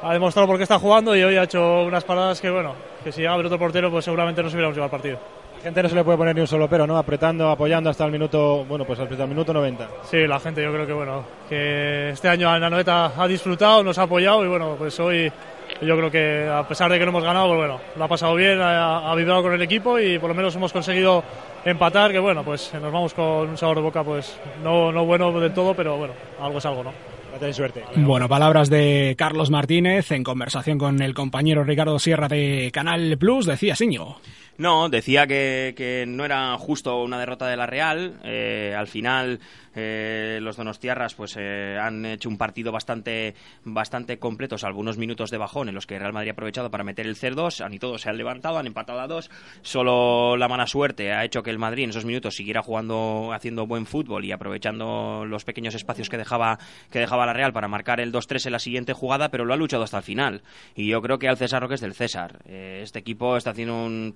ha 0.00 0.12
demostrado 0.12 0.46
por 0.46 0.56
qué 0.58 0.62
está 0.62 0.78
jugando 0.78 1.16
y 1.16 1.22
hoy 1.24 1.36
ha 1.36 1.42
hecho 1.42 1.82
unas 1.82 2.04
paradas 2.04 2.40
que 2.40 2.50
bueno, 2.50 2.72
que 3.08 3.12
si 3.12 3.20
llega 3.22 3.30
a 3.30 3.34
haber 3.34 3.46
otro 3.46 3.58
portero, 3.58 3.90
pues 3.90 4.04
seguramente 4.04 4.42
nos 4.42 4.52
hubiéramos 4.52 4.76
llevado 4.76 4.94
el 4.94 5.00
partido. 5.00 5.18
La 5.56 5.62
gente 5.62 5.82
no 5.82 5.88
se 5.88 5.94
le 5.94 6.04
puede 6.04 6.18
poner 6.18 6.34
ni 6.34 6.42
un 6.42 6.46
solo 6.46 6.68
pero, 6.68 6.86
¿no? 6.86 6.98
Apretando, 6.98 7.48
apoyando 7.48 7.88
hasta 7.88 8.04
el 8.04 8.12
minuto, 8.12 8.66
bueno, 8.66 8.84
pues 8.84 9.00
hasta 9.00 9.22
el 9.22 9.28
minuto 9.28 9.52
90. 9.54 9.88
Sí, 10.04 10.26
la 10.26 10.38
gente 10.38 10.62
yo 10.62 10.70
creo 10.72 10.86
que 10.86 10.92
bueno, 10.92 11.24
que 11.48 12.10
este 12.10 12.28
año 12.28 12.56
la 12.58 12.68
Noeta 12.68 13.12
ha 13.16 13.26
disfrutado, 13.26 13.82
nos 13.82 13.96
ha 13.96 14.02
apoyado 14.02 14.44
y 14.44 14.48
bueno, 14.48 14.76
pues 14.78 15.00
hoy 15.00 15.32
yo 15.80 15.96
creo 15.96 16.10
que 16.10 16.48
a 16.52 16.68
pesar 16.68 16.92
de 16.92 16.98
que 16.98 17.06
no 17.06 17.10
hemos 17.10 17.24
ganado, 17.24 17.46
pues 17.48 17.58
bueno, 17.58 17.80
lo 17.96 18.04
ha 18.04 18.08
pasado 18.08 18.34
bien, 18.34 18.60
ha, 18.60 19.10
ha 19.10 19.14
vibrado 19.14 19.42
con 19.42 19.54
el 19.54 19.62
equipo 19.62 19.98
y 19.98 20.18
por 20.18 20.28
lo 20.28 20.34
menos 20.34 20.54
hemos 20.54 20.72
conseguido 20.72 21.24
empatar, 21.64 22.12
que 22.12 22.18
bueno, 22.18 22.44
pues 22.44 22.74
nos 22.74 22.92
vamos 22.92 23.14
con 23.14 23.48
un 23.48 23.56
sabor 23.56 23.76
de 23.76 23.82
boca 23.82 24.04
pues 24.04 24.38
no, 24.62 24.92
no 24.92 25.06
bueno 25.06 25.32
del 25.40 25.54
todo, 25.54 25.74
pero 25.74 25.96
bueno, 25.96 26.12
algo 26.42 26.58
es 26.58 26.66
algo, 26.66 26.84
¿no? 26.84 27.07
Suerte. 27.52 27.84
Bueno, 27.96 28.28
palabras 28.28 28.68
de 28.68 29.14
Carlos 29.16 29.50
Martínez 29.50 30.10
en 30.10 30.24
conversación 30.24 30.76
con 30.76 31.00
el 31.00 31.14
compañero 31.14 31.64
Ricardo 31.64 31.98
Sierra 31.98 32.28
de 32.28 32.70
Canal 32.72 33.16
Plus, 33.18 33.46
decía 33.46 33.76
Siño. 33.76 34.16
No, 34.58 34.88
decía 34.88 35.28
que, 35.28 36.04
no 36.08 36.24
era 36.24 36.58
justo 36.58 37.00
una 37.00 37.16
derrota 37.16 37.46
de 37.46 37.56
la 37.56 37.66
Real. 37.66 38.18
Eh, 38.24 38.74
al 38.76 38.88
final, 38.88 39.38
eh, 39.76 40.40
los 40.42 40.56
donostiarras 40.56 41.14
pues 41.14 41.36
eh, 41.38 41.78
han 41.80 42.04
hecho 42.04 42.28
un 42.28 42.36
partido 42.36 42.72
bastante 42.72 43.36
bastante 43.62 44.18
completo, 44.18 44.58
salvo 44.58 44.80
unos 44.80 44.98
minutos 44.98 45.30
de 45.30 45.38
bajón 45.38 45.68
en 45.68 45.76
los 45.76 45.86
que 45.86 45.96
Real 45.96 46.12
Madrid 46.12 46.30
ha 46.30 46.32
aprovechado 46.32 46.72
para 46.72 46.82
meter 46.82 47.06
el 47.06 47.14
0-2. 47.14 47.64
Han 47.64 47.74
y 47.74 47.98
se 47.98 48.10
han 48.10 48.16
levantado, 48.16 48.58
han 48.58 48.66
empatado 48.66 48.98
a 48.98 49.06
dos. 49.06 49.30
Solo 49.62 50.36
la 50.36 50.48
mala 50.48 50.66
suerte 50.66 51.12
ha 51.12 51.24
hecho 51.24 51.44
que 51.44 51.50
el 51.50 51.58
Madrid 51.60 51.84
en 51.84 51.90
esos 51.90 52.04
minutos 52.04 52.34
siguiera 52.34 52.60
jugando, 52.60 53.30
haciendo 53.32 53.64
buen 53.68 53.86
fútbol 53.86 54.24
y 54.24 54.32
aprovechando 54.32 55.24
los 55.24 55.44
pequeños 55.44 55.76
espacios 55.76 56.08
que 56.08 56.18
dejaba 56.18 56.58
que 56.90 56.98
dejaba 56.98 57.26
la 57.26 57.32
Real 57.32 57.52
para 57.52 57.68
marcar 57.68 58.00
el 58.00 58.12
2-3 58.12 58.46
en 58.46 58.52
la 58.52 58.58
siguiente 58.58 58.92
jugada, 58.92 59.28
pero 59.28 59.44
lo 59.44 59.54
ha 59.54 59.56
luchado 59.56 59.84
hasta 59.84 59.98
el 59.98 60.02
final. 60.02 60.42
Y 60.74 60.88
yo 60.88 61.00
creo 61.00 61.20
que 61.20 61.28
al 61.28 61.36
César 61.36 61.62
Roque 61.62 61.76
es 61.76 61.80
del 61.80 61.94
César. 61.94 62.40
Este 62.48 62.98
equipo 62.98 63.36
está 63.36 63.50
haciendo 63.50 63.84
un 63.84 64.12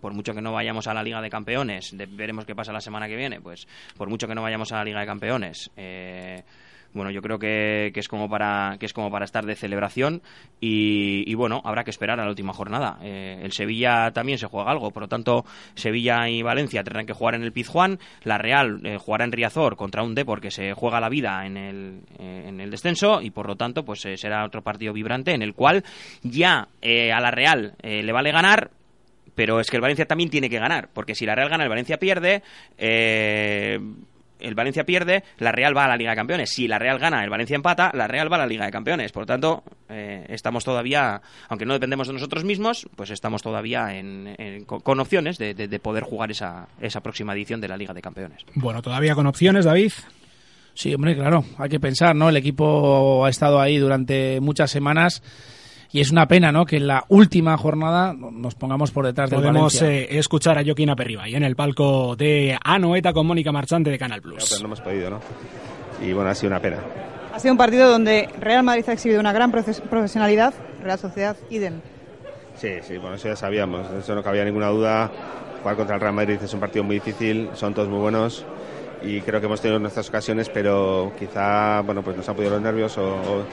por 0.00 0.12
mucho 0.12 0.34
que 0.34 0.42
no 0.42 0.52
vayamos 0.52 0.86
a 0.86 0.94
la 0.94 1.02
Liga 1.02 1.20
de 1.20 1.30
Campeones, 1.30 1.94
veremos 2.10 2.44
qué 2.44 2.54
pasa 2.54 2.72
la 2.72 2.80
semana 2.80 3.08
que 3.08 3.16
viene, 3.16 3.40
pues 3.40 3.66
por 3.96 4.08
mucho 4.08 4.26
que 4.28 4.34
no 4.34 4.42
vayamos 4.42 4.72
a 4.72 4.76
la 4.76 4.84
Liga 4.84 5.00
de 5.00 5.06
Campeones. 5.06 5.70
eh, 5.76 6.42
bueno, 6.92 7.10
yo 7.10 7.22
creo 7.22 7.38
que, 7.38 7.90
que 7.94 8.00
es 8.00 8.08
como 8.08 8.28
para 8.28 8.76
que 8.80 8.86
es 8.86 8.92
como 8.92 9.10
para 9.10 9.24
estar 9.24 9.46
de 9.46 9.54
celebración 9.54 10.22
y, 10.60 11.32
bueno, 11.34 11.62
habrá 11.64 11.84
que 11.84 11.90
esperar 11.90 12.20
a 12.20 12.24
la 12.24 12.30
última 12.30 12.52
jornada. 12.52 12.98
Eh, 13.02 13.40
el 13.42 13.52
Sevilla 13.52 14.10
también 14.10 14.38
se 14.38 14.46
juega 14.46 14.70
algo, 14.70 14.90
por 14.90 15.04
lo 15.04 15.08
tanto, 15.08 15.44
Sevilla 15.74 16.28
y 16.28 16.42
Valencia 16.42 16.82
tendrán 16.82 17.06
que 17.06 17.12
jugar 17.12 17.34
en 17.34 17.42
el 17.42 17.52
Pizjuán, 17.52 17.98
la 18.24 18.38
Real 18.38 18.80
eh, 18.84 18.98
jugará 18.98 19.24
en 19.24 19.32
Riazor 19.32 19.76
contra 19.76 20.02
un 20.02 20.14
Depor 20.14 20.40
que 20.40 20.50
se 20.50 20.74
juega 20.74 21.00
la 21.00 21.08
vida 21.08 21.46
en 21.46 21.56
el, 21.56 22.00
eh, 22.18 22.44
en 22.48 22.60
el 22.60 22.70
descenso 22.70 23.22
y 23.22 23.30
por 23.30 23.46
lo 23.46 23.56
tanto, 23.56 23.84
pues 23.84 24.00
será 24.00 24.44
otro 24.44 24.62
partido 24.62 24.92
vibrante 24.92 25.32
en 25.32 25.42
el 25.42 25.54
cual 25.54 25.84
ya 26.22 26.68
a 26.82 27.20
la 27.20 27.30
Real 27.30 27.74
le 27.82 28.12
vale 28.12 28.32
ganar, 28.32 28.70
pero 29.40 29.58
es 29.58 29.70
que 29.70 29.76
el 29.78 29.80
Valencia 29.80 30.04
también 30.04 30.28
tiene 30.28 30.50
que 30.50 30.58
ganar, 30.58 30.90
porque 30.92 31.14
si 31.14 31.24
la 31.24 31.34
Real 31.34 31.48
gana, 31.48 31.62
el 31.64 31.70
Valencia 31.70 31.96
pierde. 31.98 32.42
eh, 32.76 33.80
el 34.38 34.54
Valencia 34.54 34.84
pierde, 34.84 35.24
la 35.38 35.50
Real 35.50 35.74
va 35.74 35.86
a 35.86 35.88
la 35.88 35.96
Liga 35.96 36.10
de 36.10 36.16
Campeones. 36.16 36.50
Si 36.50 36.68
la 36.68 36.78
Real 36.78 36.98
gana, 36.98 37.24
el 37.24 37.30
Valencia 37.30 37.56
empata, 37.56 37.90
la 37.94 38.06
Real 38.06 38.30
va 38.30 38.36
a 38.36 38.40
la 38.40 38.46
Liga 38.46 38.66
de 38.66 38.70
Campeones. 38.70 39.12
Por 39.12 39.22
lo 39.22 39.26
tanto, 39.26 39.62
eh, 39.88 40.26
estamos 40.28 40.62
todavía, 40.62 41.22
aunque 41.48 41.64
no 41.64 41.72
dependemos 41.72 42.06
de 42.06 42.12
nosotros 42.12 42.44
mismos, 42.44 42.86
pues 42.96 43.08
estamos 43.10 43.40
todavía 43.42 43.96
en- 43.96 44.34
en- 44.36 44.64
con, 44.66 44.80
con 44.80 45.00
opciones 45.00 45.38
de, 45.38 45.54
de- 45.54 45.68
de 45.68 45.78
poder 45.78 46.02
jugar 46.04 46.30
esa, 46.30 46.68
esa 46.82 47.00
próxima 47.02 47.32
edición 47.32 47.62
de 47.62 47.68
la 47.68 47.78
Liga 47.78 47.94
de 47.94 48.02
Campeones. 48.02 48.44
Bueno, 48.54 48.82
todavía 48.82 49.14
con 49.14 49.26
opciones, 49.26 49.64
David. 49.64 49.92
Sí, 50.74 50.94
hombre, 50.94 51.14
claro, 51.16 51.44
hay 51.58 51.68
que 51.70 51.80
pensar, 51.80 52.14
¿no? 52.14 52.28
El 52.28 52.36
equipo 52.36 53.24
ha 53.24 53.30
estado 53.30 53.58
ahí 53.58 53.78
durante 53.78 54.38
muchas 54.40 54.70
semanas 54.70 55.22
y 55.92 56.00
es 56.00 56.10
una 56.10 56.26
pena, 56.26 56.52
¿no? 56.52 56.64
Que 56.66 56.76
en 56.76 56.86
la 56.86 57.04
última 57.08 57.56
jornada 57.56 58.14
nos 58.14 58.54
pongamos 58.54 58.90
por 58.92 59.06
detrás 59.06 59.28
del 59.30 59.40
Podemos 59.40 59.80
Valencia. 59.80 59.88
eh, 59.90 60.18
escuchar 60.18 60.58
a 60.58 60.64
Joaquín 60.64 60.90
Aperriba 60.90 61.28
y 61.28 61.34
en 61.34 61.42
el 61.42 61.56
palco 61.56 62.14
de 62.16 62.56
Anoeta 62.62 63.12
con 63.12 63.26
Mónica 63.26 63.50
Marchante 63.52 63.90
de 63.90 63.98
Canal 63.98 64.20
pero 64.22 64.36
Plus. 64.36 64.60
no 64.60 64.66
hemos 64.66 64.80
podido, 64.80 65.10
¿no? 65.10 65.20
Y 66.04 66.12
bueno, 66.12 66.30
ha 66.30 66.34
sido 66.34 66.50
una 66.50 66.60
pena. 66.60 66.78
Ha 67.34 67.38
sido 67.38 67.52
un 67.52 67.58
partido 67.58 67.90
donde 67.90 68.28
Real 68.40 68.62
Madrid 68.62 68.84
ha 68.88 68.92
exhibido 68.92 69.20
una 69.20 69.32
gran 69.32 69.50
profesionalidad, 69.52 70.54
Real 70.82 70.98
Sociedad, 70.98 71.36
idem. 71.50 71.80
Sí, 72.56 72.68
sí, 72.82 72.98
bueno, 72.98 73.16
eso 73.16 73.28
ya 73.28 73.36
sabíamos, 73.36 73.86
eso 73.92 74.14
no 74.14 74.22
cabía 74.22 74.44
ninguna 74.44 74.68
duda. 74.68 75.10
Jugar 75.62 75.76
contra 75.76 75.94
el 75.96 76.00
Real 76.00 76.14
Madrid 76.14 76.38
es 76.42 76.52
un 76.54 76.60
partido 76.60 76.84
muy 76.84 76.96
difícil, 76.96 77.50
son 77.54 77.74
todos 77.74 77.88
muy 77.88 77.98
buenos 77.98 78.44
y 79.02 79.20
creo 79.22 79.40
que 79.40 79.46
hemos 79.46 79.60
tenido 79.60 79.78
nuestras 79.78 80.08
ocasiones, 80.08 80.48
pero 80.48 81.12
quizá, 81.18 81.80
bueno, 81.82 82.02
pues 82.02 82.16
nos 82.16 82.28
han 82.28 82.34
podido 82.36 82.52
los 82.54 82.62
nervios 82.62 82.96
o, 82.98 83.14
o 83.14 83.44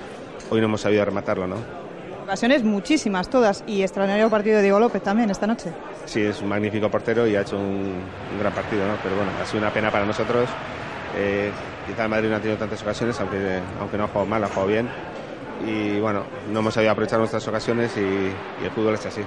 hoy 0.49 0.59
no 0.61 0.67
hemos 0.67 0.81
sabido 0.81 1.03
rematarlo, 1.05 1.47
¿no? 1.47 1.86
Ocasiones 2.27 2.61
muchísimas, 2.61 3.29
todas, 3.29 3.63
y 3.67 3.83
extraordinario 3.83 4.29
partido 4.29 4.57
de 4.57 4.63
Diego 4.63 4.81
López 4.81 5.01
también 5.01 5.29
esta 5.29 5.47
noche. 5.47 5.71
Sí, 6.03 6.21
es 6.21 6.41
un 6.41 6.49
magnífico 6.49 6.91
portero 6.91 7.25
y 7.25 7.37
ha 7.37 7.41
hecho 7.41 7.55
un, 7.55 8.03
un 8.33 8.39
gran 8.39 8.51
partido, 8.51 8.85
¿no? 8.85 8.95
Pero 9.01 9.15
bueno, 9.15 9.31
ha 9.41 9.45
sido 9.45 9.59
una 9.59 9.71
pena 9.71 9.89
para 9.89 10.05
nosotros. 10.05 10.49
Eh, 11.15 11.49
quizá 11.87 12.03
el 12.03 12.09
Madrid 12.09 12.27
no 12.27 12.35
ha 12.35 12.39
tenido 12.39 12.57
tantas 12.57 12.81
ocasiones, 12.81 13.17
aunque, 13.21 13.61
aunque 13.79 13.97
no 13.97 14.03
ha 14.03 14.07
jugado 14.07 14.25
mal, 14.25 14.43
ha 14.43 14.47
jugado 14.49 14.67
bien. 14.67 14.89
Y 15.65 16.01
bueno, 16.01 16.25
no 16.51 16.59
hemos 16.59 16.73
sabido 16.73 16.91
aprovechar 16.91 17.17
nuestras 17.17 17.47
ocasiones 17.47 17.95
y, 17.95 18.01
y 18.01 18.65
el 18.65 18.71
fútbol 18.71 18.95
es 18.95 19.05
así. 19.05 19.21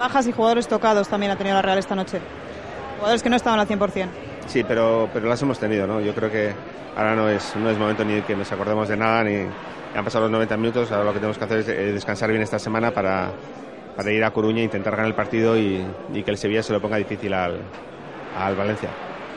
Bajas 0.00 0.26
y 0.26 0.32
jugadores 0.32 0.66
tocados 0.66 1.06
también 1.08 1.30
ha 1.30 1.36
tenido 1.36 1.56
la 1.56 1.60
Real 1.60 1.76
esta 1.76 1.94
noche. 1.94 2.20
Jugadores 2.96 3.22
que 3.22 3.28
no 3.28 3.36
estaban 3.36 3.60
al 3.60 3.68
100%. 3.68 4.08
Sí, 4.46 4.64
pero, 4.64 5.10
pero 5.12 5.28
las 5.28 5.42
hemos 5.42 5.58
tenido, 5.58 5.86
¿no? 5.86 6.00
Yo 6.00 6.14
creo 6.14 6.30
que 6.30 6.54
ahora 6.96 7.14
no 7.14 7.28
es, 7.28 7.54
no 7.56 7.68
es 7.68 7.76
momento 7.76 8.02
ni 8.02 8.22
que 8.22 8.34
nos 8.34 8.50
acordemos 8.50 8.88
de 8.88 8.96
nada, 8.96 9.24
ni 9.24 9.46
han 9.94 10.04
pasado 10.04 10.24
los 10.24 10.32
90 10.32 10.56
minutos, 10.56 10.90
ahora 10.92 11.04
lo 11.04 11.12
que 11.12 11.18
tenemos 11.18 11.38
que 11.38 11.44
hacer 11.44 11.58
es 11.58 11.68
eh, 11.68 11.92
descansar 11.92 12.30
bien 12.30 12.42
esta 12.42 12.58
semana 12.58 12.90
para, 12.90 13.30
para 13.96 14.10
ir 14.10 14.24
a 14.24 14.30
Coruña 14.32 14.60
e 14.60 14.64
intentar 14.64 14.92
ganar 14.92 15.06
el 15.06 15.14
partido 15.14 15.56
y, 15.56 15.84
y 16.12 16.22
que 16.22 16.30
el 16.30 16.38
Sevilla 16.38 16.62
se 16.62 16.72
lo 16.72 16.80
ponga 16.80 16.96
difícil 16.96 17.32
al, 17.34 17.60
al 18.38 18.56
Valencia. 18.56 18.88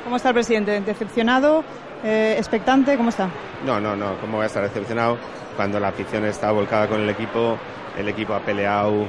¿Cómo 0.04 0.16
está 0.16 0.30
el 0.30 0.36
presidente? 0.36 0.82
¿Decepcionado? 0.82 1.64
Eh, 2.04 2.36
¿Expectante? 2.38 2.96
¿Cómo 2.98 3.10
está? 3.10 3.30
No, 3.66 3.80
no, 3.80 3.96
no, 3.96 4.18
¿cómo 4.22 4.38
voy 4.38 4.44
a 4.44 4.48
estar 4.48 4.64
decepcionado 4.64 5.18
cuando 5.56 5.80
la 5.80 5.90
afición 5.90 6.26
está 6.26 6.52
volcada 6.52 6.88
con 6.88 7.02
el 7.02 7.10
equipo, 7.10 7.58
el 7.98 8.08
equipo 8.08 8.34
ha 8.34 8.40
peleado, 8.40 9.06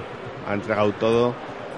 ha 0.48 0.54
entregado 0.54 0.92
todo? 0.92 1.34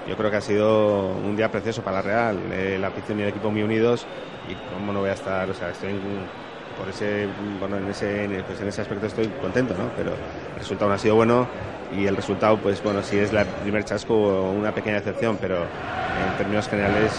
Yo 0.07 0.17
creo 0.17 0.31
que 0.31 0.37
ha 0.37 0.41
sido 0.41 1.09
un 1.11 1.35
día 1.35 1.51
precioso 1.51 1.83
para 1.83 1.97
la 1.97 2.01
Real, 2.01 2.39
eh, 2.51 2.77
la 2.81 2.87
afición 2.87 3.19
y 3.19 3.21
el 3.23 3.29
equipo 3.29 3.51
muy 3.51 3.61
unidos 3.61 4.05
y 4.49 4.55
cómo 4.73 4.91
no 4.91 5.01
voy 5.01 5.11
a 5.11 5.13
estar, 5.13 5.47
o 5.49 5.53
sea, 5.53 5.69
estoy 5.69 5.91
en- 5.91 6.41
por 6.81 6.89
ese, 6.89 7.27
bueno, 7.59 7.77
en 7.77 7.87
ese, 7.87 8.43
pues 8.47 8.59
en 8.59 8.67
ese 8.67 8.81
aspecto 8.81 9.05
estoy 9.05 9.27
contento, 9.39 9.75
¿no? 9.77 9.91
Pero 9.95 10.13
el 10.13 10.59
resultado 10.59 10.89
no 10.89 10.95
ha 10.95 10.97
sido 10.97 11.15
bueno 11.15 11.47
y 11.95 12.07
el 12.07 12.15
resultado, 12.15 12.57
pues 12.57 12.81
bueno, 12.83 13.03
sí 13.03 13.19
es 13.19 13.31
la 13.31 13.45
primer 13.45 13.85
chasco 13.85 14.15
o 14.15 14.51
una 14.51 14.73
pequeña 14.73 14.95
decepción, 14.95 15.37
pero 15.39 15.57
en 15.57 16.37
términos 16.39 16.67
generales 16.67 17.11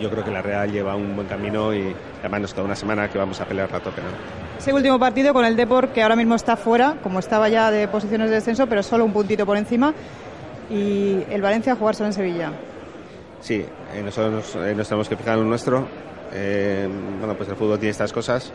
yo 0.00 0.10
creo 0.10 0.24
que 0.24 0.30
la 0.30 0.40
Real 0.40 0.72
lleva 0.72 0.96
un 0.96 1.14
buen 1.14 1.28
camino 1.28 1.74
y 1.74 1.94
además 2.20 2.40
nos 2.40 2.54
queda 2.54 2.64
una 2.64 2.74
semana 2.74 3.10
que 3.10 3.18
vamos 3.18 3.38
a 3.38 3.44
pelear 3.44 3.68
a 3.74 3.80
tope, 3.80 4.00
¿no? 4.00 4.08
Ese 4.58 4.72
último 4.72 4.98
partido 4.98 5.34
con 5.34 5.44
el 5.44 5.56
Depor, 5.56 5.88
que 5.88 6.02
ahora 6.02 6.16
mismo 6.16 6.34
está 6.34 6.56
fuera, 6.56 6.96
como 7.02 7.18
estaba 7.18 7.50
ya 7.50 7.70
de 7.70 7.86
posiciones 7.86 8.30
de 8.30 8.36
descenso, 8.36 8.66
pero 8.66 8.82
solo 8.82 9.04
un 9.04 9.12
puntito 9.12 9.44
por 9.44 9.58
encima. 9.58 9.92
Y 10.70 11.22
el 11.28 11.42
Valencia 11.42 11.74
a 11.74 11.76
jugárselo 11.76 12.06
en 12.06 12.14
Sevilla. 12.14 12.50
Sí, 13.42 13.62
eh, 13.94 14.02
nosotros 14.02 14.32
nos, 14.32 14.64
eh, 14.64 14.74
nos 14.74 14.88
tenemos 14.88 15.06
que 15.06 15.16
fijar 15.16 15.34
en 15.34 15.40
lo 15.40 15.48
nuestro. 15.50 15.86
Eh, 16.32 16.88
bueno, 17.18 17.34
pues 17.34 17.48
el 17.48 17.56
fútbol 17.56 17.78
tiene 17.78 17.90
estas 17.90 18.12
cosas 18.12 18.52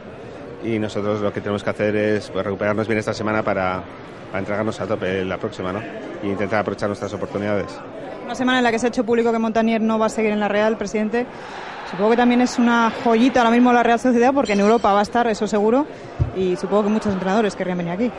y 0.63 0.79
nosotros 0.79 1.21
lo 1.21 1.31
que 1.31 1.41
tenemos 1.41 1.63
que 1.63 1.69
hacer 1.69 1.95
es 1.95 2.29
pues, 2.29 2.43
recuperarnos 2.43 2.87
bien 2.87 2.99
esta 2.99 3.13
semana 3.13 3.43
para, 3.43 3.83
para 4.27 4.39
entregarnos 4.39 4.79
a 4.81 4.87
tope 4.87 5.23
la 5.23 5.37
próxima, 5.37 5.71
¿no? 5.71 5.81
Y 6.23 6.27
intentar 6.27 6.59
aprovechar 6.59 6.89
nuestras 6.89 7.13
oportunidades. 7.13 7.79
Una 8.25 8.35
semana 8.35 8.59
en 8.59 8.63
la 8.63 8.71
que 8.71 8.79
se 8.79 8.87
ha 8.87 8.89
hecho 8.89 9.03
público 9.05 9.31
que 9.31 9.39
Montanier 9.39 9.81
no 9.81 9.97
va 9.97 10.07
a 10.07 10.09
seguir 10.09 10.31
en 10.31 10.39
la 10.39 10.47
Real, 10.47 10.77
presidente. 10.77 11.25
Supongo 11.89 12.11
que 12.11 12.17
también 12.17 12.41
es 12.41 12.59
una 12.59 12.91
joyita 13.03 13.39
ahora 13.39 13.51
mismo 13.51 13.73
la 13.73 13.81
Real 13.81 13.99
Sociedad, 13.99 14.31
porque 14.33 14.53
en 14.53 14.59
Europa 14.59 14.93
va 14.93 14.99
a 14.99 15.03
estar, 15.03 15.25
eso 15.27 15.47
seguro. 15.47 15.87
Y 16.35 16.55
supongo 16.55 16.83
que 16.83 16.89
muchos 16.89 17.13
entrenadores 17.13 17.55
querrían 17.55 17.79
venir 17.79 17.93
aquí. 17.93 18.11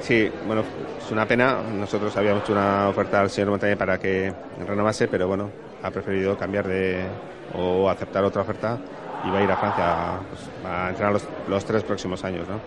Sí, 0.00 0.30
bueno, 0.46 0.62
es 0.98 1.10
una 1.10 1.26
pena. 1.26 1.58
Nosotros 1.62 2.16
habíamos 2.16 2.44
hecho 2.44 2.52
una 2.52 2.88
oferta 2.88 3.20
al 3.20 3.28
señor 3.28 3.50
Montaña 3.50 3.76
para 3.76 3.98
que 3.98 4.32
renovase, 4.66 5.06
pero 5.08 5.28
bueno, 5.28 5.50
ha 5.82 5.90
preferido 5.90 6.36
cambiar 6.36 6.66
de 6.66 7.04
o 7.54 7.88
aceptar 7.88 8.24
otra 8.24 8.42
oferta 8.42 8.78
y 9.24 9.30
va 9.30 9.38
a 9.38 9.42
ir 9.42 9.50
a 9.50 9.56
Francia 9.56 10.18
pues, 10.28 10.48
a 10.64 10.88
entrenar 10.88 11.12
los, 11.12 11.26
los 11.48 11.64
tres 11.64 11.82
próximos 11.82 12.24
años, 12.24 12.46
¿no? 12.48 12.60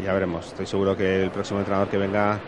Y 0.00 0.04
ya 0.04 0.12
veremos. 0.12 0.46
Estoy 0.46 0.66
seguro 0.66 0.96
que 0.96 1.24
el 1.24 1.30
próximo 1.30 1.58
entrenador 1.58 1.88
que 1.88 1.98
venga, 1.98 2.38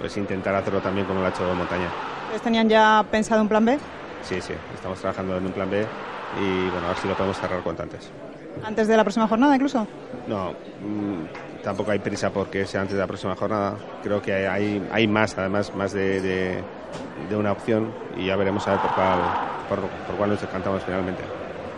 pues 0.00 0.16
intentará 0.16 0.58
hacerlo 0.58 0.80
también 0.80 1.06
como 1.06 1.20
lo 1.20 1.26
ha 1.26 1.30
hecho 1.30 1.54
Montaña. 1.54 1.88
¿Ustedes 2.24 2.42
tenían 2.42 2.68
ya 2.68 3.04
pensado 3.10 3.42
un 3.42 3.48
plan 3.48 3.64
B? 3.64 3.78
Sí, 4.22 4.40
sí, 4.40 4.54
estamos 4.74 4.98
trabajando 4.98 5.36
en 5.36 5.46
un 5.46 5.52
plan 5.52 5.70
B 5.70 5.86
y 6.40 6.68
bueno, 6.70 6.86
a 6.86 6.88
ver 6.88 6.98
si 6.98 7.08
lo 7.08 7.14
podemos 7.14 7.38
cerrar 7.38 7.60
cuanto 7.62 7.82
antes. 7.82 8.10
¿Antes 8.64 8.88
de 8.88 8.96
la 8.96 9.04
próxima 9.04 9.28
jornada 9.28 9.54
incluso? 9.54 9.86
No, 10.26 10.50
mm, 10.50 11.45
tampoco 11.66 11.90
hay 11.90 11.98
prisa 11.98 12.30
porque 12.30 12.64
sea 12.64 12.82
antes 12.82 12.94
de 12.94 13.00
la 13.00 13.08
próxima 13.08 13.34
jornada. 13.34 13.76
Creo 14.00 14.22
que 14.22 14.46
hay, 14.46 14.80
hay, 14.92 15.08
más, 15.08 15.36
además, 15.36 15.74
más 15.74 15.92
de, 15.92 16.20
de, 16.20 16.62
de 17.28 17.36
una 17.36 17.50
opción 17.50 17.92
y 18.16 18.26
ya 18.26 18.36
veremos 18.36 18.68
a 18.68 18.70
ver 18.70 18.80
por 18.82 18.94
cuál, 18.94 19.18
por, 19.68 19.80
por 19.80 20.16
cuál 20.16 20.30
nos 20.30 20.40
decantamos 20.40 20.84
finalmente. 20.84 21.24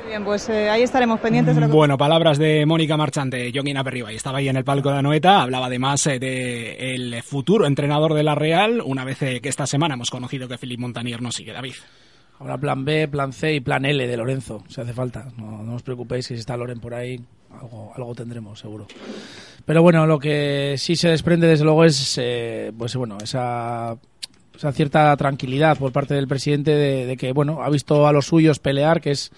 Bien, 0.07 0.23
pues 0.23 0.47
eh, 0.51 0.69
ahí 0.69 0.83
estaremos 0.83 1.21
pendientes 1.21 1.55
de 1.55 1.63
lo 1.63 1.69
que... 1.69 1.73
Bueno, 1.73 1.97
palabras 1.97 2.37
de 2.37 2.67
Mónica 2.67 2.99
Marchante, 2.99 3.51
Joaquín 3.51 3.79
Aperriba, 3.79 4.13
y 4.13 4.17
estaba 4.17 4.39
ahí 4.39 4.51
en 4.51 4.57
el 4.57 4.65
palco 4.65 4.91
de 4.91 4.99
Anoeta, 4.99 5.41
hablaba 5.41 5.67
además 5.67 6.07
eh, 6.07 6.19
de 6.19 6.95
el 6.95 7.23
futuro 7.23 7.67
entrenador 7.67 8.13
de 8.13 8.25
la 8.25 8.35
Real, 8.35 8.83
una 8.85 9.05
vez 9.05 9.23
eh, 9.23 9.41
que 9.41 9.49
esta 9.49 9.67
semana 9.67 9.95
hemos 9.95 10.11
conocido 10.11 10.49
que 10.49 10.59
Philippe 10.59 10.83
Montanier 10.83 11.23
no 11.23 11.33
sigue, 11.33 11.55
David. 11.55 11.75
Habrá 12.39 12.59
plan 12.59 12.85
B, 12.85 13.09
plan 13.09 13.33
C 13.33 13.55
y 13.55 13.61
plan 13.61 13.87
L 13.87 14.07
de 14.07 14.17
Lorenzo, 14.19 14.63
si 14.69 14.83
hace 14.83 14.93
falta. 14.93 15.29
No, 15.39 15.63
no 15.63 15.77
os 15.77 15.83
preocupéis, 15.83 16.27
si 16.27 16.35
está 16.35 16.59
Loren 16.59 16.79
por 16.79 16.95
ahí, 16.95 17.21
algo, 17.51 17.93
algo 17.97 18.15
tendremos, 18.15 18.59
seguro. 18.59 18.87
Pero 19.65 19.83
bueno, 19.83 20.07
lo 20.07 20.19
que 20.19 20.77
sí 20.79 20.97
se 20.97 21.09
desprende, 21.09 21.47
desde 21.47 21.65
luego, 21.65 21.85
es 21.85 22.19
eh, 22.19 22.73
pues 22.77 22.97
bueno, 22.97 23.19
esa, 23.23 23.97
esa 24.57 24.73
cierta 24.73 25.17
tranquilidad 25.17 25.79
por 25.79 25.93
parte 25.93 26.15
del 26.15 26.29
presidente 26.29 26.71
de, 26.73 27.07
de 27.07 27.17
que, 27.17 27.33
bueno, 27.33 27.63
ha 27.63 27.71
visto 27.71 28.07
a 28.07 28.13
los 28.13 28.27
suyos 28.27 28.59
pelear, 28.59 29.01
que 29.01 29.11
es 29.11 29.31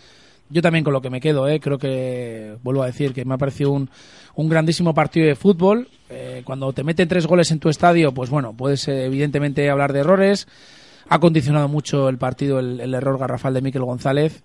yo 0.50 0.62
también 0.62 0.84
con 0.84 0.92
lo 0.92 1.00
que 1.00 1.10
me 1.10 1.20
quedo, 1.20 1.48
¿eh? 1.48 1.60
creo 1.60 1.78
que, 1.78 2.56
vuelvo 2.62 2.82
a 2.82 2.86
decir, 2.86 3.14
que 3.14 3.24
me 3.24 3.34
ha 3.34 3.38
parecido 3.38 3.70
un, 3.70 3.88
un 4.34 4.48
grandísimo 4.48 4.92
partido 4.94 5.26
de 5.26 5.36
fútbol. 5.36 5.88
Eh, 6.08 6.42
cuando 6.44 6.72
te 6.72 6.82
meten 6.82 7.08
tres 7.08 7.26
goles 7.26 7.52
en 7.52 7.60
tu 7.60 7.68
estadio, 7.68 8.12
pues 8.12 8.30
bueno, 8.30 8.52
puedes 8.52 8.88
eh, 8.88 9.06
evidentemente 9.06 9.70
hablar 9.70 9.92
de 9.92 10.00
errores. 10.00 10.48
Ha 11.08 11.20
condicionado 11.20 11.68
mucho 11.68 12.08
el 12.08 12.18
partido 12.18 12.58
el, 12.58 12.80
el 12.80 12.94
error 12.94 13.18
garrafal 13.18 13.54
de 13.54 13.62
Miquel 13.62 13.84
González. 13.84 14.42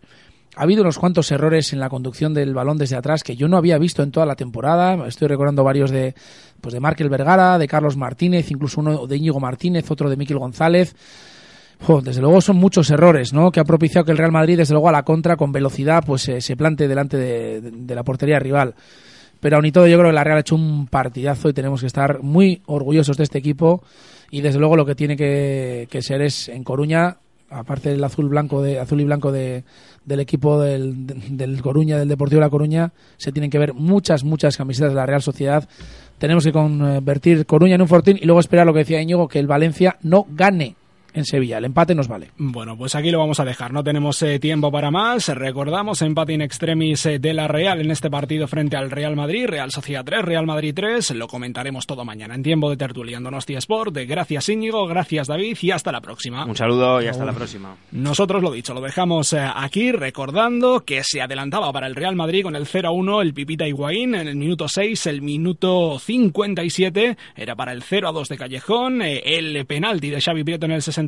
Ha 0.57 0.63
habido 0.63 0.83
unos 0.83 0.97
cuantos 0.97 1.29
errores 1.31 1.73
en 1.73 1.79
la 1.79 1.89
conducción 1.89 2.33
del 2.33 2.53
balón 2.53 2.77
desde 2.77 2.95
atrás 2.95 3.23
que 3.23 3.35
yo 3.35 3.49
no 3.49 3.57
había 3.57 3.77
visto 3.77 4.03
en 4.03 4.11
toda 4.11 4.25
la 4.25 4.35
temporada. 4.35 5.05
Estoy 5.05 5.27
recordando 5.27 5.65
varios 5.65 5.91
de, 5.91 6.15
pues 6.61 6.73
de 6.73 6.79
Markel 6.79 7.09
Vergara, 7.09 7.57
de 7.57 7.67
Carlos 7.67 7.97
Martínez, 7.97 8.49
incluso 8.51 8.79
uno 8.79 9.05
de 9.05 9.17
Íñigo 9.17 9.41
Martínez, 9.41 9.91
otro 9.91 10.09
de 10.09 10.15
Miquel 10.15 10.39
González. 10.39 10.95
Desde 12.03 12.21
luego 12.21 12.39
son 12.39 12.55
muchos 12.55 12.89
errores, 12.89 13.33
¿no? 13.33 13.51
Que 13.51 13.59
ha 13.59 13.65
propiciado 13.65 14.05
que 14.05 14.11
el 14.13 14.17
Real 14.17 14.31
Madrid, 14.31 14.55
desde 14.55 14.73
luego 14.73 14.87
a 14.87 14.93
la 14.93 15.03
contra, 15.03 15.35
con 15.35 15.51
velocidad, 15.51 16.03
pues 16.05 16.29
eh, 16.29 16.39
se 16.39 16.55
plante 16.55 16.87
delante 16.87 17.17
de, 17.17 17.93
la 17.93 18.03
portería 18.03 18.39
rival. 18.39 18.75
Pero 19.41 19.57
aún 19.57 19.65
y 19.65 19.73
todo, 19.73 19.87
yo 19.87 19.97
creo 19.97 20.09
que 20.09 20.15
la 20.15 20.23
Real 20.23 20.37
ha 20.37 20.39
hecho 20.39 20.55
un 20.55 20.87
partidazo 20.87 21.49
y 21.49 21.53
tenemos 21.53 21.81
que 21.81 21.87
estar 21.87 22.23
muy 22.23 22.61
orgullosos 22.65 23.17
de 23.17 23.23
este 23.23 23.39
equipo. 23.39 23.83
Y 24.31 24.39
desde 24.39 24.57
luego 24.57 24.77
lo 24.77 24.85
que 24.85 24.95
tiene 24.95 25.17
que 25.17 26.01
ser 26.01 26.21
es 26.21 26.47
en 26.47 26.63
Coruña, 26.63 27.17
aparte 27.49 27.89
del 27.89 28.03
azul 28.03 28.29
blanco 28.29 28.61
de 28.61 28.79
azul 28.79 29.01
y 29.01 29.05
blanco 29.05 29.31
de, 29.31 29.63
del 30.05 30.19
equipo 30.19 30.59
del, 30.59 31.05
del 31.05 31.61
Coruña, 31.61 31.97
del 31.97 32.07
Deportivo 32.07 32.39
de 32.39 32.45
la 32.45 32.49
Coruña, 32.49 32.93
se 33.17 33.31
tienen 33.31 33.49
que 33.49 33.59
ver 33.59 33.73
muchas, 33.73 34.23
muchas 34.23 34.57
camisetas 34.57 34.89
de 34.89 34.95
la 34.95 35.05
Real 35.05 35.21
Sociedad. 35.21 35.67
Tenemos 36.17 36.43
que 36.43 36.51
convertir 36.51 37.45
Coruña 37.45 37.75
en 37.75 37.81
un 37.81 37.87
fortín 37.87 38.17
y 38.21 38.25
luego 38.25 38.39
esperar 38.39 38.65
lo 38.65 38.73
que 38.73 38.79
decía 38.79 39.01
Íñigo, 39.01 39.27
que 39.27 39.39
el 39.39 39.47
Valencia 39.47 39.97
no 40.01 40.25
gane 40.29 40.75
en 41.15 41.25
Sevilla. 41.25 41.57
El 41.57 41.65
empate 41.65 41.95
nos 41.95 42.07
vale. 42.07 42.31
Bueno, 42.37 42.77
pues 42.77 42.93
aquí 42.93 43.09
lo 43.09 43.19
vamos 43.19 43.39
a 43.39 43.45
dejar. 43.45 43.71
No 43.71 43.83
tenemos 43.83 44.21
eh, 44.21 44.37
tiempo 44.37 44.71
para 44.71 44.91
más. 44.91 45.29
Recordamos 45.29 46.01
empate 46.01 46.33
in 46.33 46.41
extremis 46.41 47.05
eh, 47.05 47.19
de 47.19 47.33
la 47.33 47.47
Real 47.47 47.79
en 47.79 47.89
este 47.89 48.11
partido 48.11 48.47
frente 48.47 48.75
al 48.75 48.91
Real 48.91 49.15
Madrid. 49.15 49.47
Real 49.47 49.71
Sociedad 49.71 50.03
3, 50.03 50.23
Real 50.23 50.45
Madrid 50.45 50.73
3. 50.75 51.11
Lo 51.11 51.27
comentaremos 51.27 51.87
todo 51.87 52.03
mañana 52.03 52.35
en 52.35 52.43
tiempo 52.43 52.69
de 52.69 52.75
tertulia 52.75 53.17
en 53.17 53.23
Donostia 53.23 53.57
Sport. 53.59 53.95
Gracias 54.07 54.49
Íñigo, 54.49 54.85
gracias 54.87 55.27
David 55.27 55.57
y 55.61 55.71
hasta 55.71 55.91
la 55.91 56.01
próxima. 56.01 56.45
Un 56.45 56.55
saludo 56.55 57.01
y 57.01 57.07
hasta 57.07 57.23
la 57.23 57.33
próxima. 57.33 57.77
Nosotros 57.91 58.43
lo 58.43 58.51
dicho, 58.51 58.73
lo 58.73 58.81
dejamos 58.81 59.31
eh, 59.33 59.39
aquí 59.55 59.91
recordando 59.93 60.81
que 60.81 61.01
se 61.03 61.21
adelantaba 61.21 61.71
para 61.71 61.87
el 61.87 61.95
Real 61.95 62.15
Madrid 62.15 62.43
con 62.43 62.55
el 62.55 62.65
0-1 62.65 63.21
el 63.21 63.33
Pipita 63.33 63.65
Higuaín 63.65 64.15
en 64.15 64.27
el 64.27 64.35
minuto 64.35 64.67
6, 64.67 65.05
el 65.07 65.21
minuto 65.21 65.97
57 65.97 67.17
era 67.37 67.55
para 67.55 67.71
el 67.71 67.83
0-2 67.83 68.27
de 68.27 68.37
Callejón, 68.37 69.01
el 69.01 69.65
penalti 69.65 70.09
de 70.09 70.19
Xavi 70.19 70.43
Prieto 70.43 70.65
en 70.65 70.73
el 70.73 70.81
60 70.81 71.04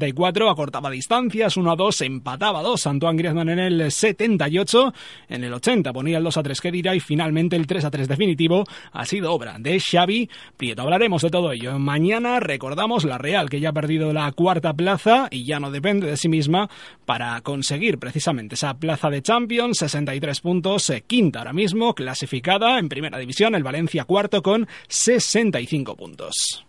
acortaba 0.50 0.90
distancias, 0.90 1.58
1 1.58 1.72
a 1.72 1.76
2, 1.76 2.02
empataba 2.02 2.62
2 2.62 2.88
Antoine 2.88 3.18
Griezmann 3.18 3.50
en 3.50 3.60
el 3.60 3.92
78, 3.92 4.94
en 5.30 5.44
el 5.44 5.54
80 5.54 5.94
ponía 5.94 6.18
el 6.18 6.24
2 6.24 6.38
a 6.38 6.44
3 6.44 6.62
que 6.62 6.72
dirá 6.72 6.96
y 6.96 7.00
finalmente 7.00 7.56
el 7.56 7.68
3 7.68 7.86
a 7.86 7.92
3 7.92 8.08
definitivo 8.08 8.64
ha 8.92 9.06
sido 9.06 9.34
obra 9.34 9.58
de 9.60 9.80
Xavi 9.80 10.30
Prieto. 10.56 10.82
Hablaremos 10.82 11.22
de 11.22 11.30
todo 11.30 11.52
ello. 11.52 11.80
Mañana 11.80 12.40
recordamos 12.40 13.04
la 13.04 13.18
Real 13.18 13.50
que 13.50 13.60
ya 13.60 13.70
ha 13.70 13.74
perdido 13.74 14.14
la 14.14 14.32
cuarta 14.32 14.74
plaza 14.74 15.28
y 15.32 15.46
ya 15.46 15.60
no 15.60 15.72
depende 15.72 16.08
de 16.08 16.18
sí 16.18 16.30
misma 16.30 16.70
para 17.06 17.40
conseguir 17.42 17.98
precisamente 17.98 18.56
esa 18.56 18.78
plaza 18.78 19.10
de 19.10 19.22
Champions, 19.22 19.78
63 19.80 20.42
puntos, 20.42 20.90
eh, 20.90 21.04
quinta 21.06 21.40
ahora 21.40 21.54
mismo, 21.54 21.94
clasificada 21.94 22.80
en 22.80 22.90
primera 22.90 23.18
división, 23.18 23.56
el 23.56 23.64
Valencia 23.64 24.06
cuarto 24.06 24.42
con 24.42 24.68
65 24.88 25.96
puntos. 25.96 26.67